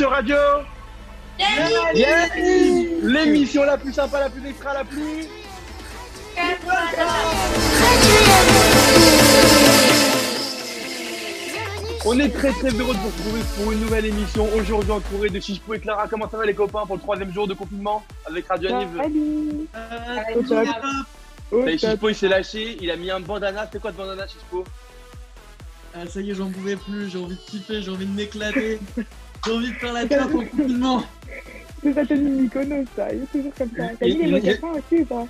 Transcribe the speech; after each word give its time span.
sur 0.00 0.08
Radio. 0.08 0.36
L'émission 3.02 3.64
la 3.64 3.76
plus 3.76 3.92
sympa, 3.92 4.18
la 4.18 4.30
plus 4.30 4.48
extra, 4.48 4.72
la 4.72 4.82
plus... 4.82 5.26
On 12.06 12.18
est 12.18 12.30
très 12.30 12.50
très 12.52 12.70
heureux 12.70 12.94
de 12.94 12.98
vous 12.98 13.08
retrouver 13.08 13.40
pour 13.58 13.72
une 13.72 13.80
nouvelle 13.80 14.06
émission. 14.06 14.48
Aujourd'hui 14.54 14.90
entouré 14.90 15.28
de 15.28 15.38
Chichpo 15.38 15.74
et 15.74 15.80
Clara. 15.80 16.08
Comment 16.08 16.30
ça 16.30 16.38
va 16.38 16.46
les 16.46 16.54
copains 16.54 16.86
pour 16.86 16.96
le 16.96 17.02
troisième 17.02 17.30
jour 17.34 17.46
de 17.46 17.52
confinement 17.52 18.02
avec 18.24 18.48
Radio 18.48 18.70
Yaniv 18.70 18.88
Salut 19.02 19.68
Salut, 20.48 21.78
Chichpo 21.78 22.08
il 22.08 22.14
s'est 22.14 22.28
lâché, 22.28 22.78
il 22.80 22.90
a 22.90 22.96
mis 22.96 23.10
un 23.10 23.20
bandana. 23.20 23.66
C'était 23.66 23.80
quoi 23.80 23.92
ce 23.92 23.98
bandana 23.98 24.26
Chichpo? 24.26 24.64
Ah, 25.92 26.06
ça 26.08 26.22
y 26.22 26.30
est, 26.30 26.34
j'en 26.34 26.50
pouvais 26.50 26.76
plus, 26.76 27.10
j'ai 27.10 27.18
envie 27.18 27.36
de 27.36 27.40
kiffer, 27.40 27.82
j'ai 27.82 27.90
envie 27.90 28.06
de 28.06 28.14
m'éclater, 28.14 28.78
j'ai 29.44 29.52
envie 29.52 29.68
de 29.70 29.74
faire 29.74 29.92
la 29.92 30.06
tête 30.06 30.22
au 30.22 30.28
confinement. 30.28 31.02
C'est 31.82 31.94
sa 31.94 32.04
tenue 32.04 32.42
Mykonos, 32.42 32.84
ça. 32.94 33.12
Il 33.12 33.22
est 33.22 33.26
toujours 33.32 33.52
comme 33.56 33.70
ça. 33.76 33.84
T'as 33.98 34.06
Il- 34.06 34.18
mis 34.18 34.24
les 34.26 34.30
mocassins 34.32 34.68
aussi 34.68 35.02
ou 35.02 35.06
pas? 35.06 35.24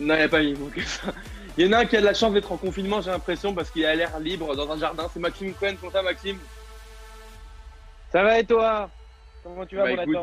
Non, 0.00 0.14
il 0.16 0.22
a 0.22 0.28
pas 0.28 0.40
mis 0.40 0.54
mon 0.54 0.66
que 0.68 0.80
ça. 0.82 1.12
Il 1.56 1.66
y 1.66 1.68
en 1.68 1.72
a 1.72 1.78
un 1.80 1.84
qui 1.86 1.96
a 1.96 2.00
de 2.00 2.04
la 2.06 2.14
chance 2.14 2.32
d'être 2.32 2.50
en 2.52 2.56
confinement, 2.56 3.00
j'ai 3.00 3.10
l'impression, 3.10 3.54
parce 3.54 3.70
qu'il 3.70 3.84
a 3.84 3.94
l'air 3.94 4.18
libre 4.20 4.54
dans 4.56 4.70
un 4.72 4.78
jardin. 4.78 5.08
C'est 5.12 5.20
Maxime 5.20 5.52
Cohen, 5.54 5.74
comment 5.80 5.92
ça 5.92 6.02
Maxime? 6.02 6.38
Ça 8.12 8.22
va 8.22 8.38
et 8.38 8.44
toi? 8.44 8.88
Comment 9.42 9.66
tu 9.66 9.76
vas, 9.76 9.84
bah, 9.94 10.02
écoute, 10.02 10.16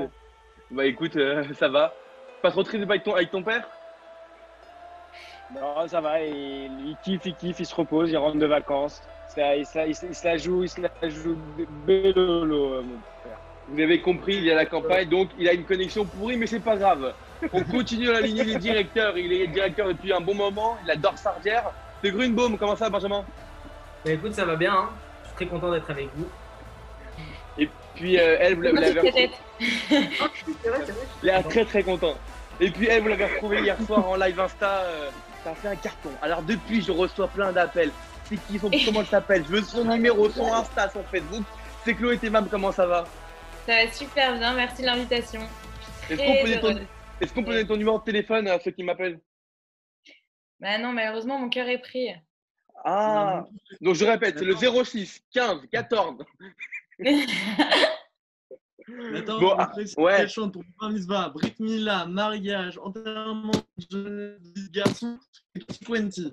bah 0.71 0.85
écoute, 0.85 1.15
euh, 1.17 1.43
ça 1.59 1.67
va. 1.67 1.93
Pas 2.41 2.51
trop 2.51 2.63
triste 2.63 2.83
avec 2.83 3.03
ton, 3.03 3.13
avec 3.15 3.29
ton 3.31 3.43
père? 3.43 3.67
Non, 5.53 5.87
ça 5.87 5.99
va, 6.01 6.21
il, 6.21 6.87
il 6.87 6.97
kiffe, 7.03 7.25
il 7.25 7.35
kiffe, 7.35 7.59
il 7.59 7.65
se 7.65 7.75
repose, 7.75 8.09
il 8.09 8.17
rentre 8.17 8.37
de 8.37 8.45
vacances. 8.45 9.01
Ça, 9.33 9.55
il, 9.55 9.65
se 9.65 9.77
la, 9.77 9.87
il, 9.87 9.95
se- 9.95 10.05
il 10.07 10.15
se 10.15 10.25
la 10.27 10.37
joue, 10.37 10.63
il 10.63 10.69
se 10.69 10.81
la 10.81 11.09
joue 11.09 11.37
bellolo, 11.85 12.73
euh, 12.73 12.81
mon 12.81 12.97
père. 13.23 13.37
Vous 13.69 13.79
avez 13.81 14.01
compris, 14.01 14.35
il 14.35 14.47
est 14.49 14.51
à 14.51 14.55
la 14.55 14.65
campagne, 14.65 15.07
donc 15.07 15.29
il 15.39 15.47
a 15.47 15.53
une 15.53 15.63
connexion 15.63 16.03
pourrie, 16.05 16.35
mais 16.35 16.47
c'est 16.47 16.59
pas 16.59 16.75
grave. 16.75 17.13
On 17.53 17.63
continue 17.63 18.07
la 18.11 18.19
lignée 18.21 18.43
des 18.43 18.55
directeurs. 18.55 19.17
Il 19.17 19.31
est 19.31 19.47
directeur 19.47 19.87
depuis 19.87 20.11
un 20.11 20.19
bon 20.19 20.33
moment. 20.35 20.77
Il 20.83 20.91
adore 20.91 21.17
Sardière. 21.17 21.71
C'est 22.03 22.11
Grunbaum, 22.11 22.57
comment 22.57 22.75
ça, 22.75 22.89
Benjamin? 22.89 23.23
Bah 24.03 24.11
écoute, 24.11 24.33
ça 24.33 24.43
va 24.45 24.55
bien, 24.55 24.73
hein. 24.73 24.89
je 25.23 25.27
suis 25.29 25.35
très 25.37 25.45
content 25.45 25.71
d'être 25.71 25.89
avec 25.89 26.09
vous. 26.15 26.27
Et 27.57 27.69
puis 27.95 28.19
euh, 28.19 28.37
elle, 28.39 28.55
vous 28.55 28.61
l'avez 28.63 28.77
Petite 28.81 28.97
retrouvée. 28.99 29.29
tête. 29.29 29.39
C'est 30.63 30.69
vrai, 30.69 30.79
c'est 30.85 30.91
vrai. 30.91 31.05
Il 31.23 31.29
est 31.29 31.43
très 31.43 31.65
très 31.65 31.83
content. 31.83 32.15
Et 32.59 32.69
puis 32.69 32.87
elle, 32.87 33.01
vous 33.01 33.07
l'avez 33.07 33.25
retrouvé 33.25 33.61
hier 33.61 33.77
soir 33.83 34.07
en 34.07 34.15
live 34.17 34.39
Insta. 34.39 34.81
euh, 34.81 35.09
ça 35.43 35.51
a 35.51 35.55
fait 35.55 35.67
un 35.69 35.75
carton. 35.75 36.09
Alors 36.21 36.41
depuis, 36.41 36.81
je 36.81 36.91
reçois 36.91 37.27
plein 37.27 37.51
d'appels. 37.51 37.91
C'est 38.31 38.37
qui 38.47 38.59
son, 38.59 38.71
Comment 38.85 39.01
elle 39.01 39.07
s'appelle 39.07 39.43
Je 39.45 39.49
veux 39.49 39.61
son 39.61 39.83
numéro, 39.83 40.29
son 40.29 40.53
Insta, 40.53 40.89
son 40.89 41.03
Facebook. 41.03 41.43
C'est 41.83 41.93
Chloé 41.95 42.17
Temam, 42.17 42.47
comment 42.49 42.71
ça 42.71 42.85
va 42.85 43.03
Ça 43.65 43.83
va 43.83 43.91
super 43.91 44.37
bien, 44.37 44.53
merci 44.53 44.83
de 44.83 44.87
l'invitation. 44.87 45.41
Est-ce 46.09 46.21
qu'on 46.21 46.41
peut 46.41 46.61
donner 46.61 46.87
ton, 47.19 47.27
qu'on 47.27 47.43
peut 47.43 47.51
donner 47.51 47.67
ton 47.67 47.75
numéro 47.75 47.99
de 47.99 48.03
téléphone 48.05 48.47
à 48.47 48.57
ceux 48.59 48.71
qui 48.71 48.83
m'appellent 48.83 49.19
Bah 50.61 50.77
non, 50.77 50.93
malheureusement, 50.93 51.39
mon 51.39 51.49
cœur 51.49 51.67
est 51.67 51.79
pris. 51.79 52.07
Ah 52.85 53.43
Donc 53.81 53.95
je 53.95 54.05
répète, 54.05 54.39
c'est 54.39 54.45
le 54.45 54.55
06 54.55 55.21
15 55.33 55.67
14. 55.69 56.23
Attends, 59.15 59.39
Bon, 59.39 59.53
on 59.53 59.59
ah, 59.59 59.71
ouais. 59.97 60.17
qu'elle 60.17 60.29
chante 60.29 60.53
pour 60.53 60.63
Mitzvah, 60.89 61.29
Brit 61.29 61.55
Mila, 61.59 62.05
mariage, 62.05 62.77
enterrement, 62.79 63.51
jeune 63.91 64.39
garçon 64.71 65.19
et 65.55 65.59
20. 65.87 66.31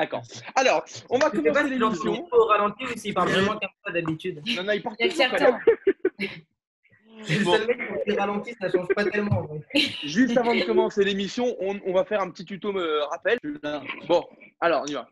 D'accord. 0.00 0.22
Alors, 0.54 0.84
on 1.10 1.18
va 1.18 1.30
commencer 1.30 1.68
l'émission. 1.68 2.28
au 2.30 2.44
ralenti 2.44 2.84
ou 2.84 2.96
s'il 2.96 3.14
parle 3.14 3.30
vraiment 3.30 3.58
comme 3.58 3.68
ça 3.84 3.92
d'habitude. 3.92 4.42
Non, 4.56 4.62
non, 4.64 4.72
il 4.72 4.82
part 4.82 4.94
Il 4.98 5.06
y 5.06 5.08
a 5.08 5.12
toujours 5.12 5.26
que 5.26 5.30
comme 5.30 5.38
certains. 5.38 5.58
ça. 6.18 6.26
C'est 7.24 7.38
le 7.40 7.44
Bon. 7.44 7.52
seul 7.56 7.66
mec 7.66 7.78
qui 8.06 8.12
ralenti, 8.16 8.54
ça 8.60 8.70
change 8.70 8.86
pas 8.94 9.04
tellement. 9.04 9.42
donc. 9.42 9.64
Juste 10.04 10.36
avant 10.36 10.54
de 10.54 10.62
commencer 10.62 11.02
l'émission, 11.04 11.56
on, 11.60 11.80
on 11.84 11.92
va 11.92 12.04
faire 12.04 12.20
un 12.20 12.30
petit 12.30 12.44
tuto 12.44 12.72
me 12.72 13.02
rappel. 13.10 13.38
Bon, 14.06 14.24
alors 14.60 14.82
on 14.82 14.86
y 14.86 14.92
va. 14.94 15.08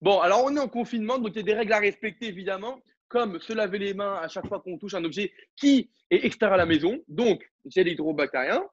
Bon, 0.00 0.20
alors 0.20 0.42
on 0.44 0.56
est 0.56 0.60
en 0.60 0.68
confinement, 0.68 1.18
donc 1.18 1.32
il 1.34 1.36
y 1.36 1.40
a 1.40 1.42
des 1.42 1.52
règles 1.54 1.74
à 1.74 1.78
respecter 1.78 2.28
évidemment, 2.28 2.80
comme 3.08 3.38
se 3.40 3.52
laver 3.52 3.78
les 3.78 3.92
mains 3.92 4.18
à 4.22 4.28
chaque 4.28 4.46
fois 4.48 4.60
qu'on 4.60 4.78
touche 4.78 4.94
un 4.94 5.04
objet 5.04 5.32
qui 5.56 5.90
est 6.10 6.24
extérieur 6.24 6.54
à 6.54 6.56
la 6.56 6.64
maison, 6.64 6.98
donc 7.08 7.42
gel 7.66 7.88
hydrobactérien, 7.88 8.64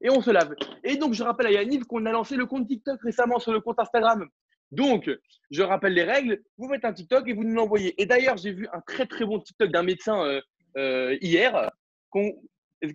et 0.00 0.08
on 0.08 0.22
se 0.22 0.30
lave. 0.30 0.54
Et 0.84 0.96
donc 0.96 1.12
je 1.12 1.22
rappelle 1.22 1.48
à 1.48 1.52
Yannick 1.52 1.84
qu'on 1.84 2.06
a 2.06 2.12
lancé 2.12 2.36
le 2.36 2.46
compte 2.46 2.66
TikTok 2.66 2.98
récemment 3.02 3.38
sur 3.38 3.52
le 3.52 3.60
compte 3.60 3.78
Instagram. 3.78 4.26
Donc, 4.72 5.10
je 5.50 5.62
rappelle 5.62 5.92
les 5.94 6.02
règles, 6.04 6.40
vous 6.58 6.68
faites 6.68 6.84
un 6.84 6.92
TikTok 6.92 7.28
et 7.28 7.32
vous 7.32 7.44
nous 7.44 7.54
l'envoyez. 7.54 8.00
Et 8.00 8.06
d'ailleurs, 8.06 8.36
j'ai 8.36 8.52
vu 8.52 8.66
un 8.72 8.80
très 8.86 9.06
très 9.06 9.24
bon 9.24 9.38
TikTok 9.40 9.70
d'un 9.70 9.82
médecin 9.82 10.24
euh, 10.24 10.40
euh, 10.76 11.16
hier 11.20 11.70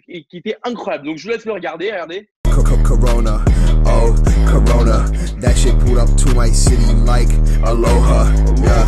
et 0.07 0.23
qui 0.25 0.37
était 0.37 0.57
incroyable. 0.63 1.05
Donc 1.05 1.17
je 1.17 1.23
vous 1.23 1.29
laisse 1.29 1.45
le 1.45 1.53
regarder, 1.53 1.91
regardez. 1.91 2.29
Co- 2.53 2.63
co- 2.63 2.77
Corona, 2.83 3.39
oh 3.85 4.13
Corona, 4.45 5.05
that 5.39 5.55
shit 5.55 5.77
pulled 5.79 5.97
up 5.97 6.09
to 6.17 6.33
my 6.35 6.49
city 6.49 6.93
like 7.05 7.29
aloha, 7.63 8.29
yeah. 8.61 8.85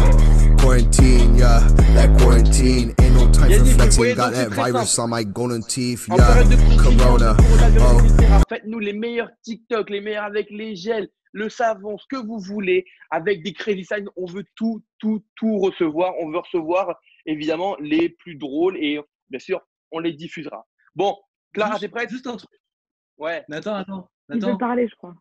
Quarantine, 0.57 1.35
yeah, 1.35 1.59
that 1.93 2.09
quarantine 2.19 2.93
ain't 3.01 3.13
no 3.15 3.29
time 3.31 3.51
for 3.51 3.65
flexing. 3.65 4.15
Got 4.15 4.33
that 4.33 4.49
virus 4.51 4.97
on 4.99 5.09
my 5.09 5.23
golden 5.23 5.61
teeth, 5.63 6.07
yeah. 6.09 6.43
Corona, 6.77 7.35
oh. 7.79 8.01
Faites-nous 8.49 8.79
les 8.79 8.93
meilleurs 8.93 9.29
TikTok, 9.43 9.89
les 9.89 10.01
meilleurs 10.01 10.23
avec 10.25 10.49
les 10.49 10.75
gels, 10.75 11.07
le 11.33 11.49
savon, 11.49 11.97
ce 11.97 12.05
que 12.09 12.15
vous 12.15 12.39
voulez, 12.39 12.85
avec 13.09 13.43
des 13.43 13.51
crédits 13.53 13.83
sign. 13.85 14.07
On 14.15 14.25
veut 14.25 14.45
tout, 14.55 14.81
tout, 14.99 15.23
tout 15.35 15.57
recevoir. 15.57 16.13
On 16.19 16.29
veut 16.31 16.37
recevoir 16.37 16.97
évidemment 17.25 17.75
les 17.79 18.07
plus 18.09 18.35
drôles 18.35 18.77
et 18.77 18.99
bien 19.29 19.39
sûr, 19.39 19.59
on 19.91 19.99
les 19.99 20.13
diffusera. 20.13 20.65
Bon, 20.95 21.17
Clara, 21.53 21.77
t'es 21.79 21.89
prête? 21.89 22.09
Juste 22.09 22.27
un 22.27 22.37
truc. 22.37 22.49
Ouais. 23.17 23.43
Nathan, 23.49 23.75
attends, 23.75 24.09
Il 24.29 24.39
veut 24.39 24.47
attends. 24.47 24.57
parler, 24.57 24.87
je 24.87 24.95
crois. 24.95 25.15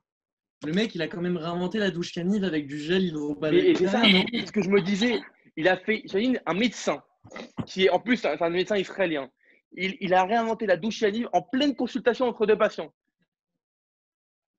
Le 0.65 0.73
mec, 0.73 0.95
il 0.95 1.03
a 1.03 1.09
quand 1.09 1.21
même 1.21 1.37
réinventé 1.37 1.79
la 1.79 1.91
douche 1.91 2.13
canine 2.13 2.45
avec 2.45 2.67
du 2.69 2.79
gel 2.79 3.03
Et, 3.03 3.07
et 3.07 3.09
hydrobactérien. 3.09 3.75
c'est 3.75 3.89
ça, 3.89 4.03
non? 4.07 4.25
Ce 4.47 4.53
que 4.53 4.63
je 4.63 4.71
me 4.71 4.81
disais. 4.81 5.21
Il 5.57 5.69
a 5.69 5.77
fait, 5.77 6.03
j'imagine, 6.07 6.41
un 6.47 6.55
médecin 6.55 7.03
qui 7.67 7.85
est 7.85 7.91
en 7.91 8.01
plus 8.01 8.17
c'est 8.17 8.41
un 8.41 8.51
médecin 8.51 8.77
israélien. 8.77 9.29
Il, 9.73 9.97
il 10.01 10.15
a 10.15 10.25
réinventé 10.25 10.67
la 10.67 10.77
douche 10.77 11.01
Yannick 11.03 11.27
en 11.33 11.43
pleine 11.43 11.75
consultation 11.77 12.27
entre 12.27 12.47
deux 12.47 12.57
patients. 12.57 12.93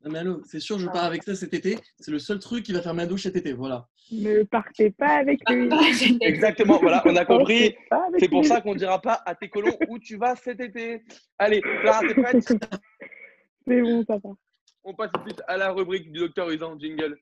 Non, 0.04 0.12
mais 0.12 0.20
allô, 0.20 0.42
c'est 0.44 0.60
sûr, 0.60 0.80
je 0.80 0.88
pars 0.88 1.06
avec 1.06 1.24
ça 1.24 1.34
cet 1.34 1.54
été. 1.54 1.78
C'est 1.98 2.12
le 2.12 2.20
seul 2.20 2.40
truc 2.40 2.66
qui 2.66 2.74
va 2.74 2.82
faire 2.82 2.94
ma 2.94 3.06
douche 3.06 3.24
cet 3.24 3.38
été, 3.38 3.54
voilà. 3.54 3.88
Ne 4.12 4.44
partez 4.44 4.92
pas 4.92 5.20
avec 5.20 5.40
lui. 5.50 5.70
Exactement, 6.22 6.78
voilà, 6.80 7.02
on 7.06 7.16
a 7.16 7.24
compris. 7.24 7.74
C'est 8.20 8.28
pour 8.28 8.42
lui. 8.42 8.48
ça 8.48 8.60
qu'on 8.60 8.74
ne 8.74 8.80
dira 8.80 9.02
pas 9.02 9.22
à 9.26 9.34
tes 9.34 9.48
colons 9.48 9.78
où 9.88 10.00
tu 10.00 10.18
vas 10.18 10.36
cet 10.36 10.60
été. 10.60 11.04
Allez, 11.40 11.62
Clara, 11.62 12.02
t'es 12.02 12.14
prête? 12.14 12.44
C'est 13.66 13.82
bon, 13.82 14.04
ça 14.06 14.18
va. 14.22 14.32
On 14.84 14.94
passe 14.94 15.10
tout 15.14 15.22
de 15.22 15.30
suite 15.30 15.42
à 15.48 15.56
la 15.56 15.72
rubrique 15.72 16.12
du 16.12 16.20
docteur 16.20 16.50
Usan, 16.50 16.78
jingle. 16.78 17.18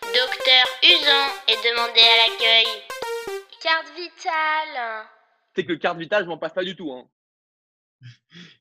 Docteur 0.00 0.66
Usan 0.82 1.26
est 1.48 1.70
demandé 1.70 2.00
à 2.00 2.16
l'accueil. 2.30 2.66
Carte 3.62 3.92
vitale. 3.94 5.06
C'est 5.54 5.66
que 5.66 5.74
carte 5.74 5.98
vitale, 5.98 6.24
je 6.24 6.28
m'en 6.28 6.38
passe 6.38 6.54
pas 6.54 6.64
du 6.64 6.74
tout. 6.74 6.90
Hein. 6.90 7.06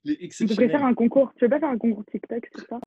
Devrait 0.04 0.24
exceptionnel. 0.26 0.72
faire 0.72 0.86
un 0.86 0.94
concours. 0.94 1.32
Tu 1.38 1.46
veux 1.46 1.50
pas 1.50 1.60
faire 1.60 1.70
un 1.70 1.78
concours 1.78 2.04
TikTok, 2.06 2.46
c'est 2.54 2.68
ça? 2.68 2.80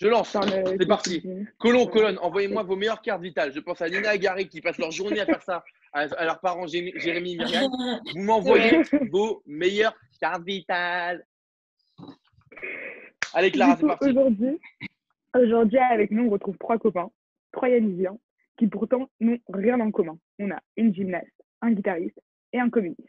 Je 0.00 0.08
lance. 0.08 0.36
C'est 0.78 0.86
parti. 0.86 1.22
Colon, 1.58 1.86
colonne, 1.86 2.18
envoyez-moi 2.22 2.62
vos 2.62 2.76
meilleures 2.76 3.02
cartes 3.02 3.22
vitales. 3.22 3.52
Je 3.52 3.60
pense 3.60 3.82
à 3.82 3.88
Nina 3.88 4.14
et 4.14 4.18
Gary 4.18 4.48
qui 4.48 4.60
passent 4.60 4.78
leur 4.78 4.90
journée 4.90 5.20
à 5.20 5.26
faire 5.26 5.42
ça, 5.42 5.62
à, 5.92 6.00
à 6.00 6.24
leurs 6.24 6.40
parents 6.40 6.66
Jérémy 6.66 7.34
et 7.34 7.36
Myriam. 7.36 7.70
Vous 8.14 8.22
m'envoyez 8.22 8.82
vos 9.10 9.42
meilleures 9.46 9.94
cartes 10.18 10.44
vitales. 10.44 11.26
Allez, 13.34 13.50
Clara, 13.50 13.76
c'est 13.76 13.86
parti. 13.86 14.08
Aujourd'hui, 14.08 14.58
aujourd'hui, 15.34 15.78
avec 15.78 16.10
nous, 16.10 16.24
on 16.26 16.30
retrouve 16.30 16.56
trois 16.58 16.78
copains, 16.78 17.10
trois 17.52 17.68
Yannisiens, 17.68 18.18
qui 18.56 18.66
pourtant 18.66 19.10
n'ont 19.20 19.38
rien 19.52 19.78
en 19.80 19.90
commun. 19.90 20.18
On 20.38 20.50
a 20.50 20.60
une 20.76 20.94
gymnaste, 20.94 21.28
un 21.60 21.72
guitariste 21.72 22.18
et 22.52 22.58
un 22.58 22.70
communiste. 22.70 23.06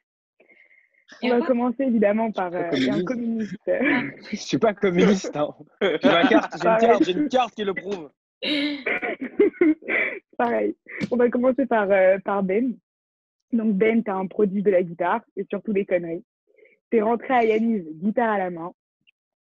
On 1.23 1.29
va 1.29 1.45
commencer 1.45 1.83
évidemment 1.83 2.31
par 2.31 2.53
euh, 2.53 2.63
un 2.71 3.03
communiste. 3.03 3.05
communiste. 3.05 3.57
Je 4.31 4.35
suis 4.37 4.57
pas 4.57 4.73
communiste. 4.73 5.35
Hein. 5.35 5.49
J'ai 5.81 6.09
ma 6.09 6.27
carte, 6.27 6.53
j'ai 6.61 6.67
une 6.69 6.77
carte, 6.79 7.03
j'ai 7.03 7.11
une 7.11 7.29
carte 7.29 7.55
qui 7.55 7.63
le 7.63 7.73
prouve. 7.73 8.09
Pareil. 10.37 10.75
On 11.11 11.17
va 11.17 11.29
commencer 11.29 11.65
par, 11.65 11.91
euh, 11.91 12.17
par 12.23 12.43
Ben. 12.43 12.75
Donc 13.51 13.75
Ben, 13.75 14.03
tu 14.03 14.09
un 14.11 14.27
produit 14.27 14.63
de 14.63 14.71
la 14.71 14.81
guitare 14.81 15.21
et 15.35 15.45
surtout 15.49 15.73
des 15.73 15.85
conneries. 15.85 16.23
Tu 16.89 16.97
es 16.97 17.01
rentré 17.01 17.33
à 17.33 17.43
Yanis, 17.43 17.83
guitare 18.01 18.31
à 18.33 18.37
la 18.37 18.49
main, 18.49 18.71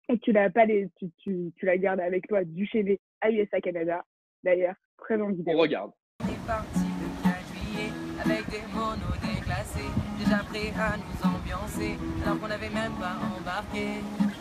et 0.08 0.18
tu 0.18 0.32
l'as 0.32 0.50
pas 0.50 0.64
les, 0.64 0.88
tu, 0.98 1.10
tu, 1.18 1.52
tu 1.56 1.66
la 1.66 1.78
gardes 1.78 2.00
avec 2.00 2.26
toi 2.28 2.44
du 2.44 2.66
chez 2.66 3.00
à 3.20 3.30
USA 3.30 3.60
Canada. 3.60 4.04
D'ailleurs, 4.42 4.74
très 4.98 5.20
On 5.20 5.30
vidéo. 5.30 5.58
regarde. 5.58 5.92
On 6.22 6.26
est 6.26 6.46
parti 6.46 6.80
le 6.80 7.22
15 7.22 7.32
juillet 7.54 7.90
avec 8.24 8.48
des 8.50 8.66
monos 8.74 9.16
déclassés, 9.22 9.99
déjà 10.30 10.42
prêts 10.44 10.72
à 10.78 10.94
nous 10.96 11.18
ambiancer, 11.28 11.98
alors 12.24 12.38
qu'on 12.40 12.46
n'avait 12.48 12.68
même 12.68 12.92
pas 12.92 13.16
embarqué. 13.36 13.86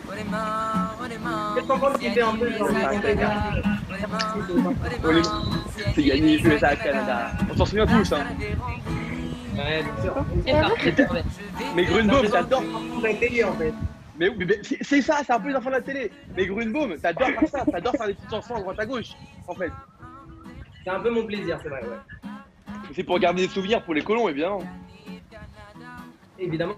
Oh 0.08 0.12
oh 0.12 0.12
un 0.12 0.16
peu 2.38 2.48
on 2.60 2.68
les 2.68 3.96
Oh 5.04 5.12
les- 5.12 5.22
mains, 5.22 5.44
C'est 5.96 6.04
gagné 6.04 6.40
USA 6.42 6.76
Canada. 6.76 7.32
On 7.52 7.56
s'en 7.58 7.66
souvient 7.66 7.88
tous. 7.88 8.14
Hein. 8.14 8.26
Ouais, 9.56 9.84
bien 9.84 10.02
sûr. 10.04 10.14
Mais 11.76 11.86
Grunbaum, 11.86 12.26
C'est 12.26 12.32
t'adores. 12.32 12.64
la 13.04 13.14
télé 13.16 13.44
en 13.44 13.54
fait. 13.54 13.74
Mais, 14.20 14.30
c'est 14.64 14.78
c'est 14.82 15.02
ça, 15.02 15.22
c'est 15.26 15.34
un 15.34 15.40
peu 15.40 15.50
les 15.50 15.56
enfants 15.56 15.70
de 15.70 15.76
la 15.76 15.82
télé. 15.82 16.12
Mais 16.36 16.46
Grunbaum, 16.46 16.98
t'adores 16.98 17.30
faire 17.30 17.50
ça, 17.50 17.66
t'adores 17.66 17.96
faire 17.96 18.08
des 18.08 18.14
petites 18.14 18.30
chansons 18.30 18.56
à 18.56 18.60
droite 18.62 18.80
à 18.80 18.86
gauche, 18.86 19.10
en 19.48 19.56
fait. 19.56 19.72
C'est 20.84 20.90
un 20.90 21.00
peu 21.00 21.10
mon 21.10 21.26
plaisir, 21.26 21.58
c'est 21.64 21.70
vrai, 21.70 21.82
ouais. 21.82 21.98
C'est 22.96 23.04
pour 23.04 23.20
garder 23.20 23.48
des 23.48 23.54
souvenirs 23.54 23.82
pour 23.84 23.94
les 23.94 24.02
colons, 24.02 24.28
évidemment. 24.30 24.64
Adorent. 26.42 26.78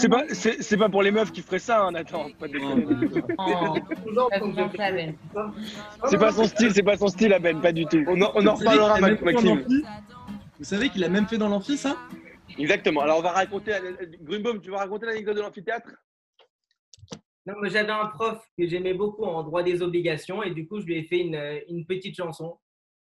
C'est 0.00 0.08
pas, 0.08 0.18
pas, 0.18 0.24
c'est, 0.28 0.62
c'est 0.62 0.76
pas 0.76 0.88
pour 0.88 1.02
les 1.02 1.10
meufs 1.10 1.32
qui 1.32 1.42
feraient 1.42 1.58
ça, 1.58 1.84
hein, 1.84 1.92
Nathan. 1.92 2.26
Oh, 2.28 2.46
Ben. 4.78 5.14
C'est 6.06 6.18
pas 6.18 6.32
son 6.32 6.44
style, 6.44 6.72
c'est 6.72 6.82
pas 6.82 6.96
son 6.96 7.08
style, 7.08 7.32
à 7.32 7.38
Ben, 7.38 7.60
pas 7.60 7.72
du 7.72 7.86
tout. 7.86 8.04
On 8.08 8.20
en, 8.20 8.32
on 8.34 8.46
en 8.46 8.54
reparlera, 8.54 9.00
Maxime. 9.00 9.64
Vous 10.58 10.64
savez 10.64 10.88
qu'il 10.88 11.02
a 11.04 11.08
même 11.08 11.26
fait 11.26 11.38
dans 11.38 11.48
l'amphi, 11.48 11.76
ça? 11.76 11.96
Exactement. 12.58 13.00
Alors, 13.00 13.18
on 13.18 13.22
va 13.22 13.32
raconter. 13.32 13.72
Grunbaum, 14.22 14.60
tu 14.60 14.70
vas 14.70 14.78
raconter 14.78 15.06
l'anecdote 15.06 15.36
de 15.36 15.40
l'amphithéâtre? 15.40 15.90
Non, 17.46 17.54
mais 17.60 17.68
j'avais 17.68 17.90
un 17.90 18.06
prof 18.06 18.40
que 18.56 18.66
j'aimais 18.66 18.94
beaucoup 18.94 19.24
en 19.24 19.42
droit 19.42 19.62
des 19.62 19.82
obligations 19.82 20.42
et 20.42 20.50
du 20.50 20.66
coup, 20.66 20.80
je 20.80 20.86
lui 20.86 20.96
ai 20.96 21.02
fait 21.04 21.18
une, 21.18 21.38
une 21.68 21.84
petite 21.84 22.16
chanson. 22.16 22.58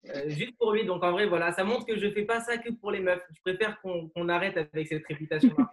Euh, 0.07 0.29
juste 0.29 0.55
pour 0.57 0.71
lui, 0.73 0.85
donc 0.85 1.03
en 1.03 1.11
vrai, 1.11 1.27
voilà, 1.27 1.51
ça 1.51 1.63
montre 1.63 1.85
que 1.85 1.97
je 1.97 2.09
fais 2.11 2.23
pas 2.25 2.39
ça 2.39 2.57
que 2.57 2.71
pour 2.71 2.91
les 2.91 2.99
meufs. 3.01 3.21
Je 3.35 3.41
préfère 3.41 3.79
qu'on 3.81 4.09
qu'on 4.09 4.29
arrête 4.29 4.55
avec 4.57 4.87
cette 4.87 5.05
réputation-là. 5.05 5.69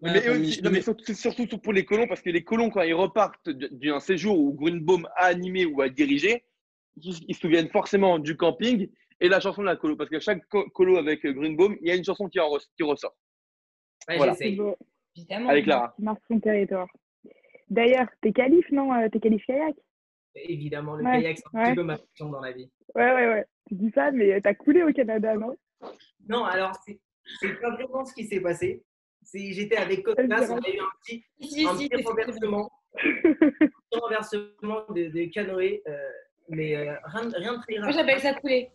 Ouais, 0.00 0.10
mais, 0.62 0.70
non, 0.70 0.80
surtout, 0.80 1.12
surtout 1.14 1.58
pour 1.58 1.72
les 1.72 1.84
colons, 1.84 2.06
parce 2.06 2.22
que 2.22 2.30
les 2.30 2.42
colons, 2.44 2.70
quand 2.70 2.82
ils 2.82 2.94
repartent 2.94 3.48
d'un 3.50 4.00
séjour 4.00 4.38
où 4.38 4.52
Grunbaum 4.54 5.06
a 5.16 5.24
animé 5.26 5.66
ou 5.66 5.82
a 5.82 5.88
dirigé, 5.88 6.44
ils, 6.96 7.14
ils 7.28 7.34
se 7.34 7.40
souviennent 7.40 7.68
forcément 7.68 8.18
du 8.18 8.36
camping 8.36 8.88
et 9.20 9.28
la 9.28 9.40
chanson 9.40 9.60
de 9.62 9.66
la 9.66 9.76
colo. 9.76 9.96
Parce 9.96 10.08
que 10.10 10.20
chaque 10.20 10.46
co- 10.48 10.68
colo 10.70 10.96
avec 10.96 11.24
euh, 11.26 11.32
Grunbaum, 11.32 11.76
il 11.82 11.88
y 11.88 11.90
a 11.90 11.96
une 11.96 12.04
chanson 12.04 12.28
qui, 12.28 12.38
en 12.40 12.48
qui 12.76 12.82
ressort. 12.84 13.16
Ouais, 14.08 14.16
Voilà. 14.16 14.34
C'est 14.34 14.44
j'essaye. 14.44 14.56
beau. 14.56 14.76
Évidemment. 15.16 15.48
Avec 15.50 15.64
Clara. 15.64 15.92
qui 15.96 16.02
marque 16.02 16.22
son 16.30 16.38
territoire. 16.40 16.86
D'ailleurs, 17.68 18.06
t'es 18.22 18.32
qualif, 18.32 18.64
non 18.70 18.94
euh, 18.94 19.08
T'es 19.10 19.18
qualif 19.20 19.44
kayak? 19.44 19.74
Évidemment, 20.36 20.94
le 20.94 21.04
Ouais, 21.04 21.20
kayak, 21.20 21.38
c'est 21.38 21.44
un 21.52 21.58
ouais. 21.60 21.64
petit 21.70 21.74
peu 21.74 21.82
ma 21.82 21.98
passion 21.98 22.28
dans 22.30 22.40
la 22.40 22.52
vie. 22.52 22.70
Ouais, 22.94 23.12
ouais, 23.14 23.26
ouais. 23.26 23.46
Tu 23.68 23.74
dis 23.74 23.90
ça, 23.94 24.10
mais 24.10 24.40
t'as 24.40 24.54
coulé 24.54 24.82
au 24.82 24.92
Canada, 24.92 25.34
non? 25.36 25.54
Non, 26.28 26.44
alors, 26.44 26.72
c'est 26.84 26.98
pas 27.60 27.70
vraiment 27.70 28.04
ce 28.04 28.14
qui 28.14 28.24
s'est 28.26 28.40
passé. 28.40 28.82
C'est- 29.22 29.52
J'étais 29.52 29.76
avec 29.76 30.04
Vas-y, 30.06 30.28
Costas, 30.28 30.50
on 30.52 30.58
a 30.58 30.68
eu 30.70 30.78
un 30.80 30.88
petit, 31.02 31.24
Si, 31.40 31.66
un 31.66 31.76
si, 31.76 31.88
petit 31.88 32.02
c'est- 32.02 32.08
renversement. 32.08 32.70
renversement 33.92 34.84
de, 34.90 35.08
de 35.10 35.30
canoë, 35.32 35.82
euh, 35.86 35.96
mais 36.48 36.74
euh, 36.76 36.94
rien, 37.04 37.28
rien 37.34 37.56
de 37.58 37.62
très 37.62 37.74
grave. 37.74 37.84
Moi, 37.84 37.92
j'appelle 37.92 38.20
ça 38.20 38.34
couler. 38.34 38.70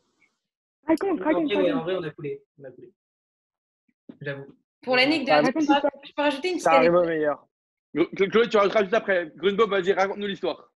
Raconte, 0.87 1.21
En 1.21 1.23
raconte, 1.25 1.45
vrai, 1.53 1.63
ouais, 1.63 1.71
en 1.71 1.79
raconte. 1.79 1.83
vrai, 1.83 1.95
on 1.95 2.03
a 2.03 2.09
coulé. 2.11 2.43
On 2.59 2.63
a 2.65 2.71
coulé. 2.71 2.91
J'avoue. 4.21 4.45
Pour 4.83 4.95
l'anecdote, 4.97 5.45
je 5.45 5.51
peux 5.51 5.73
ra- 5.73 5.81
je 6.03 6.11
peux 6.13 6.21
rajouter 6.21 6.47
une 6.49 6.53
petite 6.55 6.63
Ça 6.65 6.73
arrive 6.73 6.93
au 6.93 6.97
anecdote. 6.97 7.15
meilleur. 7.15 7.47
Chlo- 7.95 8.29
Chloé, 8.29 8.49
tu 8.49 8.57
rajouteras 8.57 8.81
juste 8.83 8.93
après. 8.93 9.31
Grunbaum, 9.35 9.69
vas-y, 9.69 9.93
raconte-nous 9.93 10.27
l'histoire. 10.27 10.71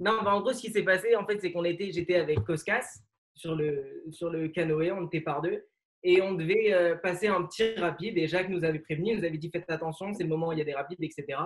Non, 0.00 0.22
bah, 0.22 0.34
en 0.34 0.40
gros, 0.40 0.52
ce 0.52 0.60
qui 0.60 0.70
s'est 0.72 0.82
passé, 0.82 1.14
en 1.14 1.26
fait, 1.26 1.38
c'est 1.40 1.52
qu'on 1.52 1.64
était, 1.64 1.92
j'étais 1.92 2.16
avec 2.16 2.40
Koskas 2.40 2.86
sur 3.34 3.54
le, 3.54 4.02
sur 4.10 4.30
le 4.30 4.48
canoë, 4.48 4.90
on 4.92 5.06
était 5.06 5.20
par 5.20 5.42
deux, 5.42 5.64
et 6.02 6.22
on 6.22 6.32
devait 6.34 6.72
euh, 6.72 6.96
passer 6.96 7.28
un 7.28 7.42
petit 7.44 7.74
rapide. 7.74 8.16
Et 8.16 8.26
Jacques 8.26 8.48
nous 8.48 8.64
avait 8.64 8.78
prévenu, 8.78 9.14
nous 9.16 9.24
avait 9.24 9.36
dit 9.38 9.50
faites 9.50 9.68
attention, 9.70 10.12
c'est 10.14 10.22
le 10.22 10.28
moment 10.30 10.48
où 10.48 10.52
il 10.52 10.58
y 10.58 10.62
a 10.62 10.64
des 10.64 10.74
rapides, 10.74 11.02
etc. 11.02 11.38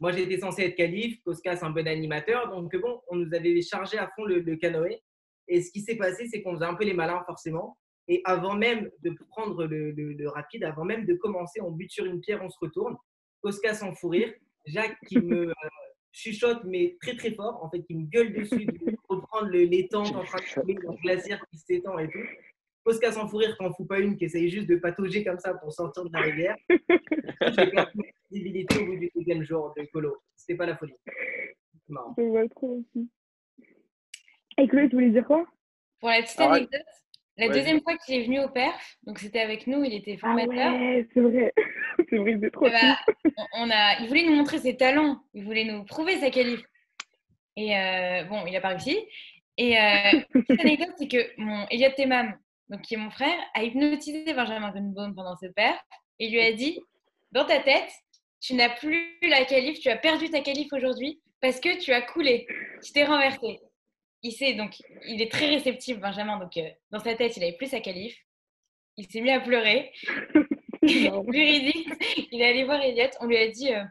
Moi, 0.00 0.12
j'étais 0.12 0.38
censé 0.38 0.62
être 0.62 0.76
qualif, 0.76 1.20
Koskas 1.22 1.58
un 1.62 1.70
bon 1.70 1.86
animateur, 1.86 2.48
donc 2.50 2.74
bon, 2.76 3.00
on 3.08 3.16
nous 3.16 3.34
avait 3.34 3.60
chargé 3.62 3.98
à 3.98 4.08
fond 4.16 4.24
le, 4.24 4.40
le 4.40 4.56
canoë. 4.56 5.00
Et 5.48 5.60
ce 5.62 5.70
qui 5.70 5.80
s'est 5.80 5.96
passé, 5.96 6.26
c'est 6.28 6.42
qu'on 6.42 6.54
faisait 6.54 6.64
un 6.66 6.74
peu 6.74 6.84
les 6.84 6.94
malins, 6.94 7.22
forcément. 7.26 7.76
Et 8.06 8.22
avant 8.24 8.54
même 8.54 8.90
de 9.02 9.10
prendre 9.28 9.66
le, 9.66 9.90
le- 9.90 10.28
rapide, 10.30 10.64
avant 10.64 10.84
même 10.84 11.04
de 11.04 11.14
commencer, 11.14 11.60
on 11.60 11.72
bute 11.72 11.90
sur 11.90 12.06
une 12.06 12.20
pierre, 12.20 12.42
on 12.42 12.48
se 12.48 12.58
retourne. 12.60 12.96
Koskas 13.42 13.80
en 13.82 13.94
fou 13.94 14.08
rire. 14.08 14.32
Jacques 14.66 14.96
qui 15.06 15.18
me 15.18 15.48
euh, 15.48 15.52
chuchote, 16.18 16.64
mais 16.64 16.96
très 17.00 17.16
très 17.16 17.32
fort, 17.32 17.62
en 17.62 17.70
fait, 17.70 17.82
qui 17.82 17.94
me 17.94 18.06
gueule 18.06 18.32
dessus, 18.32 18.66
de 18.66 18.96
reprendre 19.08 19.48
le, 19.50 19.64
les 19.64 19.88
tentes 19.88 20.14
en 20.14 20.24
train 20.24 20.38
de 20.38 20.60
couler, 20.60 20.74
le 20.74 21.00
glaciaire 21.02 21.44
qui 21.50 21.58
s'étend 21.58 21.98
et 21.98 22.08
tout. 22.10 22.18
Koskas 22.84 23.16
en 23.18 23.28
fou 23.28 23.36
rire 23.36 23.54
quand 23.58 23.72
fout 23.74 23.86
pas 23.86 23.98
une, 23.98 24.16
qui 24.16 24.24
essaye 24.24 24.48
juste 24.48 24.66
de 24.66 24.76
patauger 24.76 25.22
comme 25.22 25.38
ça 25.38 25.54
pour 25.54 25.72
sortir 25.72 26.04
de 26.04 26.12
la 26.12 26.20
rivière. 26.20 26.56
J'ai 26.70 27.70
perdu 27.70 27.92
ma 27.96 28.04
visibilité 28.30 28.78
au 28.78 28.86
bout 28.86 28.96
du 28.96 29.10
deuxième 29.14 29.42
jour 29.44 29.74
de 29.76 29.84
colo. 29.92 30.16
C'était 30.36 30.56
pas 30.56 30.66
la 30.66 30.76
folie. 30.76 30.94
C'est 31.06 31.90
marrant. 31.92 32.14
Je 32.16 32.22
vois 32.22 32.48
trop 32.48 32.78
aussi. 32.80 33.08
Et 34.56 34.66
Chloé, 34.66 34.88
tu 34.88 34.96
voulais 34.96 35.10
dire 35.10 35.26
quoi? 35.26 35.46
Pour 36.00 36.08
la 36.08 36.22
petite 36.22 36.36
Ah 36.38 36.50
ouais. 36.50 36.56
anecdote, 36.58 36.80
la 37.38 37.46
Ouais. 37.46 37.54
deuxième 37.54 37.80
fois 37.80 37.96
qu'il 37.96 38.16
est 38.16 38.24
venu 38.24 38.40
au 38.40 38.48
perf, 38.48 38.96
donc 39.04 39.18
c'était 39.20 39.40
avec 39.40 39.66
nous, 39.66 39.84
il 39.84 39.94
était 39.94 40.16
Ah 40.22 40.26
formateur. 40.26 40.74
ouais, 40.74 41.06
c'est 41.14 41.20
vrai. 41.20 41.52
c'est 42.10 42.16
vrai, 42.18 42.38
c'est 42.42 42.50
trop 42.50 42.66
Eh 42.66 42.70
ben, 42.70 42.96
on- 43.54 43.70
a, 43.70 44.00
il 44.00 44.08
voulait 44.08 44.24
nous 44.24 44.34
montrer 44.34 44.58
ses 44.58 44.76
talents, 44.76 45.20
il 45.34 45.44
voulait 45.44 45.64
nous 45.64 45.84
prouver 45.84 46.18
sa 46.18 46.30
qualif. 46.30 46.60
Et 47.56 47.76
euh, 47.76 48.24
bon, 48.24 48.44
il 48.46 48.52
n'a 48.52 48.60
pas 48.60 48.68
réussi. 48.68 48.98
Et 49.56 49.78
euh, 49.78 50.20
petite 50.32 50.60
anecdote, 50.60 50.94
c'est 50.98 51.08
que 51.08 51.18
mon 51.40 51.66
Elliot 51.70 51.90
Temam, 51.96 52.36
donc 52.68 52.82
qui 52.82 52.94
est 52.94 52.98
mon 52.98 53.10
frère, 53.10 53.38
a 53.54 53.62
hypnotisé 53.62 54.32
Benjamin 54.34 54.70
Grunbaum 54.70 55.14
pendant 55.14 55.36
ce 55.36 55.46
perf 55.46 55.78
et 56.18 56.28
lui 56.28 56.40
a 56.40 56.52
dit 56.52 56.80
Dans 57.32 57.44
ta 57.44 57.58
tête, 57.60 57.90
tu 58.40 58.54
n'as 58.54 58.68
plus 58.68 59.16
la 59.22 59.44
qualif, 59.44 59.80
tu 59.80 59.88
as 59.88 59.96
perdu 59.96 60.30
ta 60.30 60.40
qualif 60.40 60.68
aujourd'hui 60.72 61.20
parce 61.40 61.60
que 61.60 61.78
tu 61.78 61.92
as 61.92 62.02
coulé, 62.02 62.46
tu 62.84 62.92
t'es 62.92 63.04
renversé. 63.04 63.58
Il 64.28 64.32
sait 64.32 64.52
donc, 64.52 64.76
il 65.06 65.22
est 65.22 65.32
très 65.32 65.46
réceptif, 65.46 65.98
Benjamin, 65.98 66.38
donc 66.38 66.54
euh, 66.58 66.68
dans 66.90 66.98
sa 66.98 67.14
tête, 67.14 67.34
il 67.38 67.42
avait 67.44 67.56
plus 67.56 67.68
sa 67.70 67.80
qualif. 67.80 68.14
Il 68.98 69.06
s'est 69.06 69.22
mis 69.22 69.30
à 69.30 69.40
pleurer. 69.40 69.90
Véridique, 70.82 71.88
il 72.30 72.42
est 72.42 72.46
allé 72.50 72.64
voir 72.64 72.78
Elliot. 72.82 73.08
On 73.22 73.26
lui 73.26 73.38
a 73.38 73.48
dit, 73.48 73.72
euh, 73.72 73.82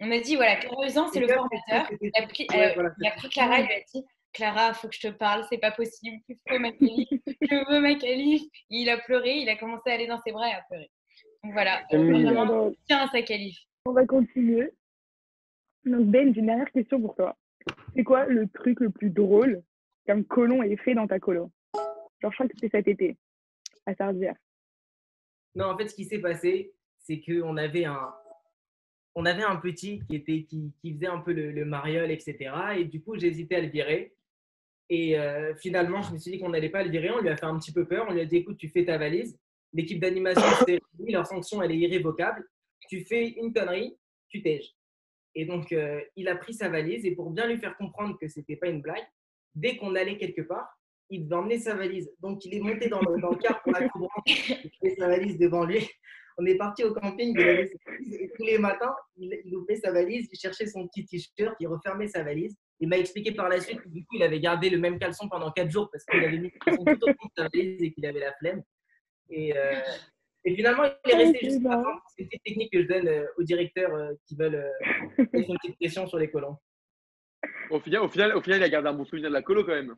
on 0.00 0.10
a 0.10 0.18
dit 0.18 0.34
voilà, 0.34 0.56
Clara 0.56 0.88
c'est 1.12 1.20
le 1.20 1.28
formateur. 1.28 1.86
c'était- 1.90 2.10
Il 2.16 2.22
a, 2.22 2.26
pris, 2.26 2.46
Ouais, 2.50 2.70
euh, 2.70 2.72
voilà, 2.74 2.90
Clara, 3.30 3.60
il 3.60 3.66
lui 3.66 3.72
a 3.74 3.80
dit 3.94 4.04
Clara, 4.32 4.74
faut 4.74 4.88
que 4.88 4.96
je 4.96 5.06
te 5.06 5.12
parle, 5.12 5.44
c'est 5.48 5.58
pas 5.58 5.70
possible, 5.70 6.16
il 6.28 6.36
faut 6.48 6.58
ma 6.58 6.72
qualif, 6.72 7.08
je 7.40 7.70
veux 7.72 7.80
ma 7.80 7.94
qualif. 7.94 8.42
Et 8.70 8.78
il 8.78 8.90
a 8.90 8.98
pleuré, 8.98 9.36
il 9.36 9.48
a 9.48 9.54
commencé 9.56 9.90
à 9.90 9.94
aller 9.94 10.08
dans 10.08 10.20
ses 10.22 10.32
bras 10.32 10.48
et 10.48 10.54
à 10.54 10.62
pleurer. 10.68 10.90
Donc 11.44 11.52
voilà. 11.52 11.84
Benjamin 11.92 12.72
tient 12.88 12.98
à 13.06 13.08
sa 13.12 13.22
qualif. 13.22 13.56
on 13.86 13.92
va 13.92 14.04
continuer. 14.06 14.72
Donc 15.84 16.06
Ben, 16.06 16.34
j'ai 16.34 16.40
une 16.40 16.46
dernière 16.46 16.72
question 16.72 17.00
pour 17.00 17.14
toi. 17.14 17.36
C'est 17.94 18.02
quoi 18.02 18.24
le 18.26 18.48
truc 18.48 18.80
le 18.80 18.90
plus 18.90 19.10
drôle 19.10 19.62
qu'un 20.06 20.22
colon 20.22 20.62
ait 20.62 20.76
fait 20.76 20.94
dans 20.94 21.06
ta 21.06 21.18
colo 21.18 21.50
Genre, 22.20 22.30
je 22.30 22.36
crois 22.36 22.46
que 22.46 22.54
c'était 22.54 22.76
cet 22.76 22.88
été, 22.88 23.16
à 23.86 23.94
Sardière. 23.94 24.36
Non, 25.54 25.66
en 25.66 25.76
fait, 25.76 25.88
ce 25.88 25.94
qui 25.94 26.04
s'est 26.04 26.20
passé, 26.20 26.72
c'est 26.98 27.20
qu'on 27.20 27.56
avait 27.56 27.84
un, 27.84 28.14
on 29.14 29.24
avait 29.26 29.42
un 29.42 29.56
petit 29.56 30.00
qui, 30.00 30.16
était, 30.16 30.44
qui, 30.44 30.72
qui 30.80 30.94
faisait 30.94 31.06
un 31.06 31.20
peu 31.20 31.32
le, 31.32 31.52
le 31.52 31.64
mariole, 31.64 32.10
etc. 32.10 32.52
Et 32.76 32.84
du 32.84 33.02
coup, 33.02 33.16
j'hésitais 33.16 33.56
à 33.56 33.60
le 33.60 33.68
virer. 33.68 34.14
Et 34.90 35.18
euh, 35.18 35.54
finalement, 35.56 36.02
je 36.02 36.12
me 36.12 36.18
suis 36.18 36.32
dit 36.32 36.38
qu'on 36.38 36.50
n'allait 36.50 36.70
pas 36.70 36.82
le 36.82 36.90
virer. 36.90 37.10
On 37.10 37.20
lui 37.20 37.28
a 37.28 37.36
fait 37.36 37.46
un 37.46 37.58
petit 37.58 37.72
peu 37.72 37.86
peur. 37.86 38.06
On 38.08 38.12
lui 38.12 38.20
a 38.20 38.26
dit 38.26 38.36
écoute, 38.36 38.58
tu 38.58 38.68
fais 38.68 38.84
ta 38.84 38.98
valise. 38.98 39.38
L'équipe 39.72 40.00
d'animation 40.00 40.42
s'est 40.66 40.80
réunie. 40.98 41.12
Leur 41.12 41.26
sanction, 41.26 41.62
elle 41.62 41.72
est 41.72 41.78
irrévocable. 41.78 42.48
Tu 42.88 43.04
fais 43.04 43.28
une 43.28 43.52
connerie, 43.52 43.96
tu 44.28 44.42
tèges. 44.42 44.74
Et 45.36 45.46
donc, 45.46 45.72
euh, 45.72 46.00
il 46.16 46.28
a 46.28 46.36
pris 46.36 46.54
sa 46.54 46.68
valise. 46.68 47.04
Et 47.06 47.12
pour 47.12 47.30
bien 47.30 47.46
lui 47.46 47.58
faire 47.58 47.76
comprendre 47.76 48.18
que 48.18 48.28
c'était 48.28 48.56
pas 48.56 48.68
une 48.68 48.82
blague, 48.82 49.06
dès 49.54 49.76
qu'on 49.76 49.94
allait 49.94 50.18
quelque 50.18 50.42
part, 50.42 50.68
il 51.10 51.24
devait 51.24 51.36
emmener 51.36 51.58
sa 51.58 51.74
valise. 51.74 52.10
Donc, 52.20 52.44
il 52.44 52.54
est 52.54 52.60
monté 52.60 52.88
dans 52.88 53.00
le, 53.00 53.20
dans 53.20 53.30
le 53.30 53.36
car 53.36 53.62
pour 53.62 53.72
la 53.72 53.88
couvrance. 53.88 54.10
Il 54.26 54.70
avait 54.82 54.96
sa 54.96 55.08
valise 55.08 55.38
devant 55.38 55.64
lui. 55.64 55.86
On 56.36 56.46
est 56.46 56.56
parti 56.56 56.82
au 56.82 56.92
camping, 56.92 57.32
il 57.38 57.48
avait 57.48 57.66
sa 57.68 57.92
valise, 57.92 58.14
et 58.14 58.30
tous 58.36 58.42
les 58.42 58.58
matins, 58.58 58.92
il, 59.16 59.40
il 59.44 59.54
ouvrait 59.54 59.76
sa 59.76 59.92
valise, 59.92 60.28
il 60.32 60.36
cherchait 60.36 60.66
son 60.66 60.88
petit 60.88 61.06
t-shirt, 61.06 61.54
il 61.60 61.68
refermait 61.68 62.08
sa 62.08 62.24
valise. 62.24 62.56
Il 62.80 62.88
m'a 62.88 62.98
expliqué 62.98 63.32
par 63.32 63.48
la 63.48 63.60
suite 63.60 63.80
que 63.80 63.88
du 63.88 64.04
coup, 64.04 64.16
il 64.16 64.22
avait 64.24 64.40
gardé 64.40 64.68
le 64.68 64.78
même 64.78 64.98
caleçon 64.98 65.28
pendant 65.28 65.52
4 65.52 65.70
jours 65.70 65.88
parce 65.92 66.04
qu'il 66.04 66.24
avait 66.24 66.38
mis 66.38 66.50
caleçon 66.50 66.84
tout 66.84 67.04
au 67.04 67.06
fond 67.06 67.28
de 67.28 67.42
sa 67.42 67.48
valise 67.48 67.82
et 67.82 67.92
qu'il 67.92 68.04
avait 68.04 68.18
la 68.18 68.32
flemme. 68.32 68.62
Et, 69.30 69.56
euh, 69.56 69.80
et 70.44 70.56
finalement, 70.56 70.82
il 71.06 71.10
est 71.10 71.14
resté 71.14 71.60
fin. 71.60 71.84
C'est 72.16 72.24
une 72.24 72.40
technique 72.44 72.72
que 72.72 72.82
je 72.82 72.88
donne 72.88 73.06
euh, 73.06 73.26
aux 73.38 73.44
directeurs 73.44 73.94
euh, 73.94 74.12
qui 74.26 74.34
veulent 74.34 74.70
mettre 75.16 75.50
une 75.50 75.58
petite 75.58 75.76
pression 75.76 76.06
sur 76.08 76.18
les 76.18 76.30
colons. 76.30 76.56
Au 77.70 77.80
final, 77.80 78.02
au, 78.02 78.08
final, 78.08 78.36
au 78.36 78.40
final, 78.40 78.60
il 78.60 78.64
a 78.64 78.68
gardé 78.68 78.88
un 78.88 78.94
bon 78.94 79.04
souvenir 79.04 79.28
de 79.28 79.34
la 79.34 79.42
colo 79.42 79.64
quand 79.64 79.72
même. 79.72 79.94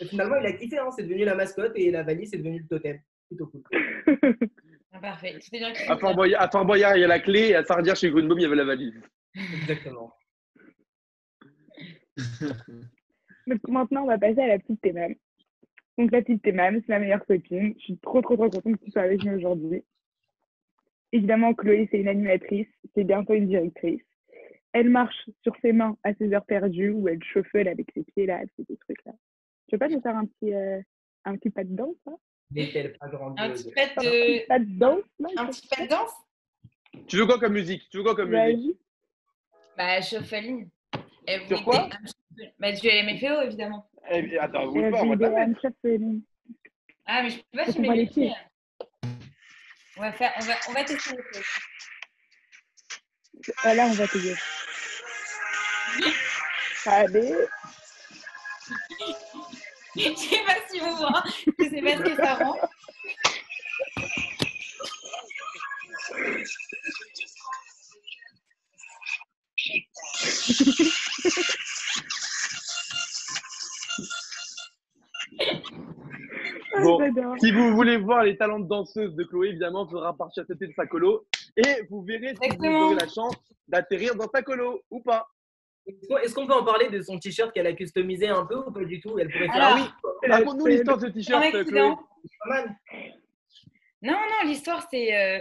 Et 0.00 0.04
finalement, 0.06 0.36
il 0.36 0.46
a 0.46 0.52
kiffé, 0.52 0.78
hein, 0.78 0.90
c'est 0.90 1.02
devenu 1.02 1.24
la 1.24 1.34
mascotte 1.34 1.72
et 1.74 1.90
la 1.90 2.02
valise, 2.02 2.30
c'est 2.30 2.38
devenu 2.38 2.60
le 2.60 2.66
totem. 2.66 2.98
Plutôt 3.28 3.46
cool. 3.46 3.62
Ah, 4.90 5.00
parfait. 5.00 5.36
C'était 5.40 5.58
bien 5.58 5.70
que 5.72 5.92
À 5.92 5.98
Fort 5.98 6.14
Boyard, 6.14 6.40
à 6.40 6.48
Fort 6.48 6.64
Boyard, 6.64 6.96
il 6.96 7.02
y 7.02 7.04
a 7.04 7.08
la 7.08 7.20
clé. 7.20 7.48
Et 7.48 7.54
à 7.54 7.62
Sardière, 7.62 7.94
chez 7.94 8.10
Grunbaum, 8.10 8.38
il 8.38 8.42
y 8.42 8.46
avait 8.46 8.56
la 8.56 8.64
valise. 8.64 8.98
Exactement. 9.34 10.14
Donc 13.46 13.68
maintenant, 13.68 14.04
on 14.04 14.06
va 14.06 14.18
passer 14.18 14.40
à 14.40 14.46
la 14.46 14.58
petite 14.58 14.80
Thémam. 14.80 15.14
Donc 15.98 16.10
la 16.10 16.22
petite 16.22 16.42
Thémam, 16.42 16.80
c'est 16.80 16.88
ma 16.88 17.00
meilleure 17.00 17.24
copine. 17.26 17.74
Je 17.78 17.84
suis 17.84 17.98
trop, 17.98 18.22
trop, 18.22 18.36
trop 18.36 18.48
contente 18.48 18.78
que 18.78 18.84
tu 18.84 18.90
sois 18.90 19.02
avec 19.02 19.22
nous 19.24 19.36
aujourd'hui. 19.36 19.84
Évidemment, 21.12 21.54
Chloé, 21.54 21.88
c'est 21.90 21.98
une 21.98 22.08
animatrice, 22.08 22.68
c'est 22.94 23.04
bientôt 23.04 23.34
une 23.34 23.48
directrice. 23.48 24.02
Elle 24.72 24.90
marche 24.90 25.28
sur 25.42 25.54
ses 25.62 25.72
mains 25.72 25.96
à 26.04 26.14
ses 26.14 26.32
heures 26.34 26.44
perdues 26.44 26.90
ou 26.90 27.08
elle 27.08 27.22
chauffe 27.24 27.54
avec 27.54 27.90
ses 27.94 28.04
pieds 28.04 28.26
là, 28.26 28.40
elle 28.42 28.50
fait 28.56 28.64
des 28.68 28.76
trucs 28.76 29.04
là. 29.04 29.12
Tu 29.66 29.74
veux 29.74 29.78
pas 29.78 29.88
nous 29.88 30.00
faire 30.00 30.16
un 30.16 30.26
petit, 30.26 30.52
euh, 30.54 30.80
un 31.24 31.36
petit 31.36 31.50
pas 31.50 31.64
de 31.64 31.74
danse 31.74 31.96
là? 32.06 32.12
N'est-elle 32.50 32.92
pas 32.94 33.06
Un 33.06 33.08
grandiose 33.08 33.64
petit 33.64 33.72
pas 33.74 34.02
de, 34.02 34.46
Pas 34.46 34.58
de 34.58 34.78
danse, 34.78 35.02
là 35.18 35.28
un 35.36 35.46
petit 35.46 35.68
pas 35.68 35.84
de 35.84 35.88
danse? 35.88 36.12
Tu 37.06 37.16
veux 37.16 37.26
quoi 37.26 37.38
comme 37.38 37.52
musique? 37.52 37.88
Tu 37.90 37.98
veux 37.98 38.02
quoi 38.02 38.14
comme 38.14 38.30
musique? 38.30 38.76
Vas-y. 39.76 40.02
Bah. 40.30 40.54
Et 41.28 41.38
vous 41.38 41.48
Sur 41.48 41.64
quoi? 41.64 41.84
un 41.84 41.88
Bah, 42.58 42.72
du 42.72 42.88
LMFAO, 42.88 43.42
évidemment. 43.42 43.88
Eh, 44.10 44.38
Attends, 44.38 44.66
vous 44.66 44.90
pas, 44.90 45.02
on 45.02 45.14
va 45.14 45.28
la 45.28 45.46
mettre. 45.46 45.60
Shuffling. 45.60 46.22
Ah, 47.04 47.22
mais 47.22 47.30
je 47.30 47.36
peux 47.36 47.58
pas 47.58 47.72
filmer 47.72 47.96
les 47.96 48.06
pieds. 48.06 48.32
On 49.96 50.00
va, 50.00 50.12
faire, 50.12 50.32
on, 50.40 50.44
va, 50.44 50.54
on 50.68 50.72
va 50.72 50.84
tester 50.84 51.16
les 51.16 51.22
pieds. 51.22 51.42
Ah, 53.64 53.74
là, 53.74 53.86
on 53.86 53.92
va 53.92 54.06
payer. 54.08 54.34
Allez. 56.86 57.34
Je 59.96 60.14
sais 60.14 60.44
pas 60.44 60.54
si 60.70 60.78
vous 60.80 60.96
voyez, 60.96 61.54
je 61.58 61.68
sais 61.68 61.82
pas 61.82 61.96
ce 61.96 62.02
que 62.02 62.16
ça 62.16 62.34
rend. 62.34 62.56
Ah, 76.74 76.82
Bon. 76.82 76.98
Si 77.38 77.50
vous 77.50 77.74
voulez 77.74 77.96
voir 77.96 78.22
les 78.24 78.36
talents 78.36 78.60
de 78.60 78.68
danseuse 78.68 79.14
de 79.14 79.24
Chloé, 79.24 79.48
évidemment, 79.48 79.86
il 79.86 79.90
faudra 79.90 80.16
partir 80.16 80.46
têter 80.46 80.66
de 80.66 80.72
sa 80.74 80.86
colo. 80.86 81.26
Et 81.56 81.82
vous 81.90 82.02
verrez 82.02 82.34
si 82.40 82.56
vous 82.56 82.64
aurez 82.66 82.94
la 82.94 83.08
chance 83.08 83.34
d'atterrir 83.66 84.14
dans 84.14 84.28
sa 84.32 84.42
colo 84.42 84.82
ou 84.90 85.00
pas. 85.00 85.26
Est-ce 86.22 86.34
qu'on- 86.34 86.46
peut 86.46 86.52
en 86.54 86.64
parler 86.64 86.88
de 86.90 87.00
son 87.00 87.18
t-shirt 87.18 87.52
qu'elle 87.52 87.66
a 87.66 87.72
customisé 87.72 88.28
un 88.28 88.44
peu 88.44 88.56
ou 88.56 88.70
pas 88.70 88.84
du 88.84 89.00
tout? 89.00 89.18
Elle 89.18 89.30
pourrait 89.30 89.46
faire 89.46 89.54
Alors, 89.54 89.76
oui. 90.02 90.28
Raconte-nous 90.30 90.66
l'histoire 90.66 90.98
de 90.98 91.06
ce 91.06 91.12
t-shirt, 91.12 91.42
mal. 92.46 92.76
Non, 94.02 94.12
non, 94.12 94.48
l'histoire, 94.48 94.86
c'est. 94.90 95.14
euh, 95.14 95.40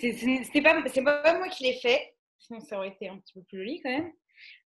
c'est- 0.00 0.62
pas, 0.62 0.82
c'est 0.86 1.02
pas 1.02 1.38
moi 1.38 1.48
qui 1.48 1.64
l'ai 1.64 1.74
fait. 1.80 2.14
Sinon, 2.38 2.60
ça 2.60 2.76
aurait 2.78 2.88
été 2.88 3.08
un 3.08 3.18
petit 3.18 3.32
peu 3.34 3.42
plus 3.42 3.58
joli 3.58 3.80
quand 3.82 3.90
même. 3.90 4.12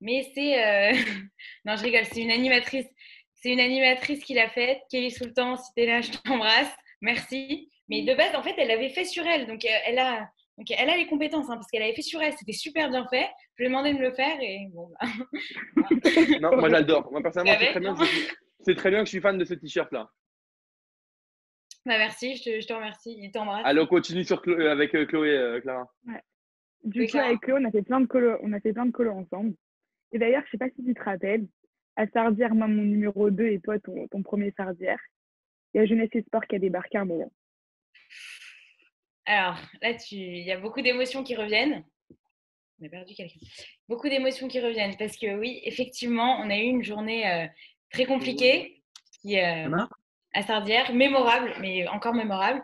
Mais 0.02 0.30
c'est. 0.34 0.64
euh, 0.64 0.92
non, 1.66 1.76
je 1.78 1.84
rigole, 1.84 2.06
c'est 2.06 2.22
une 2.22 2.32
animatrice. 2.32 2.88
C'est 3.36 3.50
une 3.52 3.60
animatrice 3.60 4.24
qui 4.24 4.34
l'a 4.34 4.50
faite. 4.50 4.82
Kelly 4.90 5.12
Sultan, 5.12 5.58
si 5.58 5.74
t'es 5.76 5.86
là, 5.86 6.02
je 6.02 6.12
t'embrasse. 6.12 6.72
Merci. 7.02 7.70
Mais 7.90 8.02
de 8.04 8.14
base, 8.16 8.34
en 8.36 8.42
fait, 8.44 8.56
elle 8.58 8.70
l'avait 8.70 8.90
fait 8.90 9.04
sur 9.06 9.26
elle. 9.28 9.46
Donc, 9.48 9.64
euh, 9.66 9.70
elle 9.86 10.00
a. 10.00 10.30
Donc, 10.58 10.68
elle 10.70 10.90
a 10.90 10.98
les 10.98 11.08
compétences 11.08 11.50
hein, 11.50 11.56
parce 11.56 11.68
qu'elle 11.72 11.82
avait 11.82 11.96
fait 11.96 12.02
sur 12.04 12.22
elle, 12.22 12.34
c'était 12.34 12.54
super 12.54 12.90
bien 12.90 13.08
fait. 13.10 13.28
Je 13.56 13.64
lui 13.64 13.66
ai 13.66 13.70
demandé 13.70 13.92
de 13.94 13.98
me 13.98 14.04
le 14.04 14.14
faire 14.14 14.38
et 14.40 14.68
bon, 14.72 14.90
bah, 15.02 15.08
Non, 16.42 16.56
moi 16.58 16.70
j'adore. 16.70 17.12
Moi 17.12 17.22
personnellement, 17.22 17.58
c'est 17.60 17.72
très, 17.72 17.80
bien 17.80 17.96
que 17.96 18.04
je 18.68 18.72
très 18.74 18.90
bien 18.92 19.00
que 19.00 19.06
je 19.06 19.10
suis 19.10 19.22
fan 19.22 19.38
de 19.38 19.46
ce 19.46 19.56
t-shirt-là. 19.56 20.10
bah, 21.86 21.98
merci, 21.98 22.36
je 22.36 22.44
te, 22.44 22.62
je 22.62 22.68
te 22.68 22.74
remercie. 22.74 23.16
Il 23.20 23.32
t'embrasse. 23.32 23.64
Allez, 23.66 23.82
on 23.82 23.88
continue 23.88 24.24
sur 24.24 24.42
Chlo- 24.44 24.64
avec 24.68 24.94
euh, 24.96 25.06
Chloé, 25.08 25.32
euh, 25.32 25.60
Clara. 25.60 25.92
Du 26.84 27.08
C'est 27.08 27.12
coup, 27.18 27.18
avec 27.26 27.40
Chloé, 27.42 27.60
on 27.62 27.66
a 27.66 27.72
fait 27.72 27.82
plein 27.82 28.02
de 28.02 28.06
colos, 28.06 28.38
on 28.44 28.54
a 28.54 28.60
fait 28.60 28.74
plein 28.74 28.86
de 28.86 28.92
colos 28.92 29.14
ensemble. 29.14 29.56
Et 30.12 30.20
d'ailleurs, 30.20 30.44
je 30.46 30.52
sais 30.52 30.58
pas 30.58 30.70
si 30.70 30.84
tu 30.84 30.94
te 30.94 31.02
rappelles, 31.02 31.48
à 31.96 32.06
Sardière, 32.08 32.54
moi, 32.54 32.68
mon 32.68 32.84
numéro 32.84 33.30
2 33.32 33.48
et 33.48 33.60
toi, 33.60 33.80
ton, 33.80 34.08
ton 34.08 34.22
premier 34.22 34.52
Sardière, 34.56 35.00
il 35.74 35.80
y 35.80 35.82
a 35.82 35.86
Jeunesse 35.88 36.10
et 36.14 36.22
Sport 36.22 36.46
qui 36.46 36.56
a 36.56 36.60
débarqué 36.60 36.98
un 37.00 37.06
moment. 37.06 37.32
Alors, 39.26 39.58
là, 39.82 39.94
tu... 39.94 40.16
il 40.16 40.46
y 40.46 40.52
a 40.52 40.60
beaucoup 40.60 40.82
d'émotions 40.82 41.24
qui 41.24 41.36
reviennent. 41.36 41.84
On 42.82 42.86
a 42.86 42.90
perdu 42.90 43.14
quelqu'un. 43.14 43.40
Beaucoup 43.88 44.10
d'émotions 44.10 44.48
qui 44.48 44.60
reviennent 44.60 44.98
parce 44.98 45.18
que 45.18 45.38
oui, 45.38 45.62
effectivement, 45.64 46.40
on 46.42 46.50
a 46.50 46.58
eu 46.58 46.64
une 46.64 46.84
journée 46.84 47.30
euh, 47.30 47.48
très 47.92 48.06
compliquée 48.06 48.82
qui, 49.22 49.40
euh, 49.40 49.70
à 50.34 50.42
Sardière, 50.42 50.94
mémorable, 50.94 51.54
mais 51.62 51.88
encore 51.88 52.14
mémorable. 52.14 52.64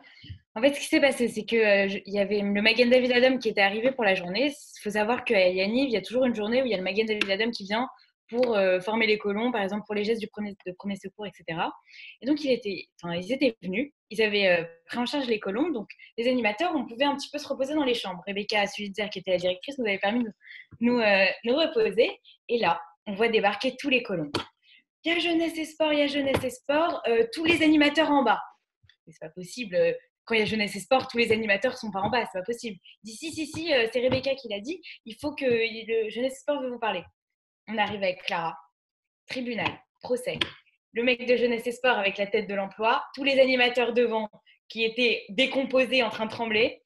En 0.55 0.61
fait, 0.61 0.73
ce 0.73 0.79
qui 0.79 0.87
s'est 0.87 0.99
passé, 0.99 1.27
c'est 1.29 1.45
que 1.45 1.55
euh, 1.55 1.99
il 2.05 2.13
y 2.13 2.19
avait 2.19 2.41
le 2.41 2.61
Magen 2.61 2.89
David 2.89 3.13
Adam 3.13 3.37
qui 3.37 3.49
était 3.49 3.61
arrivé 3.61 3.91
pour 3.91 4.03
la 4.03 4.15
journée. 4.15 4.47
Il 4.47 4.81
faut 4.81 4.89
savoir 4.89 5.23
qu'à 5.23 5.47
Yaniv, 5.47 5.87
il 5.87 5.93
y 5.93 5.97
a 5.97 6.01
toujours 6.01 6.25
une 6.25 6.35
journée 6.35 6.61
où 6.61 6.65
il 6.65 6.71
y 6.71 6.73
a 6.73 6.77
le 6.77 6.83
Magen 6.83 7.05
David 7.05 7.29
Adam 7.29 7.51
qui 7.51 7.63
vient 7.63 7.87
pour 8.29 8.55
euh, 8.55 8.79
former 8.79 9.07
les 9.07 9.17
colons, 9.17 9.51
par 9.51 9.61
exemple 9.61 9.83
pour 9.85 9.95
les 9.95 10.03
gestes 10.03 10.21
de 10.21 10.27
premier 10.71 10.95
secours, 10.95 11.25
etc. 11.25 11.59
Et 12.21 12.25
donc, 12.25 12.43
il 12.43 12.51
était, 12.51 12.87
enfin, 13.01 13.15
ils 13.15 13.31
étaient 13.31 13.55
venus, 13.61 13.91
ils 14.11 14.21
avaient 14.21 14.47
euh, 14.47 14.63
pris 14.85 14.99
en 14.99 15.05
charge 15.05 15.27
les 15.27 15.39
colons. 15.39 15.69
Donc, 15.71 15.89
les 16.17 16.29
animateurs, 16.29 16.71
on 16.75 16.85
pouvait 16.85 17.05
un 17.05 17.15
petit 17.15 17.29
peu 17.31 17.39
se 17.39 17.47
reposer 17.47 17.73
dans 17.73 17.83
les 17.83 17.95
chambres. 17.95 18.21
Rebecca 18.25 18.65
Sulitzer, 18.67 19.09
qui 19.09 19.19
était 19.19 19.31
la 19.31 19.37
directrice, 19.37 19.77
nous 19.79 19.85
avait 19.85 19.97
permis 19.97 20.23
de 20.23 20.31
nous, 20.79 20.99
euh, 20.99 21.25
nous 21.43 21.55
reposer. 21.55 22.19
Et 22.47 22.59
là, 22.59 22.79
on 23.07 23.13
voit 23.13 23.29
débarquer 23.29 23.75
tous 23.77 23.89
les 23.89 24.03
colons. 24.03 24.31
Il 25.03 25.13
y 25.13 25.15
a 25.15 25.19
jeunesse 25.19 25.57
et 25.57 25.65
sport, 25.65 25.91
il 25.91 25.99
y 25.99 26.03
a 26.03 26.07
jeunesse 26.07 26.43
et 26.43 26.49
sport, 26.49 27.01
tous 27.33 27.45
les 27.45 27.63
animateurs 27.63 28.11
en 28.11 28.21
bas. 28.21 28.41
Mais 29.07 29.13
c'est 29.13 29.25
pas 29.25 29.33
possible. 29.33 29.77
Quand 30.25 30.35
il 30.35 30.39
y 30.39 30.43
a 30.43 30.45
jeunesse 30.45 30.75
et 30.75 30.81
sport, 30.81 31.07
tous 31.07 31.17
les 31.17 31.31
animateurs 31.31 31.77
sont 31.77 31.89
pas 31.89 32.01
en 32.01 32.09
bas, 32.09 32.25
c'est 32.25 32.37
pas 32.37 32.43
possible. 32.43 32.77
Dit 33.01 33.13
si, 33.13 33.31
si, 33.31 33.47
si, 33.47 33.67
c'est 33.67 34.01
Rebecca 34.01 34.35
qui 34.35 34.49
l'a 34.49 34.59
dit, 34.59 34.81
il 35.05 35.15
faut 35.15 35.33
que 35.33 35.45
le 35.45 36.09
jeunesse 36.09 36.33
et 36.33 36.41
sport 36.41 36.61
veut 36.61 36.69
vous 36.69 36.79
parler. 36.79 37.01
On 37.71 37.77
arrive 37.77 38.01
avec 38.01 38.23
Clara, 38.23 38.57
tribunal, 39.27 39.79
procès. 40.01 40.39
Le 40.93 41.03
mec 41.03 41.27
de 41.27 41.35
jeunesse 41.35 41.67
et 41.67 41.71
sport 41.71 41.97
avec 41.99 42.17
la 42.17 42.25
tête 42.25 42.47
de 42.47 42.55
l'emploi, 42.55 43.05
tous 43.13 43.23
les 43.23 43.39
animateurs 43.39 43.93
devant 43.93 44.27
qui 44.67 44.83
étaient 44.83 45.25
décomposés 45.29 46.01
en 46.01 46.09
train 46.09 46.25
de 46.25 46.31
trembler. 46.31 46.81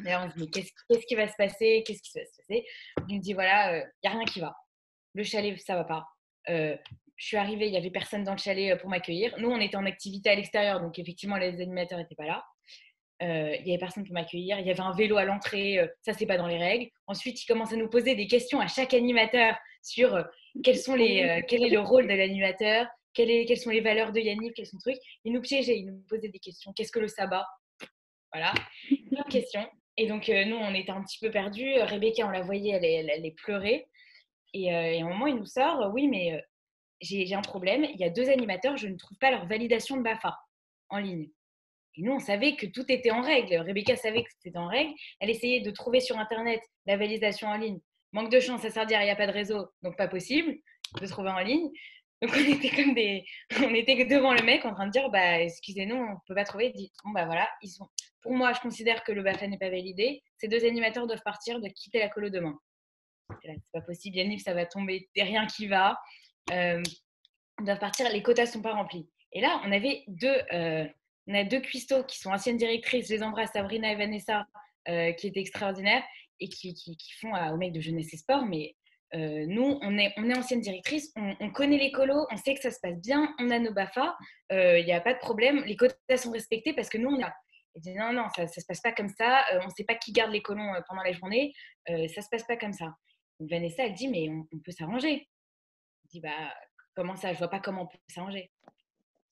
D'ailleurs, 0.00 0.24
on 0.26 0.30
se 0.30 0.36
dit, 0.36 0.50
qu'est-ce 0.50 1.06
qui 1.06 1.14
va 1.14 1.28
se 1.28 1.36
passer? 1.38 1.84
Qu'est-ce 1.86 2.02
qui 2.02 2.18
va 2.18 2.24
se 2.24 2.36
passer? 2.38 2.66
Il 3.08 3.16
me 3.16 3.20
dit, 3.20 3.34
voilà, 3.34 3.78
il 3.78 3.90
n'y 4.02 4.10
a 4.10 4.12
rien 4.12 4.24
qui 4.24 4.40
va. 4.40 4.56
Le 5.14 5.22
chalet, 5.22 5.56
ça 5.60 5.76
va 5.76 5.84
pas. 5.84 6.06
Euh, 6.48 6.76
je 7.16 7.26
suis 7.26 7.36
arrivée, 7.36 7.66
il 7.66 7.70
n'y 7.70 7.76
avait 7.76 7.90
personne 7.90 8.24
dans 8.24 8.32
le 8.32 8.38
chalet 8.38 8.72
euh, 8.72 8.76
pour 8.76 8.88
m'accueillir. 8.88 9.34
Nous, 9.38 9.50
on 9.50 9.60
était 9.60 9.76
en 9.76 9.86
activité 9.86 10.30
à 10.30 10.34
l'extérieur, 10.34 10.80
donc 10.80 10.98
effectivement, 10.98 11.36
les 11.36 11.60
animateurs 11.60 11.98
n'étaient 11.98 12.14
pas 12.16 12.26
là. 12.26 12.44
Euh, 13.22 13.54
il 13.58 13.64
n'y 13.64 13.72
avait 13.72 13.78
personne 13.78 14.04
pour 14.04 14.14
m'accueillir. 14.14 14.58
Il 14.58 14.66
y 14.66 14.70
avait 14.70 14.80
un 14.80 14.94
vélo 14.94 15.18
à 15.18 15.24
l'entrée, 15.24 15.78
euh, 15.78 15.86
ça, 16.00 16.14
c'est 16.14 16.26
pas 16.26 16.38
dans 16.38 16.46
les 16.46 16.56
règles. 16.56 16.88
Ensuite, 17.06 17.42
il 17.42 17.46
commence 17.46 17.72
à 17.72 17.76
nous 17.76 17.90
poser 17.90 18.14
des 18.14 18.26
questions 18.26 18.58
à 18.58 18.66
chaque 18.66 18.94
animateur 18.94 19.54
sur 19.82 20.14
euh, 20.14 20.22
quels 20.64 20.78
sont 20.78 20.94
les, 20.94 21.22
euh, 21.22 21.42
quel 21.46 21.62
est 21.62 21.70
le 21.70 21.80
rôle 21.80 22.06
de 22.06 22.14
l'animateur, 22.14 22.86
quelles 23.14 23.56
sont 23.56 23.70
les 23.70 23.80
valeurs 23.80 24.12
de 24.12 24.20
Yannick, 24.20 24.54
quels 24.54 24.66
sont 24.66 24.78
les 24.84 24.92
trucs. 24.92 25.02
Il 25.24 25.32
nous 25.32 25.40
piégeait, 25.40 25.78
il 25.78 25.86
nous 25.86 26.00
posait 26.08 26.28
des 26.28 26.38
questions. 26.38 26.72
Qu'est-ce 26.72 26.92
que 26.92 27.00
le 27.00 27.08
sabbat? 27.08 27.46
Voilà, 28.32 28.52
plein 29.10 29.24
de 29.26 29.30
questions. 29.30 29.66
Et 29.96 30.06
donc, 30.06 30.28
euh, 30.28 30.44
nous, 30.44 30.56
on 30.56 30.74
était 30.74 30.92
un 30.92 31.02
petit 31.02 31.18
peu 31.18 31.30
perdus. 31.30 31.74
Rebecca, 31.80 32.26
on 32.26 32.30
la 32.30 32.42
voyait, 32.42 32.72
elle, 32.72 32.84
elle, 32.84 33.10
elle 33.10 33.34
pleurait. 33.34 33.88
Et, 34.52 34.66
et 34.66 35.00
à 35.02 35.04
un 35.04 35.08
moment, 35.08 35.26
il 35.26 35.36
nous 35.36 35.46
sort, 35.46 35.90
oui, 35.92 36.08
mais 36.08 36.42
j'ai 37.00 37.34
un 37.34 37.42
problème. 37.42 37.84
Il 37.84 38.00
y 38.00 38.04
a 38.04 38.10
deux 38.10 38.28
animateurs, 38.28 38.76
je 38.76 38.88
ne 38.88 38.96
trouve 38.96 39.18
pas 39.18 39.30
leur 39.30 39.46
validation 39.46 39.96
de 39.96 40.02
BAFA 40.02 40.36
en 40.88 40.98
ligne. 40.98 41.28
Et 41.96 42.02
nous, 42.02 42.12
on 42.12 42.18
savait 42.20 42.56
que 42.56 42.66
tout 42.66 42.84
était 42.88 43.10
en 43.10 43.20
règle. 43.20 43.56
Rebecca 43.56 43.96
savait 43.96 44.22
que 44.22 44.30
c'était 44.38 44.56
en 44.56 44.68
règle. 44.68 44.92
Elle 45.18 45.30
essayait 45.30 45.60
de 45.60 45.70
trouver 45.70 46.00
sur 46.00 46.18
Internet 46.18 46.60
la 46.86 46.96
validation 46.96 47.48
en 47.48 47.56
ligne. 47.56 47.80
Manque 48.12 48.30
de 48.30 48.40
chance, 48.40 48.64
à 48.64 48.70
Sardière, 48.70 49.02
il 49.02 49.04
n'y 49.04 49.10
a 49.10 49.16
pas 49.16 49.26
de 49.26 49.32
réseau, 49.32 49.68
donc 49.82 49.96
pas 49.96 50.08
possible 50.08 50.56
de 51.00 51.06
trouver 51.06 51.30
en 51.30 51.38
ligne. 51.38 51.70
Donc 52.20 52.32
on 52.34 52.52
était 52.52 52.70
comme 52.70 52.94
des, 52.94 53.24
on 53.62 53.74
était 53.74 54.04
devant 54.04 54.34
le 54.34 54.42
mec 54.42 54.64
en 54.64 54.74
train 54.74 54.86
de 54.86 54.92
dire, 54.92 55.08
bah 55.10 55.40
excusez-nous, 55.40 55.96
on 55.96 56.16
peut 56.26 56.34
pas 56.34 56.44
trouver. 56.44 56.72
Bon 57.04 57.10
bah 57.12 57.24
voilà, 57.24 57.48
ils 57.62 57.70
sont. 57.70 57.88
Pour 58.20 58.32
moi, 58.32 58.52
je 58.52 58.60
considère 58.60 59.02
que 59.04 59.12
le 59.12 59.22
BAFA 59.22 59.46
n'est 59.46 59.58
pas 59.58 59.70
validé. 59.70 60.22
Ces 60.36 60.48
deux 60.48 60.64
animateurs 60.66 61.06
doivent 61.06 61.22
partir, 61.24 61.58
doivent 61.58 61.72
quitter 61.72 62.00
la 62.00 62.08
colo 62.08 62.28
demain. 62.28 62.58
C'est 63.42 63.56
pas 63.72 63.80
possible, 63.80 64.16
Yannick, 64.16 64.40
ça 64.40 64.52
va 64.52 64.66
tomber, 64.66 65.08
a 65.18 65.24
rien 65.24 65.46
qui 65.46 65.68
va. 65.68 65.98
Euh, 66.50 66.82
ils 67.60 67.64
doivent 67.64 67.78
partir, 67.78 68.10
les 68.10 68.22
quotas 68.22 68.46
sont 68.46 68.60
pas 68.60 68.74
remplis. 68.74 69.08
Et 69.32 69.40
là, 69.40 69.60
on 69.64 69.72
avait 69.72 70.02
deux, 70.08 70.42
euh, 70.52 70.86
on 71.28 71.34
a 71.34 71.44
deux 71.44 71.60
cuistots 71.60 72.04
qui 72.04 72.18
sont 72.18 72.30
anciennes 72.30 72.56
directrices, 72.56 73.08
je 73.08 73.14
les 73.14 73.22
embrasse, 73.22 73.52
Sabrina 73.52 73.92
et 73.92 73.96
Vanessa, 73.96 74.46
euh, 74.88 75.12
qui 75.12 75.28
étaient 75.28 75.40
extraordinaires 75.40 76.02
et 76.40 76.48
qui, 76.48 76.74
qui, 76.74 76.96
qui 76.96 77.12
font 77.20 77.34
à- 77.34 77.52
au 77.52 77.56
mec 77.56 77.72
de 77.72 77.80
jeunesse 77.80 78.12
et 78.12 78.16
sport. 78.16 78.44
Mais 78.46 78.74
euh, 79.14 79.44
nous, 79.46 79.78
on 79.82 79.98
est, 79.98 80.12
on 80.16 80.28
est 80.30 80.36
anciennes 80.36 80.60
directrices, 80.60 81.12
on, 81.16 81.34
on 81.40 81.50
connaît 81.50 81.78
les 81.78 81.90
colos, 81.92 82.26
on 82.30 82.36
sait 82.36 82.54
que 82.54 82.60
ça 82.60 82.70
se 82.70 82.78
passe 82.80 83.00
bien, 83.00 83.34
on 83.38 83.50
a 83.50 83.58
nos 83.58 83.72
BAFA, 83.72 84.16
euh, 84.52 84.78
il 84.78 84.84
n'y 84.84 84.92
a 84.92 85.00
pas 85.00 85.14
de 85.14 85.18
problème, 85.18 85.62
les 85.64 85.76
quotas 85.76 86.16
sont 86.16 86.30
respectés 86.30 86.72
parce 86.72 86.88
que 86.88 86.98
nous, 86.98 87.08
on 87.10 87.22
a. 87.22 87.32
Dit 87.76 87.94
non, 87.94 88.12
non, 88.12 88.24
ça 88.34 88.42
ne 88.42 88.48
se 88.48 88.60
passe 88.66 88.80
pas 88.80 88.90
comme 88.92 89.08
ça, 89.08 89.44
euh, 89.52 89.60
on 89.62 89.66
ne 89.66 89.70
sait 89.70 89.84
pas 89.84 89.94
qui 89.94 90.10
garde 90.12 90.32
les 90.32 90.42
colons 90.42 90.74
euh, 90.74 90.80
pendant 90.88 91.02
la 91.02 91.12
journée, 91.12 91.52
euh, 91.88 92.08
ça 92.08 92.20
ne 92.20 92.24
se 92.24 92.28
passe 92.28 92.44
pas 92.44 92.56
comme 92.56 92.72
ça. 92.72 92.96
Donc 93.38 93.48
Vanessa, 93.48 93.84
elle 93.84 93.94
dit, 93.94 94.08
mais 94.08 94.28
on, 94.28 94.44
on 94.52 94.58
peut 94.58 94.72
s'arranger. 94.72 95.28
Je 96.04 96.10
dis, 96.10 96.20
bah, 96.20 96.52
comment 96.96 97.14
ça? 97.14 97.32
Je 97.32 97.38
vois 97.38 97.48
pas 97.48 97.60
comment 97.60 97.82
on 97.82 97.86
peut 97.86 97.98
s'arranger. 98.08 98.50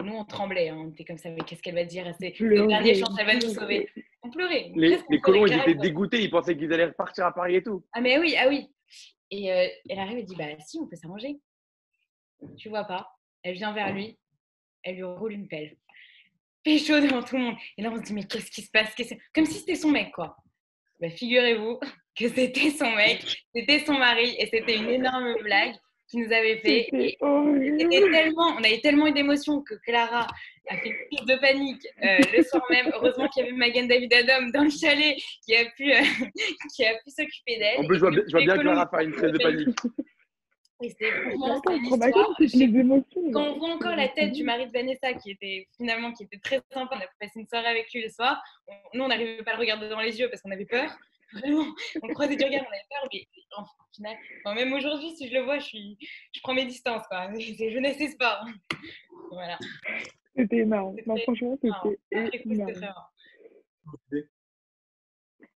Nous, 0.04 0.14
on 0.14 0.24
tremblait, 0.24 0.68
hein, 0.68 0.76
on 0.78 0.90
était 0.90 1.04
comme 1.04 1.18
ça, 1.18 1.30
mais 1.30 1.40
qu'est-ce 1.40 1.62
qu'elle 1.62 1.74
va 1.74 1.84
dire? 1.84 2.14
C'est 2.20 2.38
le 2.38 2.66
dernier 2.68 2.94
chance, 2.94 3.16
elle 3.18 3.26
va 3.26 3.34
nous 3.34 3.40
sauver. 3.52 3.88
On 4.22 4.30
pleurait. 4.30 4.72
Les, 4.74 4.98
on 5.08 5.18
colons, 5.18 5.46
ils 5.46 5.54
étaient 5.54 5.74
dégoûtés, 5.74 6.22
ils 6.22 6.30
pensaient 6.30 6.56
qu'ils 6.56 6.72
allaient 6.72 6.86
repartir 6.86 7.26
à 7.26 7.32
Paris 7.32 7.56
et 7.56 7.62
tout. 7.62 7.84
Ah 7.92 8.00
mais 8.00 8.18
oui, 8.18 8.34
ah 8.36 8.48
oui. 8.48 8.68
Et 9.30 9.52
euh, 9.52 9.66
elle 9.88 9.98
arrive 9.98 10.18
et 10.18 10.22
dit, 10.22 10.34
bah 10.34 10.46
si, 10.66 10.78
on 10.78 10.86
peut 10.86 10.96
s'arranger. 10.96 11.38
Tu 12.56 12.68
vois 12.68 12.84
pas. 12.84 13.08
Elle 13.42 13.54
vient 13.54 13.72
vers 13.72 13.92
lui, 13.92 14.18
elle 14.82 14.96
lui 14.96 15.04
roule 15.04 15.32
une 15.32 15.48
pelle. 15.48 15.76
Pécho 16.64 17.00
devant 17.00 17.22
tout 17.22 17.36
le 17.36 17.42
monde. 17.42 17.56
Et 17.76 17.82
là, 17.82 17.90
on 17.90 17.96
se 17.96 18.02
dit, 18.02 18.12
mais 18.12 18.24
qu'est-ce 18.24 18.50
qui 18.50 18.62
se 18.62 18.70
passe? 18.70 18.94
Comme 19.34 19.46
si 19.46 19.54
c'était 19.54 19.76
son 19.76 19.90
mec, 19.90 20.12
quoi. 20.12 20.36
Bah, 21.00 21.10
figurez-vous 21.10 21.78
que 22.16 22.28
c'était 22.28 22.70
son 22.70 22.90
mec, 22.92 23.44
c'était 23.54 23.84
son 23.84 23.94
mari, 23.94 24.34
et 24.38 24.46
c'était 24.46 24.76
une 24.76 24.88
énorme 24.88 25.34
blague. 25.42 25.76
Qui 26.08 26.16
nous 26.18 26.32
avait 26.32 26.58
fait. 26.58 26.88
Et 27.80 28.00
tellement, 28.10 28.48
on 28.58 28.64
avait 28.64 28.80
tellement 28.80 29.06
eu 29.06 29.12
d'émotions 29.12 29.62
que 29.62 29.74
Clara 29.86 30.26
a 30.70 30.76
fait 30.78 30.88
une 30.88 30.96
crise 31.16 31.26
de 31.26 31.40
panique 31.40 31.86
euh, 32.02 32.18
le 32.36 32.42
soir 32.42 32.62
même. 32.70 32.90
Heureusement 32.94 33.28
qu'il 33.28 33.44
y 33.44 33.48
avait 33.48 33.56
Magan 33.56 33.84
David 33.86 34.12
Adam 34.14 34.46
dans 34.52 34.64
le 34.64 34.70
chalet 34.70 35.16
qui 35.44 35.54
a 35.54 35.64
pu, 35.76 35.92
euh, 35.92 35.98
qui 36.74 36.84
a 36.84 36.94
pu 36.94 37.10
s'occuper 37.10 37.58
d'elle. 37.58 37.78
En 37.78 37.86
plus, 37.86 37.96
je 37.96 38.00
vois, 38.00 38.10
bien- 38.10 38.22
je 38.26 38.30
vois 38.32 38.40
bien 38.40 38.56
que 38.56 38.60
Clara 38.62 38.88
faire 38.88 39.00
une 39.00 39.12
crise 39.12 39.32
de 39.32 39.38
panique. 39.38 39.68
Et 40.80 40.90
c'était 40.90 41.10
c'était 41.56 41.76
une 41.76 41.88
histoire. 42.06 42.28
Quand 43.32 43.42
on 43.48 43.58
voit 43.58 43.70
encore 43.74 43.96
la 43.96 44.06
tête 44.08 44.30
du 44.30 44.44
mari 44.44 44.66
de 44.68 44.70
Vanessa, 44.72 45.12
qui 45.14 45.32
était 45.32 45.66
finalement 45.76 46.12
qui 46.12 46.22
était 46.22 46.38
très 46.38 46.60
sympa, 46.72 46.94
on 46.96 47.00
a 47.00 47.06
passé 47.18 47.40
une 47.40 47.48
soirée 47.48 47.66
avec 47.66 47.92
lui 47.92 48.00
le 48.00 48.08
soir. 48.08 48.40
On- 48.68 48.72
nous, 48.96 49.02
on 49.04 49.08
n'arrivait 49.08 49.42
pas 49.42 49.50
à 49.50 49.54
le 49.54 49.60
regarder 49.60 49.88
dans 49.88 49.98
les 50.00 50.18
yeux 50.20 50.28
parce 50.30 50.40
qu'on 50.40 50.52
avait 50.52 50.66
peur. 50.66 50.88
Vraiment, 51.32 51.64
on 52.02 52.08
croisait 52.08 52.36
du 52.36 52.44
regard, 52.44 52.62
on 52.62 52.72
avait 52.72 52.86
peur, 52.88 53.08
mais 53.12 53.26
en 53.56 53.64
final, 53.94 54.16
enfin, 54.44 54.54
même 54.54 54.72
aujourd'hui, 54.72 55.10
si 55.16 55.28
je 55.28 55.34
le 55.34 55.40
vois, 55.42 55.58
je, 55.58 55.64
suis, 55.64 55.98
je 56.32 56.40
prends 56.42 56.54
mes 56.54 56.66
distances. 56.66 57.06
quoi. 57.08 57.30
C'est 57.34 57.70
jeunesse 57.70 58.00
et 58.00 58.08
sport. 58.08 58.44
Voilà. 59.30 59.58
C'était 60.36 60.58
énorme. 60.58 60.96
Non, 61.06 61.16
franchement, 61.18 61.58
marrant. 61.62 61.90
c'était 62.10 62.86
rare. 62.86 63.12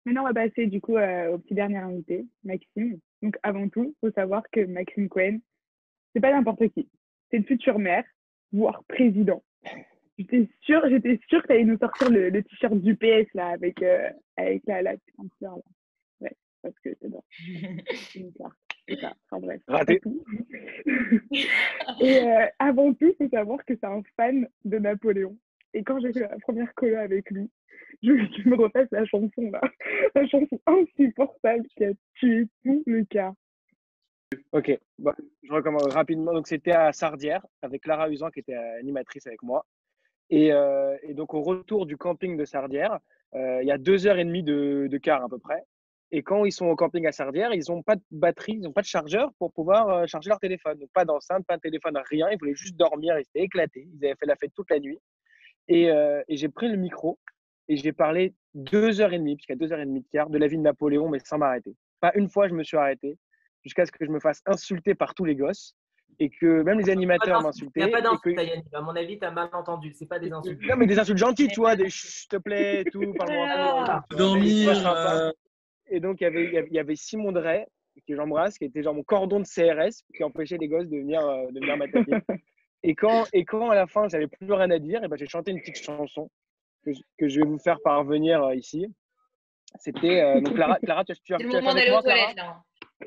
Maintenant, 0.05 0.23
on 0.23 0.33
va 0.33 0.35
passer 0.35 0.67
du 0.67 0.81
coup 0.81 0.97
euh, 0.97 1.35
au 1.35 1.39
petit 1.39 1.55
dernier 1.55 1.79
invité, 1.79 2.25
Maxime. 2.45 2.99
Donc, 3.21 3.37
avant 3.43 3.69
tout, 3.69 3.95
il 3.95 4.09
faut 4.09 4.15
savoir 4.15 4.43
que 4.51 4.65
Maxime 4.65 5.09
Cohen, 5.09 5.39
c'est 6.15 6.21
pas 6.21 6.33
n'importe 6.33 6.69
qui. 6.69 6.89
C'est 7.31 7.39
le 7.39 7.45
futur 7.45 7.79
maire, 7.79 8.05
voire 8.53 8.83
président. 8.85 9.43
J'étais 10.19 10.49
sûre, 10.63 10.83
j'étais 10.89 11.21
sûre 11.29 11.41
que 11.43 11.47
tu 11.47 11.53
allais 11.53 11.65
nous 11.65 11.79
sortir 11.79 12.11
le, 12.11 12.31
le 12.31 12.43
t-shirt 12.43 12.75
du 12.75 12.97
PS 12.97 13.33
là, 13.35 13.49
avec, 13.49 13.81
euh, 13.83 14.11
avec 14.37 14.63
la, 14.67 14.83
la 14.83 14.97
petite 14.97 15.33
fleur 15.39 15.57
là. 15.57 15.63
Ouais, 16.21 16.37
parce 16.61 16.79
que 16.81 16.91
c'est 17.01 17.09
bon. 17.09 17.23
C'est 17.93 18.19
une 18.19 18.33
fleur. 18.33 18.51
C'est 18.89 19.01
ça. 19.01 19.15
Enfin 19.31 19.41
bref. 19.47 19.63
Raté. 19.69 20.01
Et 22.01 22.19
euh, 22.19 22.47
avant 22.59 22.93
tout, 22.95 23.07
il 23.07 23.15
faut 23.17 23.29
savoir 23.29 23.65
que 23.65 23.75
c'est 23.75 23.85
un 23.85 24.03
fan 24.17 24.49
de 24.65 24.79
Napoléon. 24.79 25.37
Et 25.75 25.85
quand 25.85 26.01
j'ai 26.01 26.13
fait 26.13 26.21
la 26.21 26.39
première 26.41 26.75
colo 26.75 26.97
avec 26.97 27.31
lui, 27.31 27.51
je 28.03 28.13
veux 28.13 28.27
qu'il 28.29 28.49
me 28.49 28.57
refasse 28.57 28.89
la 28.91 29.05
chanson 29.05 29.51
là. 29.51 29.61
La 30.15 30.27
chanson 30.27 30.59
insupportable 30.67 31.67
qui 31.77 31.85
a 31.85 31.93
tué 32.15 32.47
tout 32.65 32.83
le 32.87 33.05
cas. 33.05 33.35
Ok, 34.53 34.79
bah, 34.99 35.15
je 35.43 35.53
recommence 35.53 35.87
rapidement. 35.87 36.33
Donc, 36.33 36.49
c'était 36.49 36.73
à 36.73 36.93
Sardière 36.93 37.47
avec 37.63 37.83
Clara 37.83 38.11
Usan 38.11 38.31
qui 38.31 38.41
était 38.41 38.55
animatrice 38.55 39.27
avec 39.27 39.43
moi. 39.43 39.65
Et, 40.31 40.53
euh, 40.53 40.97
et 41.03 41.15
donc, 41.15 41.35
au 41.35 41.43
retour 41.43 41.87
du 41.87 41.97
camping 41.97 42.37
de 42.37 42.45
Sardière, 42.45 42.99
euh, 43.35 43.63
il 43.63 43.69
y 43.69 43.71
a 43.71 43.79
deux 43.79 44.07
heures 44.07 44.19
et 44.19 44.25
demie 44.25 44.43
de, 44.43 44.89
de 44.91 44.99
car 44.99 45.25
à 45.25 45.29
peu 45.29 45.39
près. 45.39 45.63
Et 46.11 46.23
quand 46.23 46.45
ils 46.45 46.53
sont 46.53 46.67
au 46.67 46.77
camping 46.77 47.07
à 47.07 47.13
Sardière, 47.13 47.53
ils 47.53 47.65
n'ont 47.69 47.83
pas 47.83 47.97
de 47.97 48.03
batterie, 48.11 48.55
ils 48.55 48.61
n'ont 48.61 48.73
pas 48.73 48.81
de 48.81 48.87
chargeur 48.87 49.31
pour 49.39 49.53
pouvoir 49.53 49.89
euh, 49.89 50.07
charger 50.07 50.31
leur 50.31 50.39
téléphone. 50.39 50.79
Donc, 50.79 50.91
pas 50.93 51.05
d'enceinte, 51.05 51.47
pas 51.47 51.57
de 51.57 51.63
téléphone, 51.63 51.99
rien. 52.11 52.29
Ils 52.31 52.39
voulaient 52.39 52.55
juste 52.55 52.77
dormir, 52.77 53.19
ils 53.19 53.23
étaient 53.23 53.45
éclatés. 53.45 53.89
Ils 53.93 54.05
avaient 54.05 54.17
fait 54.19 54.27
la 54.27 54.37
fête 54.37 54.53
toute 54.55 54.71
la 54.71 54.81
nuit. 54.81 54.99
Et, 55.69 55.91
j'ai 56.31 56.49
pris 56.49 56.69
le 56.69 56.77
micro 56.77 57.19
et 57.69 57.77
j'ai 57.77 57.93
parlé 57.93 58.35
deux 58.55 59.03
heures 59.03 59.13
et 59.13 59.19
demie, 59.19 59.37
puisqu'il 59.37 59.53
y 59.53 59.57
a 59.57 59.59
deux 59.59 59.71
heures 59.71 59.81
et 59.81 59.85
demie 59.85 60.01
de 60.01 60.07
car, 60.11 60.31
de 60.31 60.39
la 60.39 60.47
vie 60.47 60.57
de 60.57 60.63
Napoléon, 60.63 61.11
mais 61.11 61.19
sans 61.19 61.37
m'arrêter. 61.37 61.75
Pas 62.01 62.13
une 62.15 62.31
fois, 62.31 62.49
je 62.49 62.55
me 62.55 62.65
suis 62.65 62.79
arrêté 62.79 63.19
jusqu'à 63.63 63.85
ce 63.85 63.93
que 63.93 64.07
je 64.07 64.11
me 64.11 64.19
fasse 64.19 64.41
insulter 64.47 64.95
par 64.95 65.15
tous 65.15 65.27
les 65.27 65.37
gosses 65.37 65.77
et 66.21 66.31
que 66.31 66.63
même 66.63 66.79
les 66.79 66.91
animateurs 66.91 67.41
Il 67.41 67.45
m'insultaient. 67.45 67.81
n'y 67.81 67.87
a 67.87 67.89
pas 67.91 67.99
et 68.01 68.03
d'insulte, 68.03 68.37
que- 68.37 68.43
Yannick. 68.45 68.67
À 68.75 68.81
mon 68.81 68.97
avis, 68.97 69.19
tu 69.19 69.25
as 69.25 69.31
mal 69.31 69.49
entendu. 69.53 69.93
C'est 69.95 70.07
pas 70.07 70.19
des 70.19 70.33
insultes. 70.33 70.61
Non, 70.69 70.77
mais 70.77 70.87
des 70.87 70.99
insultes 70.99 71.19
gentilles, 71.19 71.49
tu 71.49 71.61
vois, 71.61 71.77
des 71.77 71.89
s'il 71.91 72.29
te 72.29 72.37
plaît, 72.37 72.85
tout, 72.91 73.01
parle-moi 73.19 73.47
un 73.47 73.85
peu. 73.85 73.91
Ah. 73.93 74.05
Dormir. 74.17 74.87
euh, 74.97 75.31
Et 75.91 76.01
donc, 76.01 76.21
il 76.21 76.25
y 76.25 76.27
avait, 76.27 76.45
il 76.45 76.53
y 76.53 76.59
avait- 76.59 76.69
il 76.71 76.75
y 76.75 76.79
avait 76.79 76.97
Simon 76.97 77.33
Drey, 77.33 77.67
que 78.07 78.15
j'embrasse, 78.15 78.59
qui 78.59 78.65
était 78.65 78.83
genre 78.83 78.95
mon 78.95 79.03
cordon 79.03 79.41
de 79.41 79.45
CRS, 79.47 80.03
qui 80.15 80.23
empêchait 80.25 80.57
les 80.59 80.69
gosses 80.69 80.89
de 80.89 80.99
venir, 80.99 81.21
euh, 81.21 81.47
de 81.51 81.61
venir 81.61 81.77
m'attaquer. 81.77 82.13
Et 82.85 82.95
quand, 82.95 83.25
et 83.33 83.45
quand 83.45 83.71
à 83.71 83.75
la 83.75 83.89
fin, 83.89 84.07
j'avais 84.09 84.29
plus 84.29 84.53
rien 84.53 84.71
à 84.71 84.79
dire, 84.79 85.03
et 85.03 85.09
ben, 85.09 85.17
j'ai 85.17 85.27
chanté 85.27 85.51
une 85.51 85.59
petite 85.61 85.83
chanson 85.83 86.31
que 86.85 86.93
je, 86.93 87.01
que 87.19 87.27
je 87.29 87.41
vais 87.41 87.47
vous 87.47 87.59
faire 87.59 87.79
parvenir 87.83 88.41
euh, 88.45 88.55
ici. 88.55 88.87
C'était. 89.81 90.21
euh, 90.23 90.41
donc, 90.41 90.55
Clara, 90.55 90.79
Clara, 90.79 91.05
tu, 91.05 91.13
tu, 91.15 91.21
tu 91.25 91.35
as 91.35 91.39
fait 91.39 91.45
avec 91.57 91.91
moi, 91.91 92.03
Clara. 92.03 92.63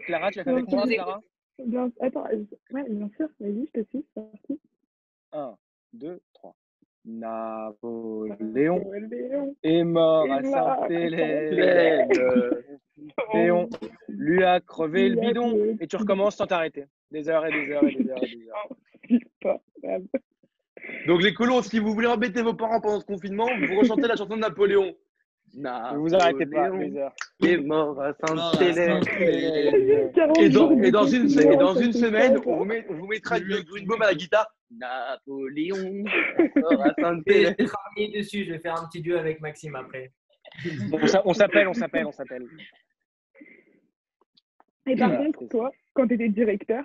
Clara, 0.06 0.30
tu 0.32 0.40
as 0.42 0.44
fait 0.44 0.50
avec 0.50 0.68
moi, 0.68 0.84
Clara 0.88 1.22
Bien, 1.60 1.92
attends, 2.00 2.24
ouais, 2.24 2.90
bien 2.90 3.10
sûr, 3.16 3.28
vas-y, 3.40 3.68
je 3.68 3.82
te 3.82 3.90
suis. 3.90 4.06
c'est 4.16 4.32
parti. 4.32 4.60
1, 5.34 5.56
2, 5.94 6.22
3. 6.34 6.56
Napoléon 7.04 8.78
Napoléon. 8.78 9.56
est 9.64 9.84
mort 9.84 10.28
est 10.28 10.54
à 10.54 10.78
Saint-Hélène. 10.82 12.10
Léon 13.34 13.70
lui 14.08 14.44
a 14.44 14.60
crevé 14.60 15.10
le 15.10 15.20
bidon. 15.20 15.78
Et 15.80 15.88
tu 15.88 15.96
recommences 15.96 16.36
sans 16.36 16.46
t'arrêter. 16.46 16.86
Des 17.10 17.28
heures 17.28 17.46
et 17.46 17.52
des 17.52 17.72
heures 17.72 17.84
et 17.84 17.96
des 17.96 18.10
heures 18.10 18.24
et 18.24 18.36
des 18.36 18.48
heures. 18.50 18.70
Insupportable. 19.10 20.08
Donc, 21.08 21.22
les 21.22 21.34
colons, 21.34 21.62
si 21.62 21.80
vous 21.80 21.94
voulez 21.94 22.08
embêter 22.08 22.42
vos 22.42 22.54
parents 22.54 22.80
pendant 22.82 23.00
ce 23.00 23.06
confinement, 23.06 23.48
vous 23.68 23.80
rechantez 23.80 24.08
la 24.08 24.16
chanson 24.16 24.36
de 24.36 24.42
Napoléon. 24.42 24.96
Ne 25.54 25.98
vous 25.98 26.14
arrêtez 26.16 26.46
pas, 26.46 26.70
des 26.70 26.90
Napoléon 26.90 26.98
heures. 26.98 27.14
est 27.44 27.58
mort 27.58 28.02
à. 28.02 28.14
40 28.14 28.54
Et 30.40 30.50
dans, 30.50 30.72
et 30.82 30.92
dans 30.92 31.06
une, 31.06 31.30
et 31.40 31.58
dans 31.58 31.76
une 31.76 31.94
semaine, 31.94 32.38
on 32.46 32.58
vous, 32.58 32.66
met, 32.66 32.86
on 32.90 32.94
vous 32.94 33.08
mettra 33.08 33.38
une 33.38 33.62
Greenbaum 33.64 34.02
à 34.02 34.08
la 34.08 34.16
guitare. 34.16 34.48
Napoléon 34.72 36.04
mort 36.56 36.82
à 36.82 36.86
Je 36.88 36.94
vais 36.96 37.02
Sainte-Hélène. 37.02 37.56
je 37.60 37.64
vais 37.64 37.70
travailler 37.70 38.18
dessus. 38.20 38.46
Je 38.46 38.52
vais 38.54 38.60
faire 38.60 38.80
un 38.82 38.88
petit 38.88 39.02
duo 39.02 39.18
avec 39.18 39.42
Maxime 39.42 39.76
après. 39.76 40.12
On 40.94 41.08
s'a- 41.08 41.22
On 41.26 41.34
s'appelle, 41.34 41.68
on 41.68 41.74
s'appelle, 41.74 42.06
on 42.06 42.12
s'appelle. 42.12 42.46
Et 44.88 44.96
par 44.96 45.10
Voilà, 45.10 45.26
contre, 45.26 45.48
toi, 45.50 45.72
quand 45.94 46.08
tu 46.08 46.14
étais 46.16 46.30
directeur, 46.30 46.84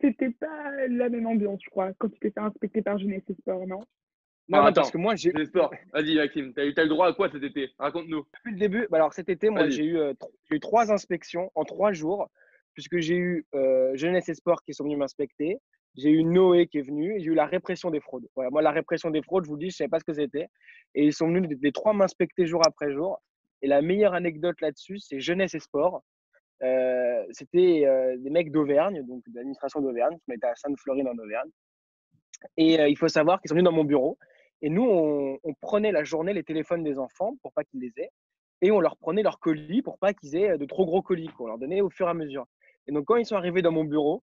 c'était 0.00 0.30
pas 0.30 0.70
la 0.88 1.08
même 1.08 1.26
ambiance, 1.26 1.60
je 1.64 1.70
crois, 1.70 1.92
quand 1.98 2.08
tu 2.08 2.18
t'es 2.18 2.30
fait 2.30 2.40
inspecter 2.40 2.82
par 2.82 2.98
Jeunesse 2.98 3.22
et 3.28 3.34
Sport, 3.34 3.66
non? 3.66 3.80
Non, 4.50 4.58
Ah, 4.58 4.60
non, 4.62 4.66
attends. 4.66 4.80
parce 4.82 4.90
que 4.90 4.98
moi, 4.98 5.14
j'ai, 5.14 5.32
sports. 5.46 5.72
Vas-y, 5.92 6.16
Maxime, 6.16 6.52
t'as 6.52 6.64
eu, 6.64 6.70
eu 6.70 6.74
le 6.76 6.88
droit 6.88 7.06
à 7.06 7.12
quoi 7.12 7.30
cet 7.30 7.42
été? 7.42 7.70
Raconte-nous. 7.78 8.24
depuis 8.34 8.52
le 8.52 8.58
début, 8.58 8.86
bah 8.90 8.96
alors 8.98 9.14
cet 9.14 9.28
été, 9.28 9.48
moi, 9.48 9.68
j'ai 9.68 9.84
eu, 9.84 9.96
euh, 9.96 10.12
eu 10.50 10.60
trois 10.60 10.90
inspections 10.92 11.52
en 11.54 11.64
trois 11.64 11.92
jours, 11.92 12.28
puisque 12.74 12.98
j'ai 12.98 13.16
eu 13.16 13.46
euh, 13.54 13.92
Jeunesse 13.94 14.28
et 14.28 14.34
Sport 14.34 14.62
qui 14.64 14.74
sont 14.74 14.84
venus 14.84 14.98
m'inspecter, 14.98 15.58
j'ai 15.96 16.10
eu 16.10 16.24
Noé 16.24 16.66
qui 16.66 16.78
est 16.78 16.82
venu, 16.82 17.16
et 17.16 17.20
j'ai 17.20 17.30
eu 17.30 17.34
la 17.34 17.46
répression 17.46 17.90
des 17.90 18.00
fraudes. 18.00 18.26
Voilà, 18.34 18.50
moi, 18.50 18.60
la 18.62 18.70
répression 18.72 19.10
des 19.10 19.22
fraudes, 19.22 19.44
je 19.44 19.50
vous 19.50 19.56
le 19.56 19.60
dis, 19.60 19.70
je 19.70 19.76
savais 19.76 19.88
pas 19.88 20.00
ce 20.00 20.04
que 20.04 20.14
c'était. 20.14 20.48
Et 20.94 21.06
ils 21.06 21.12
sont 21.12 21.28
venus 21.28 21.48
les, 21.48 21.56
les 21.60 21.72
trois 21.72 21.92
m'inspecter 21.92 22.46
jour 22.46 22.60
après 22.66 22.92
jour. 22.92 23.20
Et 23.62 23.68
la 23.68 23.82
meilleure 23.82 24.14
anecdote 24.14 24.60
là-dessus, 24.60 24.98
c'est 24.98 25.20
Jeunesse 25.20 25.54
et 25.54 25.60
Sport. 25.60 26.02
Euh, 26.62 27.24
c'était 27.30 27.84
euh, 27.86 28.16
des 28.18 28.30
mecs 28.30 28.50
d'Auvergne, 28.52 29.02
donc 29.06 29.22
de 29.28 29.36
l'administration 29.36 29.80
d'Auvergne, 29.80 30.16
qui 30.16 30.24
m'étaient 30.28 30.46
à 30.46 30.54
Sainte-Florine 30.56 31.08
en 31.08 31.16
Auvergne. 31.18 31.50
Et 32.56 32.80
euh, 32.80 32.88
il 32.88 32.96
faut 32.96 33.08
savoir 33.08 33.40
qu'ils 33.40 33.48
sont 33.48 33.54
venus 33.54 33.64
dans 33.64 33.72
mon 33.72 33.84
bureau. 33.84 34.18
Et 34.62 34.68
nous, 34.70 34.84
on, 34.84 35.38
on 35.42 35.54
prenait 35.54 35.92
la 35.92 36.04
journée 36.04 36.32
les 36.32 36.42
téléphones 36.44 36.82
des 36.84 36.98
enfants 36.98 37.34
pour 37.42 37.52
pas 37.52 37.64
qu'ils 37.64 37.80
les 37.80 37.92
aient. 37.96 38.10
Et 38.62 38.70
on 38.70 38.80
leur 38.80 38.96
prenait 38.98 39.22
leurs 39.22 39.38
colis 39.40 39.80
pour 39.82 39.98
pas 39.98 40.12
qu'ils 40.12 40.36
aient 40.36 40.58
de 40.58 40.66
trop 40.66 40.84
gros 40.84 41.00
colis. 41.02 41.28
quoi. 41.28 41.44
On 41.46 41.48
leur 41.48 41.58
donnait 41.58 41.80
au 41.80 41.88
fur 41.90 42.06
et 42.06 42.10
à 42.10 42.14
mesure. 42.14 42.46
Et 42.86 42.92
donc, 42.92 43.06
quand 43.06 43.16
ils 43.16 43.24
sont 43.26 43.36
arrivés 43.36 43.62
dans 43.62 43.72
mon 43.72 43.84
bureau, 43.84 44.22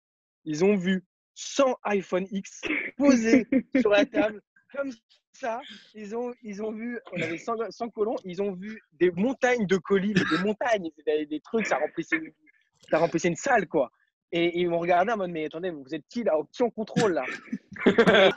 ils 0.45 0.63
ont 0.63 0.75
vu 0.75 1.03
100 1.33 1.77
iPhone 1.83 2.27
X 2.31 2.61
posés 2.97 3.47
sur 3.79 3.89
la 3.89 4.05
table, 4.05 4.41
comme 4.75 4.91
ça. 5.33 5.61
Ils 5.95 6.15
ont, 6.15 6.33
ils 6.43 6.61
ont 6.61 6.71
vu, 6.71 6.99
on 7.11 7.21
avait 7.21 7.37
100, 7.37 7.71
100 7.71 7.89
colons, 7.89 8.17
ils 8.23 8.41
ont 8.41 8.51
vu 8.51 8.79
des 8.93 9.09
montagnes 9.11 9.65
de 9.65 9.77
colis, 9.77 10.13
des 10.13 10.43
montagnes, 10.43 10.89
des 11.05 11.39
trucs, 11.39 11.65
ça 11.65 11.77
remplissait, 11.77 12.17
une- 12.17 12.33
ça 12.89 12.97
remplissait 12.99 13.29
une 13.29 13.35
salle, 13.35 13.67
quoi. 13.67 13.89
Et, 14.31 14.45
et 14.45 14.59
ils 14.59 14.69
m'ont 14.69 14.79
regardé 14.79 15.11
en 15.11 15.17
mode, 15.17 15.31
mais 15.31 15.45
attendez, 15.45 15.71
vous 15.71 15.95
êtes 15.95 16.05
qui 16.07 16.23
là 16.23 16.33
Qui 16.51 16.61
on 16.63 16.69
contrôle 16.69 17.13
là? 17.13 17.23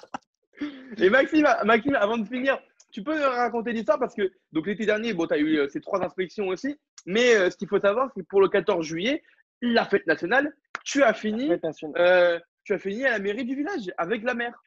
Et 0.99 1.11
Maxime, 1.11 1.47
Maxime, 1.65 1.95
avant 1.97 2.19
de 2.19 2.27
finir, 2.27 2.59
tu 2.93 3.03
peux 3.03 3.15
nous 3.17 3.23
raconter 3.29 3.73
l'histoire 3.73 3.99
parce 3.99 4.15
que 4.15 4.31
donc 4.53 4.67
l'été 4.67 4.85
dernier, 4.87 5.15
bon, 5.15 5.27
tu 5.27 5.35
as 5.35 5.39
eu 5.39 5.57
euh, 5.59 5.69
ces 5.69 5.81
trois 5.81 6.03
inspections 6.05 6.49
aussi. 6.49 6.77
Mais 7.07 7.35
euh, 7.35 7.51
ce 7.51 7.57
qu'il 7.57 7.69
faut 7.69 7.81
savoir, 7.81 8.11
c'est 8.15 8.23
que 8.23 8.27
pour 8.29 8.41
le 8.41 8.49
14 8.49 8.85
juillet, 8.85 9.23
la 9.61 9.85
fête 9.85 10.07
nationale, 10.07 10.53
tu 10.85 11.03
as 11.03 11.15
fini, 11.15 11.49
nationale. 11.63 11.95
euh, 12.01 12.39
tu 12.65 12.75
as 12.75 12.79
fini 12.79 13.05
à 13.07 13.11
la 13.13 13.19
mairie 13.19 13.45
du 13.45 13.55
village 13.55 13.91
avec 13.97 14.23
la 14.25 14.35
maire. 14.35 14.63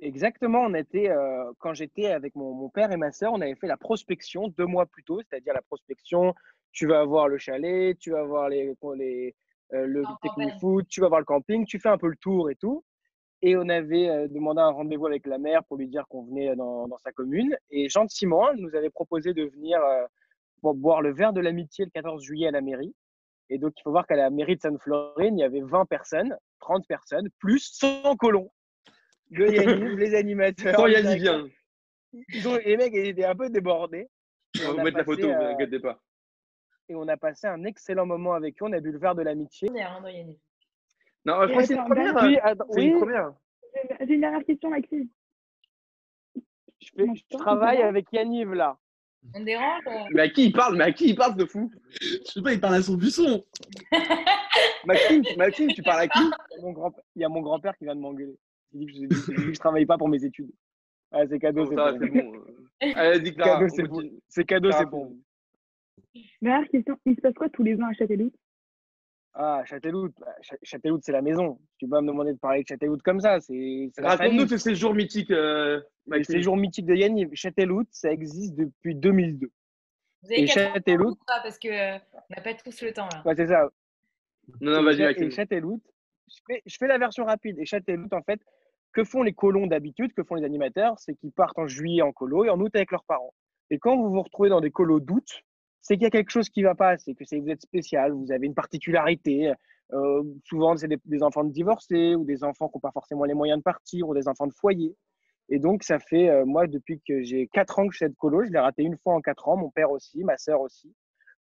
Exactement, 0.00 0.60
on 0.62 0.74
était, 0.74 1.08
euh, 1.10 1.50
quand 1.58 1.72
j'étais 1.74 2.06
avec 2.08 2.34
mon, 2.34 2.52
mon 2.52 2.68
père 2.68 2.92
et 2.92 2.96
ma 2.96 3.10
sœur, 3.12 3.32
on 3.32 3.40
avait 3.40 3.54
fait 3.54 3.66
la 3.66 3.76
prospection 3.78 4.48
deux 4.48 4.66
mois 4.66 4.86
plus 4.86 5.02
tôt, 5.02 5.20
c'est-à-dire 5.22 5.54
la 5.54 5.62
prospection, 5.62 6.34
tu 6.72 6.86
vas 6.86 7.04
voir 7.04 7.28
le 7.28 7.38
chalet, 7.38 7.96
tu 7.98 8.10
vas 8.10 8.22
voir 8.24 8.48
les, 8.50 8.74
les, 8.96 9.34
euh, 9.72 9.86
le 9.86 10.04
En 10.04 10.16
technique 10.16 10.48
campagne. 10.50 10.60
foot, 10.60 10.86
tu 10.88 11.00
vas 11.00 11.08
voir 11.08 11.20
le 11.20 11.24
camping, 11.24 11.64
tu 11.64 11.78
fais 11.78 11.88
un 11.88 11.96
peu 11.98 12.08
le 12.08 12.16
tour 12.16 12.50
et 12.50 12.56
tout. 12.56 12.84
Et 13.46 13.56
on 13.58 13.68
avait 13.68 14.08
euh, 14.08 14.26
demandé 14.26 14.62
un 14.62 14.70
rendez-vous 14.70 15.06
avec 15.06 15.26
la 15.26 15.36
maire 15.36 15.62
pour 15.64 15.76
lui 15.76 15.86
dire 15.86 16.06
qu'on 16.08 16.22
venait 16.22 16.56
dans, 16.56 16.88
dans 16.88 16.96
sa 16.96 17.12
commune. 17.12 17.54
Et 17.70 17.90
gentiment, 17.90 18.50
elle 18.50 18.56
nous 18.56 18.74
avait 18.74 18.88
proposé 18.88 19.34
de 19.34 19.44
venir 19.44 19.78
euh, 19.84 20.06
pour 20.62 20.74
boire 20.74 21.02
le 21.02 21.12
verre 21.12 21.34
de 21.34 21.42
l'amitié 21.42 21.84
le 21.84 21.90
14 21.90 22.22
juillet 22.22 22.48
à 22.48 22.52
la 22.52 22.62
mairie. 22.62 22.94
Et 23.50 23.58
donc, 23.58 23.74
il 23.76 23.82
faut 23.82 23.90
voir 23.90 24.06
qu'à 24.06 24.16
la 24.16 24.30
mairie 24.30 24.56
de 24.56 24.62
Sainte-Florine, 24.62 25.36
il 25.38 25.42
y 25.42 25.44
avait 25.44 25.60
20 25.60 25.84
personnes, 25.84 26.34
30 26.60 26.86
personnes, 26.88 27.28
plus 27.38 27.58
100 27.58 28.16
colons. 28.16 28.50
Le 29.30 29.44
les 29.98 30.14
animateurs. 30.14 30.74
Quand 30.74 30.86
directeur. 30.86 31.44
vient, 31.44 31.48
Ils 32.30 32.48
ont, 32.48 32.56
les 32.56 32.78
mecs 32.78 32.94
ils 32.94 33.08
étaient 33.08 33.26
un 33.26 33.36
peu 33.36 33.50
débordés. 33.50 34.08
On 34.56 34.62
va 34.62 34.68
on 34.68 34.72
vous 34.72 34.80
a 34.80 34.84
mettre 34.84 34.96
la 34.96 35.04
photo, 35.04 35.26
vous 35.26 35.32
euh, 35.34 35.52
inquiétez 35.52 35.80
pas. 35.80 36.00
Et 36.88 36.94
on 36.94 37.06
a 37.08 37.18
passé 37.18 37.46
un 37.46 37.62
excellent 37.64 38.06
moment 38.06 38.32
avec 38.32 38.62
eux. 38.62 38.64
On 38.66 38.72
a 38.72 38.80
bu 38.80 38.90
le 38.90 38.98
verre 38.98 39.14
de 39.14 39.22
l'amitié. 39.22 39.68
Hein, 39.68 40.00
dans 40.00 40.08
Yannick. 40.08 40.40
Non, 41.26 41.42
je 41.42 41.48
crois 41.48 41.62
que 41.62 41.68
c'est 41.68 41.74
une 41.74 41.84
première. 41.84 42.14
Ben, 42.14 42.26
Oui, 42.26 42.38
attends, 42.42 42.66
C'est 42.70 42.84
une 42.86 42.94
oui, 42.94 43.00
première. 43.00 43.32
J'ai 44.00 44.14
une- 44.14 44.20
dernière 44.20 44.44
question, 44.44 44.70
Maxime. 44.70 45.08
je, 46.80 46.88
fais- 46.96 47.36
travaille 47.38 47.82
avec 47.82 48.06
Yaniv 48.12 48.52
là. 48.52 48.76
On 49.34 49.40
dérange 49.42 49.80
euh 49.86 50.04
Mais 50.12 50.20
à 50.22 50.28
qui 50.28 50.46
il 50.46 50.52
parle? 50.52 50.76
Mais 50.76 50.84
à 50.84 50.92
qui 50.92 51.08
il 51.08 51.14
parle 51.16 51.34
de 51.36 51.46
fou? 51.46 51.70
Je 52.00 52.18
sais 52.26 52.42
pas, 52.42 52.52
il 52.52 52.60
parle 52.60 52.74
à 52.74 52.82
son 52.82 52.94
buisson. 52.96 53.42
Maxime, 54.84 55.22
tu- 55.22 55.36
Maxime, 55.36 55.68
tu 55.72 55.82
parles 55.82 56.00
à 56.02 56.08
qui? 56.08 56.18
Il 56.20 56.56
y 56.56 56.60
a 56.60 56.62
mon 56.62 56.72
grand- 56.72 56.94
Il 57.16 57.22
y 57.22 57.24
a 57.24 57.28
mon 57.30 57.40
grand-père 57.40 57.76
qui 57.78 57.84
vient 57.84 57.94
de 57.96 58.00
m'engueuler. 58.00 58.36
Il 58.72 58.80
dit 58.80 58.86
que 58.86 58.92
je, 58.92 58.98
dit 59.06 59.34
que 59.46 59.54
je 59.54 59.58
travaille 59.58 59.86
pas 59.86 59.96
pour 59.96 60.08
mes 60.10 60.22
études. 60.24 60.50
Ah, 61.10 61.26
c'est 61.26 61.38
cadeau, 61.40 61.64
Bon, 61.64 61.96
c'est 61.98 62.10
bon. 62.10 62.32
Allez, 62.96 63.20
dis 63.20 63.34
Clara. 63.34 63.60
Cadeau, 63.66 63.92
on 63.92 64.10
c'est 64.28 64.44
cadeau, 64.44 64.70
c'est 64.72 64.84
vous. 64.90 65.18
Dernière 66.42 66.68
question. 66.68 66.98
Il 67.06 67.16
se 67.16 67.20
passe 67.22 67.34
quoi 67.34 67.48
tous 67.48 67.62
les 67.62 67.80
ans 67.80 67.86
à 67.86 67.92
Châteloup 67.94 68.30
Ah, 69.36 69.62
Châteloup, 69.64 70.10
bah, 70.20 70.32
Ch- 70.42 70.58
Châteloup, 70.62 71.00
c'est 71.02 71.10
la 71.12 71.20
maison. 71.22 71.58
Tu 71.78 71.86
peux 71.86 71.90
pas 71.96 72.00
me 72.00 72.06
demander 72.06 72.32
de 72.32 72.38
parler 72.38 72.62
de 72.62 72.68
Châteloup 72.68 72.98
comme 73.04 73.20
ça. 73.20 73.38
Raconte-nous 73.98 74.46
ce 74.46 74.56
séjour 74.58 74.94
mythique, 74.94 75.30
euh, 75.32 75.80
Le 76.06 76.22
séjour 76.22 76.56
mythique 76.56 76.86
de 76.86 76.94
Yaniv. 76.94 77.30
Châteloup, 77.34 77.82
ça 77.90 78.12
existe 78.12 78.54
depuis 78.54 78.94
2002. 78.94 79.50
Vous 80.22 80.32
avez 80.32 80.42
Et 80.42 80.46
Châteloup 80.46 81.16
Parce 81.26 81.58
qu'on 81.58 81.68
n'a 81.68 82.40
pas 82.42 82.54
tous 82.54 82.80
le 82.82 82.92
temps 82.92 83.08
là. 83.12 83.22
Ouais, 83.26 83.34
c'est 83.34 83.48
ça. 83.48 83.68
Non, 84.60 84.72
non, 84.72 84.82
vas-y, 84.84 85.02
Maxime. 85.02 85.26
Et 85.28 85.30
Châteloup, 85.30 85.82
je 86.28 86.36
fais, 86.46 86.62
je 86.64 86.76
fais 86.78 86.86
la 86.86 86.98
version 86.98 87.24
rapide. 87.24 87.58
Et 87.58 87.64
Châteloup, 87.66 88.08
en 88.12 88.22
fait, 88.22 88.40
que 88.92 89.02
font 89.02 89.24
les 89.24 89.32
colons 89.32 89.66
d'habitude, 89.66 90.12
que 90.14 90.22
font 90.22 90.36
les 90.36 90.44
animateurs, 90.44 90.96
c'est 91.00 91.14
qu'ils 91.16 91.32
partent 91.32 91.58
en 91.58 91.66
juillet 91.66 92.02
en 92.02 92.12
colo 92.12 92.44
et 92.44 92.50
en 92.50 92.60
août 92.60 92.74
avec 92.76 92.92
leurs 92.92 93.04
parents. 93.04 93.34
Et 93.70 93.78
quand 93.80 93.96
vous 93.96 94.10
vous 94.12 94.22
retrouvez 94.22 94.48
dans 94.50 94.60
des 94.60 94.70
colos 94.70 95.00
d'août, 95.00 95.42
c'est 95.84 95.96
qu'il 95.96 96.04
y 96.04 96.06
a 96.06 96.10
quelque 96.10 96.30
chose 96.30 96.48
qui 96.48 96.62
ne 96.62 96.66
va 96.66 96.74
pas, 96.74 96.96
c'est 96.96 97.14
que 97.14 97.40
vous 97.40 97.50
êtes 97.50 97.60
spécial, 97.60 98.12
vous 98.12 98.32
avez 98.32 98.46
une 98.46 98.54
particularité. 98.54 99.52
Euh, 99.92 100.22
souvent, 100.44 100.74
c'est 100.78 100.88
des, 100.88 101.22
enfants 101.22 101.44
de 101.44 101.52
divorcés 101.52 102.14
ou 102.14 102.24
des 102.24 102.42
enfants 102.42 102.68
qui 102.68 102.78
n'ont 102.78 102.80
pas 102.80 102.90
forcément 102.90 103.24
les 103.24 103.34
moyens 103.34 103.58
de 103.58 103.62
partir 103.62 104.08
ou 104.08 104.14
des 104.14 104.26
enfants 104.26 104.46
de 104.46 104.54
foyer. 104.54 104.96
Et 105.50 105.58
donc, 105.58 105.82
ça 105.82 105.98
fait, 105.98 106.30
euh, 106.30 106.46
moi, 106.46 106.66
depuis 106.66 107.02
que 107.06 107.22
j'ai 107.22 107.48
4 107.48 107.78
ans 107.78 107.86
que 107.86 107.92
je 107.92 107.98
fais 107.98 108.08
de 108.08 108.14
colo, 108.14 108.44
je 108.44 108.50
l'ai 108.50 108.58
raté 108.58 108.82
une 108.82 108.96
fois 108.96 109.12
en 109.12 109.20
4 109.20 109.46
ans, 109.46 109.58
mon 109.58 109.68
père 109.68 109.90
aussi, 109.90 110.24
ma 110.24 110.38
sœur 110.38 110.62
aussi. 110.62 110.94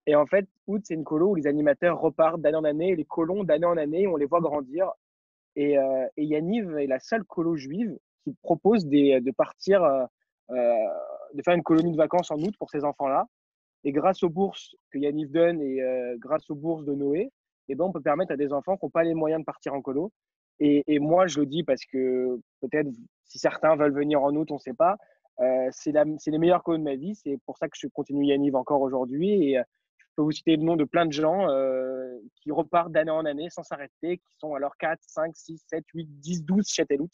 Et 0.07 0.15
en 0.15 0.25
fait, 0.25 0.47
août, 0.65 0.81
c'est 0.83 0.95
une 0.95 1.03
colo 1.03 1.29
où 1.29 1.35
les 1.35 1.45
animateurs 1.45 2.01
repartent 2.01 2.41
d'année 2.41 2.57
en 2.57 2.63
année, 2.63 2.95
les 2.95 3.05
colons 3.05 3.43
d'année 3.43 3.67
en 3.67 3.77
année, 3.77 4.07
on 4.07 4.15
les 4.15 4.25
voit 4.25 4.41
grandir. 4.41 4.91
Et, 5.55 5.77
euh, 5.77 6.07
Yaniv 6.17 6.75
est 6.79 6.87
la 6.87 6.99
seule 6.99 7.23
colo 7.23 7.55
juive 7.55 7.95
qui 8.23 8.33
propose 8.41 8.87
de 8.87 9.31
partir, 9.31 9.83
euh, 9.83 10.05
de 10.49 11.41
faire 11.43 11.53
une 11.53 11.61
colonie 11.61 11.91
de 11.91 11.97
vacances 11.97 12.31
en 12.31 12.39
août 12.39 12.55
pour 12.57 12.71
ces 12.71 12.83
enfants-là. 12.83 13.27
Et 13.83 13.91
grâce 13.91 14.23
aux 14.23 14.29
bourses 14.29 14.75
que 14.91 14.97
Yaniv 14.97 15.31
donne 15.31 15.61
et 15.61 15.81
euh, 15.81 16.15
grâce 16.17 16.49
aux 16.49 16.55
bourses 16.55 16.85
de 16.85 16.93
Noé, 16.93 17.31
eh 17.69 17.75
ben, 17.75 17.85
on 17.85 17.91
peut 17.91 18.01
permettre 18.01 18.31
à 18.31 18.37
des 18.37 18.53
enfants 18.53 18.77
qui 18.77 18.85
n'ont 18.85 18.89
pas 18.89 19.03
les 19.03 19.13
moyens 19.13 19.41
de 19.41 19.45
partir 19.45 19.73
en 19.73 19.81
colo. 19.81 20.11
Et, 20.59 20.99
moi, 20.99 21.27
je 21.27 21.41
le 21.41 21.45
dis 21.45 21.63
parce 21.63 21.83
que 21.85 22.39
peut-être 22.61 22.87
si 23.25 23.39
certains 23.39 23.75
veulent 23.75 23.93
venir 23.93 24.21
en 24.21 24.33
août, 24.35 24.49
on 24.51 24.55
ne 24.55 24.59
sait 24.59 24.73
pas. 24.73 24.97
Euh, 25.39 25.67
c'est 25.71 25.91
les 25.91 26.37
meilleurs 26.37 26.63
colos 26.63 26.77
de 26.77 26.83
ma 26.83 26.95
vie. 26.95 27.15
C'est 27.15 27.37
pour 27.45 27.57
ça 27.57 27.67
que 27.67 27.75
je 27.77 27.87
continue 27.87 28.25
Yaniv 28.25 28.55
encore 28.55 28.81
aujourd'hui. 28.81 29.49
Et 29.49 29.57
euh, 29.57 29.63
je 29.97 30.05
peux 30.15 30.21
vous 30.21 30.31
citer 30.31 30.55
le 30.55 30.63
nom 30.63 30.75
de 30.75 30.85
plein 30.85 31.05
de 31.05 31.11
gens 31.11 31.49
euh, 31.49 32.17
qui 32.35 32.51
repartent 32.51 32.91
d'année 32.91 33.11
en 33.11 33.25
année 33.25 33.49
sans 33.49 33.63
s'arrêter, 33.63 34.19
qui 34.19 34.35
sont 34.37 34.53
alors 34.53 34.77
4, 34.77 34.99
5, 35.05 35.35
6, 35.35 35.63
7, 35.67 35.83
8, 35.93 36.05
10, 36.21 36.45
12 36.45 36.67
Châteloup. 36.67 37.09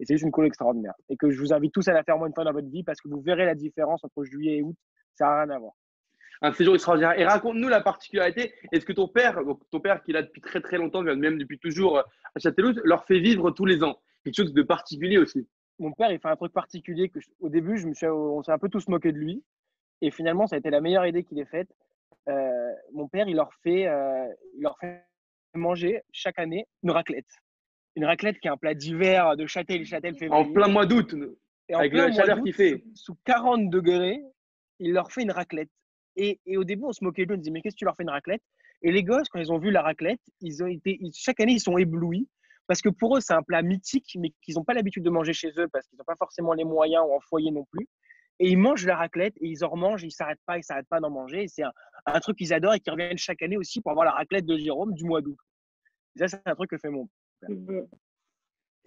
Et 0.00 0.06
c'est 0.06 0.14
juste 0.14 0.24
une 0.24 0.32
colo 0.32 0.46
extraordinaire. 0.46 0.94
Et 1.08 1.16
que 1.16 1.30
je 1.30 1.38
vous 1.38 1.52
invite 1.52 1.72
tous 1.72 1.86
à 1.88 1.92
la 1.92 2.04
faire 2.04 2.16
moins 2.16 2.28
une 2.28 2.34
fois 2.34 2.44
dans 2.44 2.52
votre 2.52 2.68
vie 2.68 2.84
parce 2.84 3.00
que 3.00 3.08
vous 3.08 3.20
verrez 3.20 3.44
la 3.44 3.54
différence 3.54 4.02
entre 4.04 4.24
juillet 4.24 4.58
et 4.58 4.62
août. 4.62 4.76
Ça 5.14 5.26
n'a 5.26 5.42
rien 5.42 5.50
à 5.50 5.58
voir. 5.58 5.74
Un 6.42 6.52
séjour 6.52 6.74
extraordinaire. 6.74 7.18
Et 7.18 7.24
raconte-nous 7.24 7.68
la 7.68 7.80
particularité. 7.80 8.52
Est-ce 8.72 8.84
que 8.84 8.92
ton 8.92 9.08
père, 9.08 9.44
donc 9.44 9.60
ton 9.70 9.80
père 9.80 10.02
qui 10.02 10.10
est 10.10 10.14
là 10.14 10.22
depuis 10.22 10.40
très 10.40 10.60
très 10.60 10.76
longtemps, 10.78 11.02
même 11.02 11.38
depuis 11.38 11.58
toujours 11.58 11.98
euh, 11.98 12.02
à 12.34 12.38
Châteloup, 12.38 12.72
leur 12.84 13.04
fait 13.04 13.18
vivre 13.20 13.50
tous 13.50 13.64
les 13.66 13.82
ans 13.82 13.98
Quelque 14.24 14.36
chose 14.36 14.52
de 14.54 14.62
particulier 14.62 15.18
aussi? 15.18 15.46
mon 15.80 15.90
père, 15.92 16.12
il 16.12 16.20
fait 16.20 16.28
un 16.28 16.36
truc 16.36 16.52
particulier 16.52 17.08
que 17.08 17.18
je- 17.20 17.26
au 17.40 17.48
début, 17.48 17.78
je 17.78 17.88
me 17.88 17.94
suis, 17.94 18.06
on 18.06 18.42
s'est 18.44 18.52
un 18.52 18.58
peu 18.58 18.68
tous 18.68 18.86
moqué 18.88 19.10
de 19.10 19.18
lui. 19.18 19.42
Et 20.02 20.12
finalement, 20.12 20.46
ça 20.46 20.54
a 20.54 20.58
été 20.60 20.70
la 20.70 20.80
meilleure 20.80 21.04
idée 21.04 21.24
qu'il 21.24 21.38
ait 21.40 21.44
faite. 21.46 21.68
Euh, 22.28 22.70
mon 22.92 23.08
père, 23.08 23.26
il 23.28 23.34
leur, 23.34 23.52
fait, 23.54 23.86
euh, 23.88 24.26
il 24.56 24.62
leur 24.62 24.78
fait 24.78 25.04
manger 25.54 26.02
chaque 26.12 26.38
année 26.38 26.66
une 26.84 26.92
raclette. 26.92 27.26
Une 27.96 28.04
raclette 28.04 28.38
qui 28.38 28.46
est 28.46 28.50
un 28.52 28.56
plat 28.56 28.74
d'hiver 28.74 29.36
de 29.36 29.46
châtel, 29.46 29.84
châtel 29.84 30.14
février. 30.16 30.44
En 30.44 30.52
plein 30.52 30.68
mois 30.68 30.86
d'août. 30.86 31.14
Avec 31.72 31.92
la 31.92 32.12
chaleur 32.12 32.40
qu'il 32.42 32.52
fait. 32.52 32.84
Sous, 32.94 33.14
sous 33.14 33.16
40 33.24 33.68
degrés, 33.68 34.20
il 34.78 34.92
leur 34.92 35.10
fait 35.10 35.22
une 35.22 35.30
raclette. 35.32 35.70
Et, 36.16 36.40
et 36.46 36.56
au 36.56 36.64
début, 36.64 36.84
on 36.84 36.92
se 36.92 37.02
moquait 37.04 37.24
de 37.24 37.28
lui, 37.32 37.34
on 37.36 37.38
disait, 37.38 37.50
mais 37.50 37.60
qu'est-ce 37.60 37.74
que 37.74 37.78
tu 37.80 37.84
leur 37.84 37.96
fais 37.96 38.02
une 38.04 38.10
raclette? 38.10 38.42
Et 38.82 38.92
les 38.92 39.02
gosses, 39.02 39.28
quand 39.28 39.38
ils 39.40 39.50
ont 39.52 39.58
vu 39.58 39.70
la 39.70 39.82
raclette, 39.82 40.20
ils 40.40 40.62
ont 40.62 40.66
été, 40.66 40.96
ils- 41.00 41.12
chaque 41.14 41.40
année, 41.40 41.52
ils 41.52 41.60
sont 41.60 41.76
éblouis. 41.78 42.28
Parce 42.66 42.80
que 42.80 42.88
pour 42.88 43.16
eux, 43.16 43.20
c'est 43.20 43.34
un 43.34 43.42
plat 43.42 43.60
mythique, 43.62 44.16
mais 44.18 44.32
qu'ils 44.40 44.54
n'ont 44.54 44.64
pas 44.64 44.72
l'habitude 44.74 45.02
de 45.02 45.10
manger 45.10 45.34
chez 45.34 45.50
eux 45.58 45.68
parce 45.68 45.86
qu'ils 45.86 45.98
n'ont 45.98 46.04
pas 46.04 46.16
forcément 46.16 46.54
les 46.54 46.64
moyens 46.64 47.04
ou 47.06 47.12
en 47.12 47.20
foyer 47.20 47.50
non 47.50 47.66
plus. 47.70 47.86
Et 48.40 48.48
ils 48.48 48.56
mangent 48.56 48.86
la 48.86 48.96
raclette 48.96 49.34
et 49.36 49.46
ils 49.48 49.64
en 49.64 49.68
remangent, 49.68 50.02
et 50.02 50.06
ils 50.06 50.08
ne 50.08 50.12
s'arrêtent 50.12 50.40
pas, 50.46 50.56
ils 50.56 50.60
ne 50.60 50.64
s'arrêtent 50.64 50.88
pas 50.88 50.98
d'en 50.98 51.10
manger. 51.10 51.42
Et 51.44 51.48
c'est 51.48 51.62
un, 51.62 51.72
un 52.06 52.20
truc 52.20 52.38
qu'ils 52.38 52.54
adorent 52.54 52.74
et 52.74 52.80
qui 52.80 52.88
reviennent 52.90 53.18
chaque 53.18 53.42
année 53.42 53.56
aussi 53.58 53.80
pour 53.82 53.90
avoir 53.90 54.06
la 54.06 54.12
raclette 54.12 54.46
de 54.46 54.56
Jérôme 54.56 54.94
du 54.94 55.04
mois 55.04 55.20
d'août. 55.20 55.36
Et 56.16 56.20
ça, 56.20 56.28
c'est 56.28 56.40
un 56.46 56.54
truc 56.54 56.70
que 56.70 56.78
fait 56.78 56.88
mon 56.90 57.06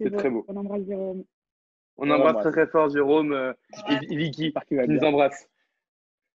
C'est 0.00 0.10
très 0.16 0.30
beau. 0.30 0.44
On 0.48 0.56
embrasse 0.56 0.84
Jérôme. 0.84 1.24
On 1.98 2.10
embrasse 2.10 2.34
très 2.42 2.50
très 2.52 2.66
fort 2.66 2.90
Jérôme 2.90 3.32
euh, 3.32 3.52
et, 3.88 4.12
et 4.12 4.16
Vicky 4.16 4.52
qui 4.66 4.74
nous 4.74 4.98
bien. 4.98 5.10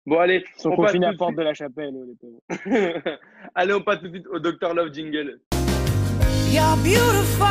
Bon, 0.08 0.18
allez, 0.20 0.42
Ils 0.56 0.60
sont 0.62 0.70
on 0.70 0.76
passe 0.76 0.86
confinés 0.86 1.06
à 1.06 1.08
tout 1.10 1.14
de 1.14 1.18
Porte 1.18 1.30
suite- 1.32 1.38
de 1.38 1.44
la 1.44 1.54
Chapelle, 1.54 1.94
eux, 1.94 2.06
les 2.08 2.14
pauvres. 2.14 3.18
allez, 3.54 3.74
on 3.74 3.82
passe 3.82 3.98
tout 4.00 4.06
de 4.08 4.12
suite 4.12 4.26
au 4.28 4.38
Dr 4.38 4.72
Love 4.74 4.92
Jingle. 4.94 5.38
You're 6.50 6.76
beautiful. 6.82 7.46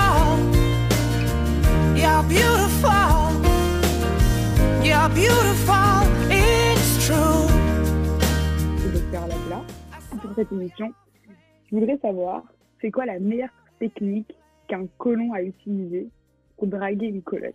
You're 1.96 2.24
beautiful. 2.28 2.90
You're 4.84 5.10
beautiful. 5.10 6.02
It's 6.32 7.06
true. 7.06 7.48
le 8.84 8.92
docteur 8.94 9.28
Labla. 9.28 9.62
Pour 10.20 10.32
cette 10.36 10.52
émission, 10.52 10.92
je 11.70 11.76
voudrais 11.76 11.98
savoir, 12.00 12.42
c'est 12.82 12.90
quoi 12.90 13.06
la 13.06 13.20
meilleure 13.20 13.50
technique 13.80 14.34
qu'un 14.68 14.88
colon 14.98 15.32
a 15.34 15.44
utilisée 15.44 16.08
pour 16.58 16.66
draguer 16.68 17.06
une 17.06 17.22
colonne? 17.22 17.52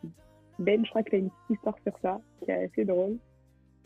Ben, 0.60 0.84
je 0.84 0.90
crois 0.90 1.02
que 1.02 1.10
tu 1.10 1.16
as 1.16 1.18
une 1.18 1.30
petite 1.30 1.56
histoire 1.58 1.74
sur 1.82 1.98
ça 2.02 2.20
qui 2.44 2.52
est 2.52 2.64
assez 2.66 2.84
drôle. 2.84 3.16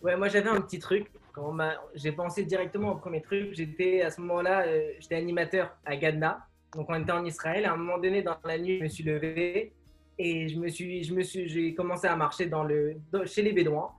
Ouais, 0.02 0.16
moi 0.16 0.28
j'avais 0.28 0.48
un 0.48 0.61
petit 0.61 0.78
truc. 0.78 1.11
Quand 1.32 1.56
j'ai 1.94 2.12
pensé 2.12 2.44
directement 2.44 2.92
au 2.92 2.96
premier 2.96 3.20
truc. 3.20 3.52
J'étais 3.52 4.02
à 4.02 4.11
ce 4.11 4.20
moment-là, 4.22 4.66
euh, 4.66 4.92
j'étais 5.00 5.16
animateur 5.16 5.76
à 5.85 5.96
Gadna. 5.96 6.46
Donc 6.74 6.87
on 6.88 6.94
était 6.94 7.12
en 7.12 7.24
Israël. 7.24 7.64
À 7.66 7.72
un 7.72 7.76
moment 7.76 7.98
donné, 7.98 8.22
dans 8.22 8.37
la 8.44 8.59
nuit, 8.59 8.78
je 8.78 8.85
me 8.85 8.88
suis 8.88 9.04
levé 9.04 9.72
et 10.18 10.48
je 10.48 10.59
me 10.59 10.68
suis, 10.68 11.04
je 11.04 11.14
me 11.14 11.22
suis, 11.22 11.48
j'ai 11.48 11.74
commencé 11.74 12.06
à 12.06 12.16
marcher 12.16 12.46
dans 12.46 12.64
le, 12.64 12.96
chez 13.26 13.42
les 13.42 13.52
Bédouins. 13.52 13.90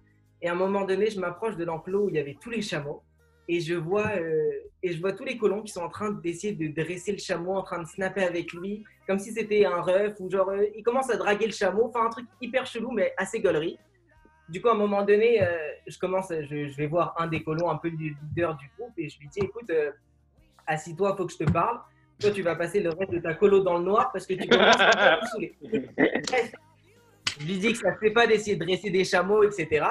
Et 0.42 0.50
à 0.50 0.54
un 0.54 0.56
moment 0.56 0.84
donné, 0.84 1.10
je 1.10 1.20
m'approche 1.20 1.58
de 1.58 1.64
l'enclos 1.64 2.06
où 2.06 2.10
il 2.10 2.16
y 2.16 2.20
avait 2.20 2.38
tous 2.40 2.50
les 2.50 2.62
chameaux 2.62 3.04
et 3.48 3.62
je 3.62 3.76
vois, 3.76 4.08
euh, 4.18 4.52
et 4.84 4.92
je 4.92 5.00
vois 5.00 5.14
tous 5.14 5.24
les 5.24 5.38
colons 5.38 5.62
qui 5.62 5.72
sont 5.72 5.82
en 5.82 5.90
train 5.90 6.12
d'essayer 6.12 6.54
de 6.54 6.68
dresser 6.68 7.14
le 7.14 7.18
chameau, 7.18 7.56
en 7.56 7.64
train 7.64 7.82
de 7.82 7.88
snapper 7.88 8.24
avec 8.24 8.52
lui, 8.52 8.84
comme 9.08 9.20
si 9.20 9.32
c'était 9.32 9.66
un 9.66 9.82
ref 9.82 10.16
ou 10.20 10.30
genre, 10.30 10.50
euh, 10.50 10.66
ils 10.76 10.84
commencent 10.84 11.10
à 11.10 11.18
draguer 11.18 11.46
le 11.46 11.54
chameau. 11.54 11.86
Enfin, 11.86 12.06
un 12.06 12.10
truc 12.10 12.26
hyper 12.42 12.66
chelou, 12.66 12.92
mais 12.92 13.14
assez 13.18 13.40
gaulerie. 13.40 13.80
Du 14.50 14.62
coup, 14.62 14.70
à 14.70 14.72
un 14.72 14.78
moment 14.78 15.04
donné, 15.04 15.42
euh, 15.42 15.48
je 15.86 15.98
commence, 16.00 16.30
je, 16.30 16.68
je 16.68 16.78
vais 16.78 16.88
voir 16.88 17.16
un 17.18 17.28
des 17.28 17.44
colons, 17.44 17.70
un 17.70 17.78
peu 17.78 17.90
le 17.90 17.98
leader 17.98 18.56
du 18.56 18.70
groupe, 18.78 18.94
et 18.98 19.10
je 19.10 19.20
lui 19.20 19.28
dis, 19.28 19.40
écoute, 19.40 19.70
euh, 19.70 19.92
assis-toi, 20.66 21.16
faut 21.16 21.26
que 21.26 21.34
je 21.34 21.38
te 21.38 21.52
parle. 21.52 21.80
Toi, 22.20 22.32
tu 22.32 22.42
vas 22.42 22.56
passer 22.56 22.80
le 22.80 22.90
reste 22.90 23.12
de 23.12 23.20
ta 23.20 23.34
colo 23.36 23.62
dans 23.62 23.78
le 23.78 23.84
noir 23.84 24.12
parce 24.12 24.26
que 24.26 24.34
tu 24.34 24.48
commences 24.48 24.76
à 24.80 25.20
me 25.22 25.28
saouler. 25.28 25.56
Je 27.40 27.46
lui 27.46 27.58
dis 27.60 27.74
que 27.74 27.78
ça 27.78 27.92
ne 27.92 27.98
fait 27.98 28.12
pas 28.12 28.26
d'essayer 28.26 28.56
de 28.56 28.66
dresser 28.66 28.90
des 28.90 29.04
chameaux, 29.04 29.44
etc. 29.44 29.86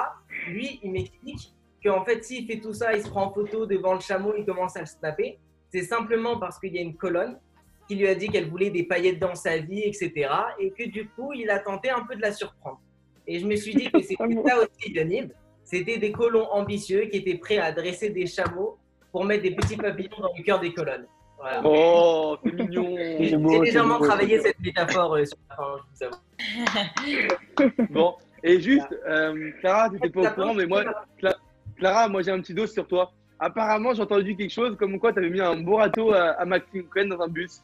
Lui, 0.47 0.79
il 0.83 0.91
m'explique 0.91 1.53
qu'en 1.83 2.03
fait, 2.03 2.23
s'il 2.23 2.45
fait 2.45 2.59
tout 2.59 2.73
ça, 2.73 2.93
il 2.93 3.03
se 3.03 3.09
prend 3.09 3.27
en 3.27 3.33
photo 3.33 3.65
devant 3.65 3.93
le 3.93 4.01
chameau, 4.01 4.33
il 4.37 4.45
commence 4.45 4.75
à 4.75 4.81
le 4.81 4.85
snapper. 4.85 5.39
C'est 5.69 5.83
simplement 5.83 6.37
parce 6.37 6.59
qu'il 6.59 6.75
y 6.75 6.79
a 6.79 6.81
une 6.81 6.97
colonne 6.97 7.39
qui 7.87 7.95
lui 7.95 8.07
a 8.07 8.15
dit 8.15 8.27
qu'elle 8.27 8.49
voulait 8.49 8.69
des 8.69 8.83
paillettes 8.83 9.19
dans 9.19 9.35
sa 9.35 9.57
vie, 9.57 9.83
etc. 9.83 10.29
Et 10.59 10.71
que 10.71 10.89
du 10.89 11.07
coup, 11.09 11.31
il 11.31 11.49
a 11.49 11.59
tenté 11.59 11.89
un 11.89 12.01
peu 12.01 12.15
de 12.15 12.21
la 12.21 12.33
surprendre. 12.33 12.81
Et 13.27 13.39
je 13.39 13.45
me 13.45 13.55
suis 13.55 13.75
dit 13.75 13.91
que 13.91 14.01
c'était 14.01 14.15
ça 14.47 14.57
aussi, 14.59 14.91
Yannick. 14.93 15.31
C'était 15.63 15.97
des 15.97 16.11
colons 16.11 16.47
ambitieux 16.51 17.01
qui 17.11 17.17
étaient 17.17 17.37
prêts 17.37 17.57
à 17.57 17.71
dresser 17.73 18.09
des 18.09 18.25
chameaux 18.25 18.77
pour 19.11 19.25
mettre 19.25 19.43
des 19.43 19.51
petits 19.51 19.75
papillons 19.75 20.17
dans 20.21 20.31
le 20.37 20.43
cœur 20.43 20.59
des 20.61 20.73
colonnes. 20.73 21.05
Voilà. 21.37 21.61
Oh, 21.65 22.37
c'est 22.43 22.53
mignon. 22.53 22.95
J'ai 22.97 23.59
légèrement 23.59 23.99
beau. 23.99 24.05
travaillé 24.07 24.39
cette 24.39 24.59
métaphore 24.59 25.15
euh, 25.15 25.25
sur 25.25 25.37
la 25.49 25.55
fin, 25.55 25.63
je 25.77 26.07
vous 26.07 26.13
avoue. 27.65 27.87
Bon, 27.91 28.15
et 28.43 28.59
juste, 28.61 28.87
euh, 29.07 29.51
Clara, 29.59 29.89
tu 29.89 29.95
n'étais 29.95 30.09
pas 30.09 30.21
au 30.31 30.33
courant, 30.33 30.53
mais 30.53 30.65
moi, 30.65 30.83
Cla- 31.21 31.35
Clara, 31.77 32.07
moi 32.07 32.21
j'ai 32.21 32.31
un 32.31 32.39
petit 32.39 32.53
dos 32.53 32.65
sur 32.67 32.87
toi. 32.87 33.11
Apparemment, 33.39 33.93
j'ai 33.93 34.01
entendu 34.01 34.35
quelque 34.35 34.51
chose 34.53 34.75
comme 34.77 34.97
quoi 34.99 35.11
tu 35.13 35.19
avais 35.19 35.29
mis 35.29 35.41
un 35.41 35.57
beau 35.57 35.75
râteau 35.75 36.11
à, 36.13 36.29
à 36.31 36.45
Maxime 36.45 36.83
Cohen 36.85 37.07
dans 37.07 37.21
un 37.21 37.27
bus. 37.27 37.61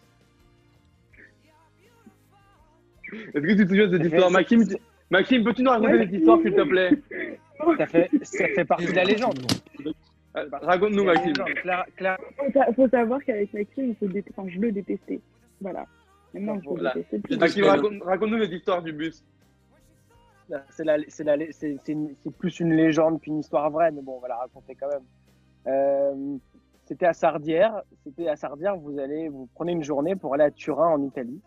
Est-ce 3.12 3.39
que 3.41 3.52
tu 3.52 3.63
te 3.63 3.69
souviens 3.69 3.88
de 3.88 3.97
cette 3.97 4.06
histoire? 4.08 4.32
Maxime, 4.32 4.67
tu- 4.67 4.76
Maxime 5.13 5.43
peux-tu 5.43 5.62
nous 5.63 5.69
raconter 5.69 5.97
cette 5.99 6.12
histoire, 6.13 6.39
s'il 6.41 6.54
te 6.56 6.62
plaît? 6.63 6.89
Ça 7.78 7.86
fait, 7.86 8.10
ça 8.23 8.45
fait 8.56 8.65
partie 8.65 8.86
de 8.88 8.91
la 8.91 9.04
légende. 9.06 9.39
Euh, 10.36 10.45
Raconte-nous, 10.52 11.04
Maxime. 11.06 11.34
Clara- 11.62 11.86
Clara- 11.95 12.17
Il 12.19 12.36
faut, 12.36 12.52
sa- 12.60 12.73
faut 12.73 12.88
savoir 12.89 13.23
qu'avec 13.23 13.54
Maxime, 13.54 13.89
il 13.91 13.95
se 13.95 14.06
dé- 14.12 14.23
enfin, 14.36 14.49
je 14.49 14.60
le 14.60 14.71
détestais. 14.71 15.21
Voilà. 15.62 15.86
Maintenant, 16.34 16.60
je 16.62 16.67
Voilà. 16.69 16.93
Ah, 16.97 17.43
Hakim, 17.45 17.63
raconte- 17.65 18.02
raconte-nous 18.04 18.39
cette 18.43 18.52
histoire 18.52 18.82
du 18.82 18.91
bus. 18.91 19.23
C'est 20.69 22.32
plus 22.38 22.60
une 22.60 22.73
légende 22.73 23.21
qu'une 23.21 23.39
histoire 23.39 23.69
vraie, 23.69 23.91
mais 23.91 24.02
bon, 24.02 24.15
on 24.17 24.19
va 24.19 24.28
la 24.30 24.38
raconter 24.38 24.76
quand 24.76 24.89
même. 24.89 25.04
Euh, 25.67 26.38
c'était 26.86 27.06
à 27.06 27.13
Sardière. 27.13 27.82
C'était 28.04 28.28
à 28.28 28.36
Sardière. 28.36 28.76
Vous 28.76 28.99
allez, 28.99 29.30
vous 29.30 29.47
prenez 29.56 29.71
une 29.71 29.84
journée 29.84 30.15
pour 30.15 30.34
aller 30.34 30.43
à 30.43 30.52
Turin 30.52 30.89
en 30.89 31.02
Italie. 31.04 31.39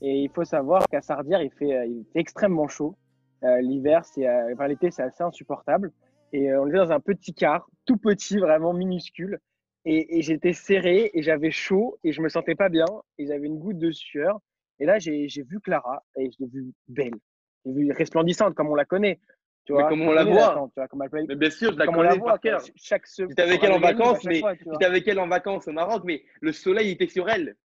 Et 0.00 0.20
il 0.22 0.30
faut 0.30 0.44
savoir 0.44 0.86
qu'à 0.88 1.00
Sardière, 1.00 1.42
il 1.42 1.50
fait, 1.50 1.76
euh, 1.76 1.86
il 1.86 2.04
fait 2.12 2.20
extrêmement 2.20 2.68
chaud. 2.68 2.96
Euh, 3.44 3.60
L'hiver, 3.60 4.04
c'est, 4.04 4.26
euh, 4.28 4.52
enfin 4.52 4.66
l'été, 4.68 4.90
c'est 4.90 5.02
assez 5.02 5.22
insupportable. 5.22 5.92
Et 6.32 6.50
euh, 6.50 6.60
on 6.62 6.66
était 6.68 6.76
dans 6.78 6.92
un 6.92 7.00
petit 7.00 7.34
car, 7.34 7.66
tout 7.84 7.96
petit, 7.96 8.38
vraiment 8.38 8.72
minuscule. 8.72 9.38
Et, 9.84 10.18
et 10.18 10.22
j'étais 10.22 10.52
serré 10.52 11.10
et 11.14 11.22
j'avais 11.22 11.50
chaud 11.50 11.98
et 12.04 12.12
je 12.12 12.20
me 12.20 12.28
sentais 12.28 12.54
pas 12.54 12.68
bien 12.68 12.84
et 13.16 13.26
j'avais 13.26 13.46
une 13.46 13.58
goutte 13.58 13.78
de 13.78 13.90
sueur. 13.90 14.38
Et 14.80 14.86
là, 14.86 14.98
j'ai 14.98 15.26
vu 15.42 15.60
Clara 15.60 16.02
et 16.16 16.30
je 16.30 16.36
l'ai 16.40 16.46
vue 16.48 16.72
belle. 16.88 17.14
Je 17.64 17.70
l'ai 17.70 17.84
vue 17.84 17.92
resplendissante 17.92 18.54
comme 18.54 18.68
on 18.68 18.74
la 18.74 18.84
connaît. 18.84 19.18
Tu 19.64 19.72
Mais 19.72 19.80
vois, 19.80 19.88
comme 19.88 20.00
tu 20.00 20.06
on 20.06 20.12
la 20.12 20.24
connais 20.24 20.36
voit. 20.36 20.68
tu 20.68 20.72
vois, 20.76 20.88
comme 20.88 21.02
elle 21.02 21.26
Mais 21.28 21.36
bien 21.36 21.50
sûr, 21.50 21.72
je 21.72 21.78
la 21.78 21.86
comme 21.86 21.96
on 21.96 22.02
la 22.02 22.10
connais 22.10 22.20
voit 22.20 22.32
par 22.32 22.40
cœur. 22.40 22.62
Chaque. 22.76 23.06
J'étais 23.16 23.42
avec 23.42 23.62
elle 23.62 23.72
en 23.72 23.80
vacances, 23.80 24.24
mais 24.24 24.42
j'étais 24.58 24.84
avec 24.84 25.08
elle 25.08 25.20
en 25.20 25.28
vacances 25.28 25.68
au 25.68 25.72
Maroc, 25.72 26.02
mais 26.04 26.22
le 26.40 26.52
soleil 26.52 26.90
était 26.90 27.08
sur 27.08 27.28
elle. 27.28 27.56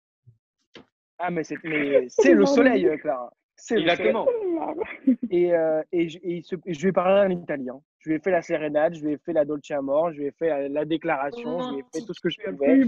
Ah, 1.18 1.30
mais 1.30 1.44
c'est 1.44 1.56
mais 1.64 2.06
c'est 2.08 2.34
le 2.34 2.46
soleil, 2.46 2.86
euh, 2.86 2.96
Clara. 2.96 3.30
C'est 3.56 3.76
le 3.76 3.82
Exactement. 3.82 4.26
soleil. 4.26 5.18
Et, 5.30 5.54
euh, 5.54 5.82
et, 5.92 6.08
je, 6.08 6.18
et 6.18 6.36
il 6.36 6.42
se- 6.42 6.56
et 6.66 6.74
je 6.74 6.80
lui 6.82 6.88
ai 6.88 6.92
parlé 6.92 7.34
en 7.34 7.38
italien. 7.40 7.80
Je 8.00 8.10
lui 8.10 8.16
ai 8.16 8.18
fait 8.20 8.30
la 8.30 8.42
sérénade, 8.42 8.94
je 8.94 9.04
lui 9.04 9.12
ai 9.14 9.18
fait 9.18 9.32
la 9.32 9.44
dolce 9.44 9.70
amor, 9.70 10.12
je 10.12 10.18
lui 10.18 10.26
ai 10.26 10.30
fait 10.32 10.48
la, 10.48 10.68
la 10.68 10.84
déclaration, 10.84 11.60
je 11.60 11.74
lui 11.74 11.80
ai 11.80 11.84
fait 11.92 12.04
tout 12.04 12.12
ce 12.12 12.20
que 12.20 12.28
je 12.28 12.38
pouvais. 12.50 12.82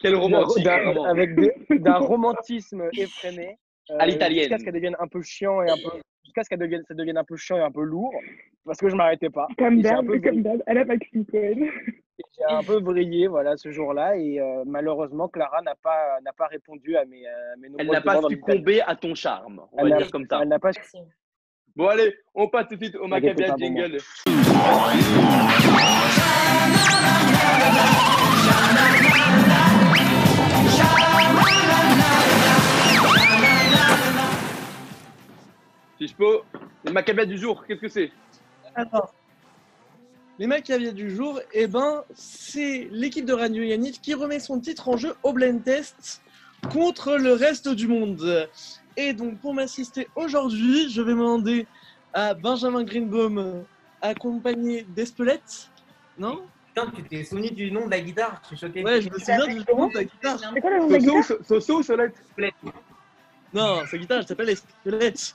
Quel 0.00 0.14
romantique. 0.16 0.66
Avec 1.06 1.34
d'un 1.80 1.98
romantisme 1.98 2.88
effréné. 2.98 3.56
euh, 3.90 3.96
À 3.98 4.06
l'italienne. 4.06 4.40
Jusqu'à 4.42 4.58
ce 4.58 4.64
qu'elle 4.64 4.74
devienne 4.74 4.96
un 4.98 5.06
peu 5.08 5.22
chiant 5.22 5.62
et 5.62 5.68
un 5.70 5.76
peu. 5.76 5.90
Jusqu'à 6.24 6.42
ce 6.44 6.48
qu'elle 6.48 6.58
devienne, 6.58 6.82
ça 6.88 6.94
devienne 6.94 7.16
un 7.18 7.24
peu 7.24 7.36
chiant 7.36 7.56
et 7.56 7.62
un 7.62 7.70
peu 7.70 7.82
lourd. 7.84 8.12
Parce 8.64 8.78
que 8.78 8.88
je 8.88 8.96
m'arrêtais 8.96 9.30
pas. 9.30 9.46
Comme 9.58 9.80
d'hab, 9.80 10.06
comme 10.20 10.42
d'hab, 10.42 10.62
elle 10.66 10.78
a 10.78 10.84
pas 10.84 10.96
que 10.98 11.22
poème. 11.22 11.70
J'ai 12.18 12.44
un 12.48 12.62
peu 12.62 12.80
vrillé 12.80 13.26
voilà, 13.26 13.56
ce 13.56 13.70
jour-là 13.70 14.16
et 14.16 14.40
euh, 14.40 14.64
malheureusement 14.66 15.28
Clara 15.28 15.60
n'a 15.62 15.74
pas, 15.74 16.18
n'a 16.22 16.32
pas 16.32 16.46
répondu 16.46 16.96
à 16.96 17.04
mes, 17.04 17.26
euh, 17.26 17.52
à 17.52 17.56
mes 17.56 17.68
Elle 17.78 17.88
n'a 17.88 18.00
pas 18.00 18.22
succombé 18.22 18.80
à 18.80 18.96
ton 18.96 19.14
charme. 19.14 19.62
On 19.72 19.78
Elle 19.78 19.90
va 19.90 19.96
dire 19.98 20.10
comme 20.10 20.26
ça. 20.26 20.38
Elle 20.40 20.48
n'a 20.48 20.58
pas. 20.58 20.70
Bon, 21.74 21.88
allez, 21.88 22.16
on 22.34 22.48
passe 22.48 22.68
tout 22.68 22.76
de 22.76 22.84
suite 22.84 22.96
au 22.96 23.06
moi. 23.06 23.20
jingle. 23.20 23.98
Si 35.98 36.08
je 36.08 36.14
peux, 36.14 36.40
le 36.84 36.92
Maccabéa 36.92 37.26
du 37.26 37.36
jour, 37.36 37.64
qu'est-ce 37.66 37.80
que 37.80 37.88
c'est? 37.88 38.10
Alors, 38.74 39.14
les 40.38 40.46
Maccabées 40.46 40.92
du 40.92 41.14
jour, 41.14 41.40
eh 41.52 41.66
ben, 41.66 42.04
c'est 42.14 42.88
l'équipe 42.90 43.24
de 43.24 43.32
Radio 43.32 43.62
Yannick 43.62 44.00
qui 44.02 44.14
remet 44.14 44.38
son 44.38 44.60
titre 44.60 44.88
en 44.88 44.96
jeu 44.96 45.14
au 45.22 45.32
Blend 45.32 45.58
Test 45.60 46.20
contre 46.72 47.16
le 47.16 47.32
reste 47.32 47.68
du 47.68 47.88
monde. 47.88 48.48
Et 48.96 49.12
donc, 49.12 49.38
pour 49.40 49.54
m'assister 49.54 50.08
aujourd'hui, 50.14 50.90
je 50.90 51.00
vais 51.02 51.12
demander 51.12 51.66
à 52.12 52.34
Benjamin 52.34 52.82
Greenbaum, 52.84 53.64
accompagné 54.02 54.86
d'Espelette. 54.94 55.70
Non? 56.18 56.42
Putain, 56.74 56.90
tu 56.94 57.02
t'es 57.04 57.24
souvenu 57.24 57.50
du 57.50 57.70
nom 57.70 57.86
de 57.86 57.90
la 57.90 58.00
guitare, 58.00 58.40
je 58.42 58.48
suis 58.48 58.56
choqué. 58.66 58.82
Ouais, 58.84 59.00
je 59.00 59.08
me 59.08 59.18
souviens 59.18 59.46
du 59.46 59.54
nom 59.74 59.88
de 59.88 59.94
la 59.94 60.04
guitare. 60.04 60.38
C'est 60.54 60.60
quoi 60.60 60.70
le 60.70 60.78
nom 60.80 60.86
de 60.88 60.92
la 60.92 61.00
Soso, 61.00 61.12
guitare? 61.20 61.24
So- 61.24 61.44
Soso 61.60 61.78
ou 61.78 61.82
Solette 61.82 62.14
Non, 63.54 63.86
sa 63.90 63.96
guitare, 63.96 64.18
elle 64.18 64.26
s'appelle 64.26 64.50
Espelette. 64.50 65.34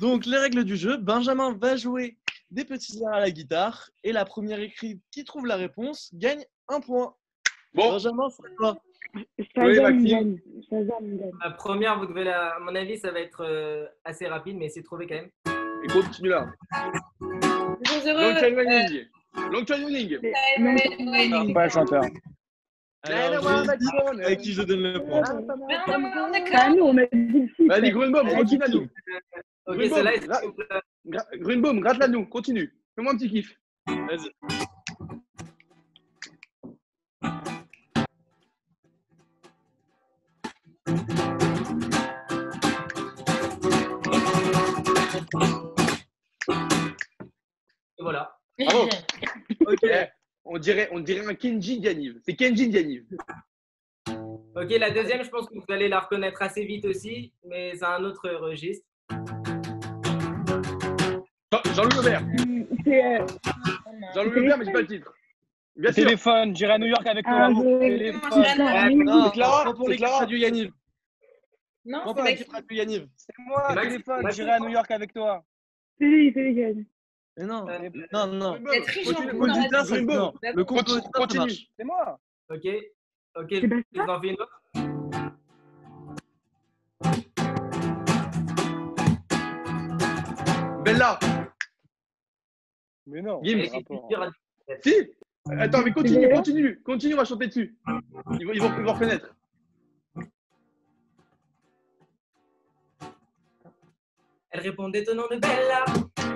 Donc, 0.00 0.26
les 0.26 0.38
règles 0.38 0.64
du 0.64 0.76
jeu 0.76 0.96
Benjamin 0.96 1.52
va 1.60 1.76
jouer 1.76 2.16
des 2.54 2.64
petits 2.64 3.02
airs 3.02 3.14
à 3.14 3.20
la 3.20 3.30
guitare 3.30 3.90
et 4.04 4.12
la 4.12 4.24
première 4.24 4.60
écrite 4.60 5.02
qui 5.10 5.24
trouve 5.24 5.46
la 5.46 5.56
réponse 5.56 6.10
gagne 6.14 6.44
un 6.68 6.80
point. 6.80 7.14
Bon, 7.74 7.90
Benjamin, 7.90 8.28
c'est 8.30 8.42
Oui, 9.56 9.80
Maxime. 9.80 10.38
gagne. 10.70 11.30
La 11.42 11.50
première, 11.50 11.98
vous 11.98 12.06
devez 12.06 12.24
la. 12.24 12.54
À 12.54 12.60
mon 12.60 12.74
avis, 12.74 12.98
ça 12.98 13.10
va 13.10 13.20
être 13.20 13.44
euh, 13.44 13.86
assez 14.04 14.26
rapide, 14.28 14.56
mais 14.56 14.66
essayez 14.66 14.82
de 14.82 14.86
trouver 14.86 15.06
quand 15.08 15.16
même. 15.16 15.30
et 15.84 15.88
continue 15.92 16.28
là. 16.28 16.46
Long 17.20 18.34
time 18.38 18.56
running. 18.56 19.06
Long 19.50 19.64
time 19.64 19.84
running. 19.84 21.50
Ah, 21.50 21.54
pas 21.54 21.68
chanteur. 21.68 22.04
À 23.02 24.36
qui 24.36 24.52
je 24.52 24.62
donne 24.62 24.82
le 24.82 25.04
point 25.04 25.22
Ah, 25.26 26.70
nous, 26.70 26.84
on 26.84 26.96
a 26.96 27.06
dit 27.06 27.08
le 27.12 27.48
titre. 27.48 27.64
Vas-y, 27.68 27.90
Grunbaum, 27.90 28.26
a 28.26 28.34
continue 28.34 28.58
dit 28.58 28.64
à 28.64 28.68
nous. 28.68 28.88
Ok, 29.66 29.80
celle-là, 29.82 30.12
Gra- 31.06 31.38
Grunbaum, 31.38 31.80
gratte-la 31.80 32.08
nous, 32.08 32.26
continue. 32.26 32.74
Fais-moi 32.94 33.12
un 33.12 33.16
petit 33.16 33.30
kiff. 33.30 33.56
Vas-y. 33.86 34.30
Et 47.98 48.02
voilà. 48.02 48.36
Bravo. 48.58 48.88
Ok. 49.66 49.78
On 50.46 50.58
dirait, 50.58 50.88
on 50.92 51.00
dirait 51.00 51.26
un 51.26 51.34
Kenji 51.34 51.80
Dianiv. 51.80 52.20
C'est 52.22 52.36
Kenji 52.36 52.68
Dianiv. 52.68 53.04
Ok, 54.54 54.70
la 54.78 54.90
deuxième, 54.90 55.24
je 55.24 55.30
pense 55.30 55.48
que 55.48 55.54
vous 55.54 55.64
allez 55.72 55.88
la 55.88 56.00
reconnaître 56.00 56.42
assez 56.42 56.64
vite 56.66 56.84
aussi, 56.84 57.32
mais 57.44 57.74
c'est 57.74 57.84
un 57.84 58.04
autre 58.04 58.28
registre. 58.28 58.86
Jean- 61.74 61.82
Jean-Louis 61.82 61.98
Aubert. 61.98 62.22
C'est 62.84 63.04
euh, 63.04 63.26
Jean-Louis 64.14 64.40
Aubert, 64.40 64.58
mais 64.58 64.64
j'ai 64.64 64.72
pas 64.72 64.80
le 64.80 64.86
titre. 64.86 65.14
Bien 65.76 65.92
sûr. 65.92 66.04
Téléphone, 66.04 66.56
j'irai 66.56 66.72
à 66.72 66.78
New 66.78 66.86
York 66.86 67.06
avec. 67.06 67.26
Téléphone. 67.26 68.44
Ah, 68.60 68.88
Non, 68.90 69.30
Clara, 69.30 69.64
pas 69.64 69.72
pour 69.74 69.88
l'équipe 69.88 70.04
Clara. 70.06 70.20
Radio 70.20 70.38
Yaniv. 70.38 70.70
Non, 71.84 71.98
c'est 72.06 72.14
pour 72.14 72.22
l'équipe 72.22 72.52
Maxime. 72.52 72.54
Radio 72.54 72.76
Yaniv. 72.76 73.06
C'est 73.16 73.32
moi, 73.46 73.64
C'est 73.68 73.74
Max- 73.74 73.88
téléphone, 73.88 74.30
j'irai 74.30 74.50
à 74.52 74.58
New 74.60 74.68
York 74.68 74.90
avec 74.90 75.12
toi. 75.12 75.44
C'est 75.98 76.06
lui, 76.06 76.32
c'est 76.32 76.42
lui. 76.42 76.86
Mais 77.36 77.44
non, 77.46 77.66
Euh, 77.68 77.90
non, 78.12 78.26
non. 78.28 78.54
Le 78.54 78.60
compositeur, 80.62 81.10
Continue. 81.12 81.50
C'est 81.76 81.84
moi. 81.84 82.18
Ok, 82.50 82.66
ok, 83.36 83.48
je 83.50 83.66
vous 84.00 84.08
en 84.08 84.20
fais 84.20 84.28
une 84.28 84.36
autre. 84.40 84.60
Bella. 90.84 91.18
Mais 93.06 93.22
non. 93.22 93.40
Rapport. 93.72 94.08
Si. 94.82 94.94
Attends, 95.58 95.82
mais 95.82 95.92
continue, 95.92 96.30
continue. 96.30 96.82
Continue, 96.82 97.14
on 97.14 97.18
va 97.18 97.24
chanter 97.24 97.48
dessus. 97.48 97.76
Ils 97.86 98.46
vont, 98.46 98.52
ils 98.54 98.60
vont, 98.62 98.72
ils 98.78 98.84
vont 98.84 98.92
reconnaître. 98.94 99.34
Elle 104.50 104.60
répondait 104.60 105.08
au 105.10 105.14
nom 105.14 105.24
de 105.30 105.36
Bella. 105.36 105.84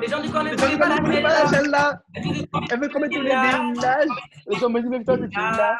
Les 0.01 0.09
gens 0.09 0.21
du 0.21 0.29
coin 0.31 0.43
ne 0.43 0.51
Mais 0.51 0.57
voulaient 0.57 0.77
pas 0.79 0.89
la 0.89 0.97
pas 0.97 1.03
la 1.09 1.21
Bella. 1.21 1.47
celle-là. 1.47 2.03
Elle 2.15 2.81
veut 2.81 2.89
commettre 2.89 3.15
tous 3.15 3.23
les 3.23 3.29
villages. 3.29 4.09
Les 4.49 4.57
gens 4.59 4.69
me 4.69 4.81
disent 4.81 4.91
même 4.91 5.05
ça, 5.05 5.17
c'est 5.17 5.35
là. 5.37 5.79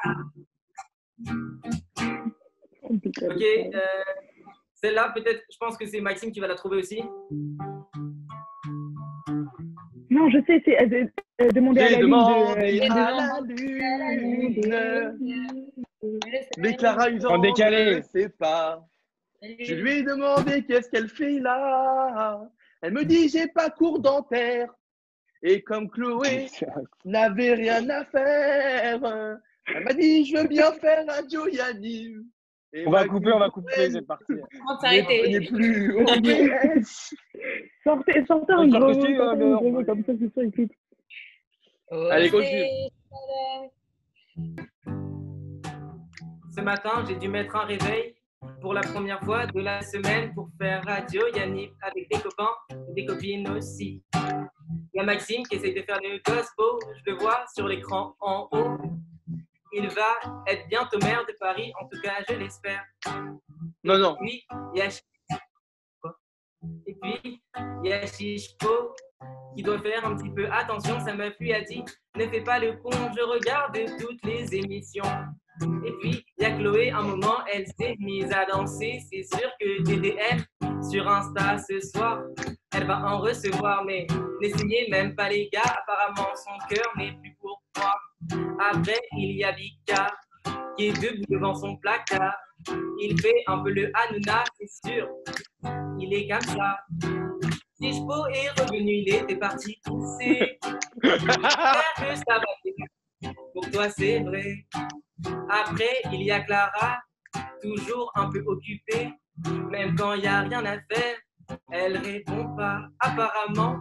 Ok, 2.91 3.43
euh, 3.43 3.81
celle-là, 4.75 5.13
peut-être, 5.15 5.43
je 5.51 5.57
pense 5.59 5.77
que 5.77 5.85
c'est 5.87 6.01
Maxime 6.01 6.31
qui 6.31 6.39
va 6.41 6.47
la 6.47 6.55
trouver 6.55 6.79
aussi. 6.79 7.03
Non, 10.19 10.29
je 10.31 10.39
sais, 10.47 10.61
c'est 10.65 10.83
euh, 10.83 11.07
euh, 11.41 11.51
demander 11.53 11.81
à 11.83 11.91
la 11.91 11.99
lune 11.99 12.11
demandé 12.11 12.81
de... 12.81 12.91
à 12.93 13.19
la 13.19 13.41
lune. 15.13 15.71
Mais 16.59 16.75
Clara, 16.75 17.09
ils 17.09 17.25
En 17.27 17.37
ont 17.37 17.39
décalé. 17.39 18.03
Je 18.03 18.21
sais 18.21 18.29
pas. 18.29 18.85
Je 19.43 19.75
lui 19.75 19.99
ai 19.99 20.03
demandé 20.03 20.65
qu'est-ce 20.65 20.91
qu'elle 20.91 21.09
fait 21.09 21.39
là. 21.39 22.51
Elle 22.83 22.95
me 22.95 23.05
dit 23.05 23.29
j'ai 23.29 23.47
pas 23.47 23.71
cours 23.71 24.01
dentaire. 24.01 24.75
Et 25.43 25.63
comme 25.63 25.89
Chloé 25.89 26.49
n'avait 27.05 27.55
rien 27.55 27.89
à 27.89 28.05
faire, 28.05 29.39
elle 29.73 29.85
m'a 29.85 29.93
dit 29.93 30.25
je 30.25 30.39
veux 30.39 30.49
bien 30.49 30.73
faire 30.73 31.05
un 31.09 31.29
Joyani. 31.29 32.17
Et 32.73 32.87
On 32.87 32.91
va 32.91 33.07
couper, 33.07 33.33
on 33.33 33.39
va 33.39 33.49
couper 33.49 33.91
cette 33.91 34.07
partie. 34.07 34.25
Comment 34.29 34.75
n'est 34.83 35.03
t'arrêter 35.03 35.41
plus. 35.49 35.95
Sortez, 37.83 38.25
sortez 38.27 38.53
un 38.53 38.69
gros, 38.69 39.85
comme 39.85 40.05
ça, 40.05 40.13
c'est 40.19 40.45
il 40.45 40.51
clique. 40.51 40.73
Allez, 42.11 42.31
continue. 42.31 42.67
Ce 46.55 46.61
matin, 46.61 47.05
j'ai 47.09 47.17
dû 47.17 47.29
mettre 47.29 47.57
un 47.57 47.65
réveil 47.65 48.15
pour 48.61 48.75
la 48.75 48.83
première 48.83 49.21
fois 49.21 49.47
de 49.47 49.61
la 49.61 49.81
semaine 49.81 50.35
pour 50.35 50.49
faire 50.61 50.85
radio 50.85 51.23
Yannick 51.35 51.73
avec 51.81 52.11
des 52.11 52.19
copains 52.19 52.55
et 52.91 52.95
des 52.95 53.07
copines 53.07 53.49
aussi. 53.51 54.03
Il 54.15 54.99
y 54.99 55.01
a 55.01 55.05
Maxime 55.05 55.43
qui 55.45 55.57
essaie 55.57 55.73
de 55.73 55.83
faire 55.83 55.99
le 56.03 56.19
gospel, 56.27 56.95
je 56.97 57.13
le 57.13 57.19
vois 57.19 57.45
sur 57.55 57.67
l'écran 57.67 58.15
en 58.21 58.49
haut. 58.53 58.79
Il 59.73 59.89
va 59.89 60.43
être 60.47 60.67
bientôt 60.69 60.99
maire 61.03 61.25
de 61.27 61.35
Paris, 61.39 61.73
en 61.81 61.87
tout 61.89 62.01
cas 62.03 62.15
je 62.29 62.35
l'espère. 62.35 62.85
Non, 63.85 63.99
non. 63.99 64.17
puis, 64.21 64.45
il 64.75 64.79
y 64.79 64.83
a 64.83 64.89
Et 66.87 66.95
puis, 67.01 67.43
il 67.85 67.91
y 67.91 67.93
a 67.93 68.07
Chichpo 68.07 68.95
qui 69.57 69.63
doit 69.63 69.81
faire 69.81 70.07
un 70.07 70.17
petit 70.17 70.31
peu 70.31 70.51
attention. 70.51 70.99
Sa 71.01 71.15
meuf 71.15 71.35
lui 71.39 71.53
a 71.53 71.63
dit 71.63 71.85
Ne 72.17 72.27
fais 72.29 72.43
pas 72.43 72.59
le 72.59 72.75
con, 72.77 72.91
je 72.91 73.23
regarde 73.23 73.79
toutes 73.99 74.25
les 74.25 74.55
émissions. 74.55 75.05
Et 75.85 75.93
puis, 76.01 76.25
il 76.39 76.43
y 76.43 76.47
a 76.47 76.57
Chloé, 76.57 76.91
un 76.91 77.03
moment, 77.03 77.45
elle 77.53 77.67
s'est 77.79 77.97
mise 77.99 78.33
à 78.33 78.45
danser. 78.45 79.01
C'est 79.11 79.25
sûr 79.25 79.51
que 79.61 79.83
DDM 79.83 80.45
sur 80.89 81.09
Insta 81.09 81.59
ce 81.59 81.81
soir, 81.81 82.23
elle 82.73 82.87
va 82.87 83.01
en 83.05 83.19
recevoir. 83.19 83.85
Mais 83.85 84.07
n'essayez 84.41 84.89
même 84.91 85.15
pas, 85.15 85.29
les 85.29 85.49
gars. 85.53 85.63
Apparemment, 85.83 86.31
son 86.37 86.75
cœur 86.75 86.93
n'est 86.97 87.13
plus 87.21 87.37
pour 87.41 87.61
moi. 87.77 87.95
Après, 88.73 89.01
il 89.13 89.37
y 89.37 89.45
a 89.45 89.53
Vika 89.53 90.15
qui 90.77 90.87
est 90.87 90.93
debout 91.01 91.25
devant 91.29 91.55
son 91.55 91.77
placard. 91.77 92.37
Il 93.01 93.21
fait 93.21 93.43
un 93.47 93.63
peu 93.63 93.71
le 93.71 93.91
Hanouna, 93.95 94.45
c'est 94.59 94.89
sûr. 94.89 95.09
Il 95.99 96.13
est 96.13 96.29
comme 96.29 96.41
ça. 96.41 96.79
Tishpo 97.81 98.27
est 98.27 98.51
revenu, 98.61 98.93
il 98.93 99.15
était 99.15 99.37
parti 99.37 99.79
pousser. 99.85 100.59
Ça 101.03 102.39
va. 102.39 103.33
Pour 103.53 103.71
toi, 103.71 103.89
c'est 103.89 104.21
vrai. 104.21 104.67
Après, 105.49 106.03
il 106.13 106.23
y 106.23 106.31
a 106.31 106.41
Clara, 106.41 106.99
toujours 107.63 108.11
un 108.15 108.29
peu 108.31 108.43
occupée. 108.47 109.11
Même 109.71 109.95
quand 109.97 110.15
il 110.15 110.23
n'y 110.23 110.27
a 110.27 110.41
rien 110.41 110.65
à 110.65 110.79
faire, 110.93 111.17
elle 111.73 111.97
répond 111.99 112.55
pas. 112.57 112.89
Apparemment, 113.01 113.81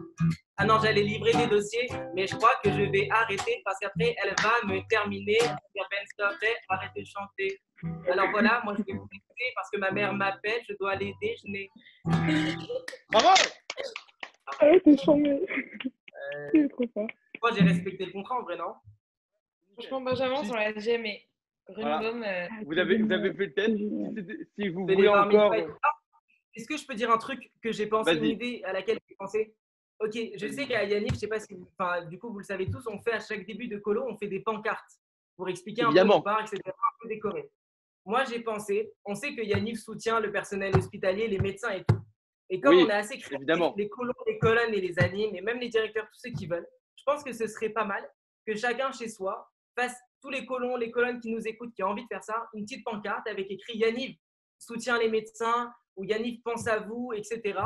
ah 0.57 0.65
non, 0.65 0.79
j'allais 0.81 1.03
livrer 1.03 1.33
des 1.33 1.47
dossiers, 1.47 1.87
mais 2.15 2.27
je 2.27 2.35
crois 2.35 2.51
que 2.63 2.71
je 2.71 2.81
vais 2.91 3.07
arrêter 3.11 3.61
parce 3.63 3.77
qu'après, 3.79 4.15
elle 4.23 4.33
va 4.41 4.73
me 4.73 4.87
terminer. 4.87 5.37
Ben, 5.41 5.83
arrête 6.69 6.91
de 6.95 7.03
chanter. 7.05 7.59
Alors 8.11 8.29
voilà, 8.31 8.61
moi, 8.63 8.73
je 8.77 8.83
vais 8.83 8.93
vous 8.97 9.05
écouter 9.05 9.45
parce 9.55 9.69
que 9.69 9.79
ma 9.79 9.91
mère 9.91 10.13
m'appelle, 10.13 10.61
je 10.67 10.73
dois 10.79 10.91
aller 10.91 11.13
déjeuner. 11.21 11.69
Bravo 13.11 13.27
Ah, 14.59 14.71
c'est 14.83 14.99
chambé. 14.99 15.29
Euh, 15.29 16.49
C'est 16.51 16.69
trop 16.69 16.85
fort. 16.93 17.07
moi, 17.41 17.51
j'ai 17.55 17.63
respecté 17.63 18.05
le 18.05 18.11
contrat, 18.11 18.39
en 18.39 18.43
vrai, 18.43 18.57
non? 18.57 18.73
Franchement, 19.73 20.01
Benjamin, 20.01 20.41
on 20.49 20.53
l'a 20.53 20.73
déjà. 20.73 20.97
Grunbaum, 21.69 22.23
euh, 22.23 22.47
Vous 22.65 22.77
avez, 22.77 22.97
vous 22.97 23.11
avez 23.11 23.33
fait 23.33 23.45
le 23.47 23.53
test. 23.53 23.77
Si, 24.57 24.69
vous 24.69 24.87
voulez 24.87 25.07
encore. 25.07 25.53
Ah, 25.83 25.91
Est-ce 26.57 26.67
que 26.67 26.75
je 26.75 26.87
peux 26.87 26.95
dire 26.95 27.11
un 27.11 27.19
truc 27.19 27.51
que 27.61 27.71
j'ai 27.71 27.85
pensé, 27.85 28.15
une 28.15 28.25
idée 28.31 28.61
à 28.65 28.73
laquelle 28.73 28.97
j'ai 29.07 29.15
pensé? 29.15 29.53
Ok, 29.99 30.11
je 30.35 30.47
sais 30.47 30.65
qu'à 30.67 30.83
Yannick, 30.85 31.13
je 31.13 31.19
sais 31.19 31.27
pas 31.27 31.39
si, 31.39 31.53
vous- 31.53 31.69
enfin, 31.77 32.03
du 32.05 32.17
coup, 32.17 32.31
vous 32.31 32.39
le 32.39 32.43
savez 32.43 32.69
tous, 32.69 32.85
on 32.87 32.99
fait 32.99 33.13
à 33.13 33.19
chaque 33.19 33.45
début 33.45 33.67
de 33.67 33.77
colo, 33.77 34.05
on 34.09 34.17
fait 34.17 34.27
des 34.27 34.39
pancartes 34.39 34.91
pour 35.35 35.47
expliquer 35.49 35.83
un 35.83 35.93
peu 35.93 36.11
on 36.11 36.21
part, 36.21 36.41
etc., 36.41 36.59
un 36.65 36.71
peu 36.99 37.07
décoré. 37.07 37.49
Moi, 38.05 38.23
j'ai 38.25 38.39
pensé, 38.39 38.91
on 39.05 39.13
sait 39.13 39.35
que 39.35 39.41
Yannick 39.41 39.77
soutient 39.77 40.19
le 40.19 40.31
personnel 40.31 40.75
hospitalier, 40.75 41.27
les 41.27 41.37
médecins 41.39 41.71
et 41.71 41.83
tout. 41.83 41.99
Et 42.49 42.59
comme 42.59 42.75
Oui, 42.75 42.83
on 42.85 42.89
est 42.89 42.93
assez 42.93 43.19
évidemment. 43.31 43.75
les 43.77 43.87
colos, 43.87 44.13
les 44.25 44.39
colonnes 44.39 44.73
et 44.73 44.81
les 44.81 44.97
animes, 44.97 45.35
et 45.35 45.41
même 45.41 45.59
les 45.59 45.69
directeurs, 45.69 46.07
tous 46.11 46.19
ceux 46.21 46.31
qui 46.31 46.47
veulent, 46.47 46.67
je 46.95 47.03
pense 47.03 47.23
que 47.23 47.33
ce 47.33 47.45
serait 47.45 47.69
pas 47.69 47.85
mal 47.85 48.09
que 48.47 48.55
chacun 48.55 48.91
chez 48.91 49.09
soi 49.09 49.51
fasse 49.77 49.95
tous 50.21 50.29
les 50.31 50.45
colons, 50.45 50.75
les 50.75 50.89
colonnes 50.89 51.19
qui 51.19 51.29
nous 51.29 51.47
écoutent, 51.47 51.73
qui 51.75 51.83
ont 51.83 51.89
envie 51.89 52.03
de 52.03 52.07
faire 52.07 52.23
ça, 52.23 52.49
une 52.55 52.63
petite 52.63 52.83
pancarte 52.83 53.27
avec 53.27 53.51
écrit 53.51 53.77
Yanniv 53.77 54.15
soutient 54.57 54.97
les 54.97 55.09
médecins 55.09 55.71
ou 55.97 56.05
Yanniv 56.05 56.41
pense 56.43 56.67
à 56.67 56.79
vous, 56.79 57.11
etc. 57.13 57.59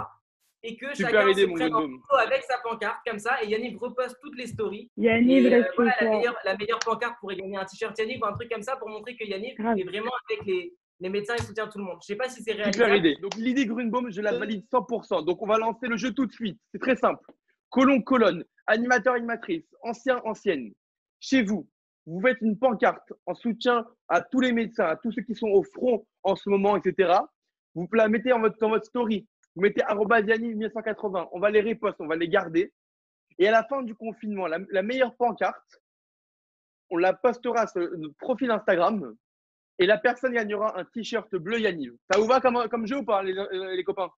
Et 0.63 0.77
que 0.77 0.93
Super 0.95 1.11
chacun 1.11 1.29
idée, 1.29 1.47
se 1.47 1.51
prenne 1.51 1.73
en 1.73 1.81
photo 1.81 2.15
avec 2.19 2.43
sa 2.43 2.57
pancarte 2.59 2.99
comme 3.05 3.19
ça 3.19 3.43
et 3.43 3.47
Yanniv 3.47 3.77
reposte 3.79 4.15
toutes 4.21 4.37
les 4.37 4.47
stories. 4.47 4.89
Yannick, 4.97 5.45
Et, 5.45 5.53
euh, 5.53 5.63
voilà, 5.75 5.95
la, 6.01 6.09
meilleure, 6.09 6.35
la 6.45 6.57
meilleure 6.57 6.79
pancarte 6.79 7.15
pourrait 7.19 7.35
gagner 7.35 7.57
un 7.57 7.65
t-shirt 7.65 7.97
Yanniv 7.97 8.19
ou 8.21 8.25
un 8.25 8.33
truc 8.33 8.51
comme 8.51 8.61
ça 8.61 8.75
pour 8.77 8.89
montrer 8.89 9.15
que 9.15 9.25
Grave. 9.57 9.77
est 9.79 9.83
vraiment 9.83 10.11
avec 10.29 10.45
les, 10.45 10.73
les 10.99 11.09
médecins 11.09 11.35
et 11.35 11.41
soutient 11.41 11.67
tout 11.67 11.79
le 11.79 11.83
monde. 11.85 11.97
Je 12.01 12.07
sais 12.07 12.15
pas 12.15 12.29
si 12.29 12.43
c'est 12.43 12.51
Super 12.51 12.71
réalisable. 12.71 12.97
idée. 12.97 13.15
Donc 13.21 13.35
l'idée 13.35 13.65
Grunbaum, 13.65 14.11
je 14.11 14.21
la 14.21 14.37
valide 14.37 14.63
100%. 14.71 15.25
Donc 15.25 15.41
on 15.41 15.47
va 15.47 15.57
lancer 15.57 15.87
le 15.87 15.97
jeu 15.97 16.13
tout 16.13 16.27
de 16.27 16.31
suite. 16.31 16.59
C'est 16.71 16.79
très 16.79 16.95
simple. 16.95 17.25
Colon, 17.69 18.01
colonne, 18.01 18.43
animateur, 18.67 19.15
animatrice, 19.15 19.65
ancien, 19.81 20.21
ancienne. 20.25 20.73
Chez 21.19 21.41
vous, 21.41 21.67
vous 22.05 22.21
faites 22.21 22.37
une 22.41 22.57
pancarte 22.57 23.13
en 23.25 23.33
soutien 23.33 23.85
à 24.09 24.21
tous 24.21 24.41
les 24.41 24.51
médecins, 24.51 24.85
à 24.85 24.95
tous 24.95 25.11
ceux 25.11 25.21
qui 25.23 25.33
sont 25.33 25.47
au 25.49 25.63
front 25.63 26.05
en 26.23 26.35
ce 26.35 26.49
moment, 26.49 26.77
etc. 26.77 27.13
Vous 27.75 27.87
la 27.93 28.07
mettez 28.07 28.33
en 28.33 28.39
votre, 28.39 28.57
dans 28.59 28.69
votre 28.69 28.85
story. 28.85 29.27
Vous 29.55 29.61
mettez 29.61 29.81
Yanniv 29.81 30.55
1980. 30.55 31.29
On 31.31 31.39
va 31.39 31.49
les 31.49 31.61
repost, 31.61 31.95
on 31.99 32.07
va 32.07 32.15
les 32.15 32.29
garder. 32.29 32.73
Et 33.39 33.47
à 33.47 33.51
la 33.51 33.63
fin 33.63 33.81
du 33.81 33.95
confinement, 33.95 34.47
la, 34.47 34.59
la 34.69 34.81
meilleure 34.81 35.15
pancarte, 35.15 35.81
on 36.89 36.97
la 36.97 37.13
postera 37.13 37.67
sur 37.67 37.81
notre 37.97 38.15
profil 38.17 38.51
Instagram 38.51 39.15
et 39.79 39.85
la 39.85 39.97
personne 39.97 40.33
gagnera 40.33 40.79
un 40.79 40.85
t-shirt 40.85 41.33
bleu 41.35 41.59
Yanniv. 41.59 41.93
Ça 42.11 42.19
vous 42.19 42.27
va 42.27 42.39
comme, 42.39 42.67
comme 42.69 42.85
jeu 42.85 42.97
ou 42.97 43.03
pas, 43.03 43.23
les, 43.23 43.33
les 43.75 43.83
copains? 43.83 44.11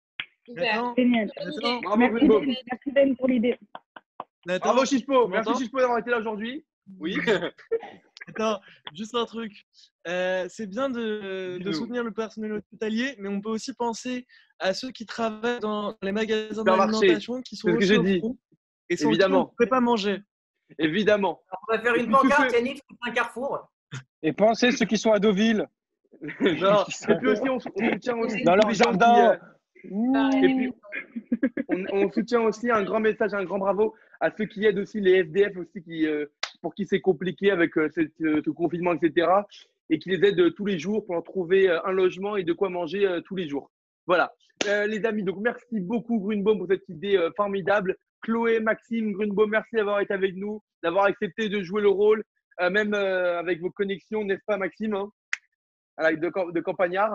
Nathan, 0.48 0.94
Génial. 0.96 1.30
Nathan, 1.38 1.80
Bravo, 1.80 1.96
Merci. 1.96 2.28
Ben, 2.28 2.56
merci 2.70 2.90
Ben 2.92 3.16
pour 3.16 3.28
l'idée. 3.28 3.58
Bravo 4.46 4.84
Chispo. 4.84 5.28
Merci 5.28 5.54
Chispo 5.54 5.78
d'avoir 5.78 5.98
été 5.98 6.10
là 6.10 6.18
aujourd'hui. 6.18 6.64
Oui. 7.00 7.16
Attends, 8.28 8.60
juste 8.94 9.14
un 9.14 9.24
truc. 9.26 9.52
Euh, 10.08 10.46
c'est 10.48 10.66
bien 10.66 10.88
de, 10.90 11.58
soutenir 11.72 12.02
le 12.04 12.10
personnel 12.12 12.52
hospitalier, 12.52 13.14
mais 13.18 13.28
on 13.28 13.40
peut 13.40 13.50
aussi 13.50 13.74
penser 13.74 14.26
à 14.58 14.72
ceux 14.74 14.90
qui 14.90 15.06
travaillent 15.06 15.60
dans 15.60 15.96
les 16.02 16.12
magasins 16.12 16.62
d'alimentation 16.62 17.42
qui 17.42 17.56
sont 17.56 17.68
C'est 17.68 17.72
ce 17.72 17.76
que 17.78 17.78
aussi 17.78 17.86
j'ai 17.88 17.98
au 17.98 18.02
dit. 18.02 18.18
front 18.20 18.38
et 18.90 18.94
Évidemment. 19.02 19.38
on 19.38 19.44
ne 19.44 19.48
pourrait 19.56 19.68
pas 19.68 19.80
manger. 19.80 20.18
Évidemment. 20.78 21.42
On 21.68 21.74
va 21.74 21.80
faire 21.80 21.94
une 21.94 22.10
pancarte 22.10 22.50
ceux- 22.50 22.56
Yanniv 22.56 22.76
soutient 22.88 23.12
Carrefour. 23.14 23.70
Et 24.22 24.32
pensez 24.32 24.72
ceux 24.72 24.86
qui 24.86 24.96
sont 24.98 25.12
à 25.12 25.18
Deauville, 25.18 25.66
non. 26.40 26.84
Et 27.08 27.14
puis 27.18 27.28
aussi, 27.28 27.48
on, 27.48 27.56
on 27.56 27.60
soutient 27.60 28.16
aussi 28.18 28.42
dans 28.44 28.56
leur 28.56 28.70
jardin. 28.72 29.30
euh, 29.32 29.36
Pareil. 30.12 30.44
Et 30.44 30.54
puis, 30.56 30.72
on, 31.68 31.84
on 31.92 32.10
soutient 32.12 32.40
aussi 32.40 32.70
un 32.70 32.82
grand 32.82 33.00
message, 33.00 33.34
un 33.34 33.44
grand 33.44 33.58
bravo 33.58 33.94
à 34.20 34.30
ceux 34.34 34.46
qui 34.46 34.64
aident 34.64 34.78
aussi 34.78 35.00
les 35.00 35.16
SDF 35.20 35.56
aussi 35.58 35.82
qui, 35.82 36.06
euh, 36.06 36.24
pour 36.64 36.74
qui 36.74 36.86
c'est 36.86 37.00
compliqué 37.02 37.50
avec 37.50 37.76
euh, 37.76 37.90
euh, 38.22 38.40
ce 38.42 38.50
confinement, 38.50 38.94
etc. 38.94 39.28
Et 39.90 39.98
qui 39.98 40.08
les 40.08 40.26
aident 40.26 40.40
euh, 40.40 40.50
tous 40.50 40.64
les 40.64 40.78
jours 40.78 41.04
pour 41.04 41.14
leur 41.14 41.22
trouver 41.24 41.68
un 41.68 41.92
logement 41.92 42.36
et 42.36 42.42
de 42.42 42.54
quoi 42.54 42.70
manger 42.70 43.06
tous 43.26 43.36
les 43.36 43.46
jours. 43.46 43.70
Voilà. 44.06 44.32
Les 44.64 45.04
amis, 45.04 45.22
donc 45.24 45.38
merci 45.40 45.78
beaucoup 45.78 46.18
Grunbaum 46.20 46.56
pour 46.58 46.68
cette 46.68 46.88
idée 46.88 47.18
formidable. 47.36 47.96
Chloé, 48.22 48.60
Maxime, 48.60 49.12
Grunbaum, 49.12 49.50
merci 49.50 49.76
d'avoir 49.76 50.00
été 50.00 50.14
avec 50.14 50.34
nous, 50.36 50.62
d'avoir 50.82 51.04
accepté 51.04 51.50
de 51.50 51.62
jouer 51.62 51.82
le 51.82 51.88
rôle, 51.90 52.24
même 52.70 52.94
avec 52.94 53.60
vos 53.60 53.70
connexions, 53.70 54.24
n'est-ce 54.24 54.44
pas 54.46 54.56
Maxime 54.56 54.94
hein? 54.94 55.10
Avec 55.98 56.18
de, 56.20 56.30
cam- 56.30 56.50
de 56.50 56.60
campagnard. 56.62 57.12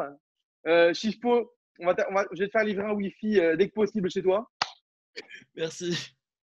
On 0.65 0.69
va, 0.69 1.95
je 2.33 2.39
vais 2.39 2.47
te 2.47 2.51
faire 2.51 2.65
livrer 2.65 2.85
un 2.85 2.93
Wi-Fi 2.93 3.31
dès 3.57 3.67
que 3.69 3.73
possible 3.73 4.11
chez 4.11 4.21
toi. 4.21 4.47
Merci. 5.55 6.18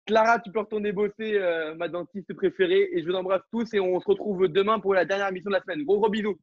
Clara, 0.10 0.39
tu 0.39 0.52
peux 0.52 0.58
retourner 0.58 0.91
bosser, 0.91 1.36
euh, 1.36 1.76
ma 1.76 1.88
dentiste 1.88 2.34
préférée. 2.34 2.89
Et 2.93 3.04
je 3.04 3.08
vous 3.08 3.13
embrasse 3.13 3.43
tous 3.52 3.72
et 3.76 3.80
on 3.80 4.00
se 4.02 4.08
retrouve 4.08 4.48
demain 4.48 4.80
pour 4.80 4.95
la 4.95 5.06
dernière 5.06 5.28
émission 5.28 5.52
de 5.52 5.56
la 5.56 5.62
semaine. 5.62 5.84
Gros 5.84 6.00
gros 6.00 6.10
bisous. 6.10 6.36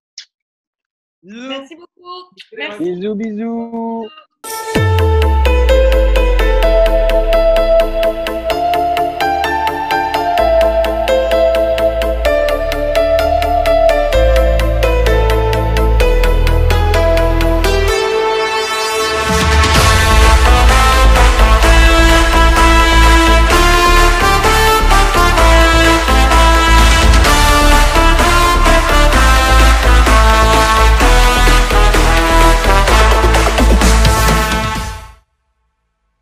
Bisous. 1.20 1.48
Merci 1.48 1.74
beaucoup. 1.74 2.30
Merci. 2.56 2.84
Bisous, 2.84 3.14
bisous. 3.16 4.08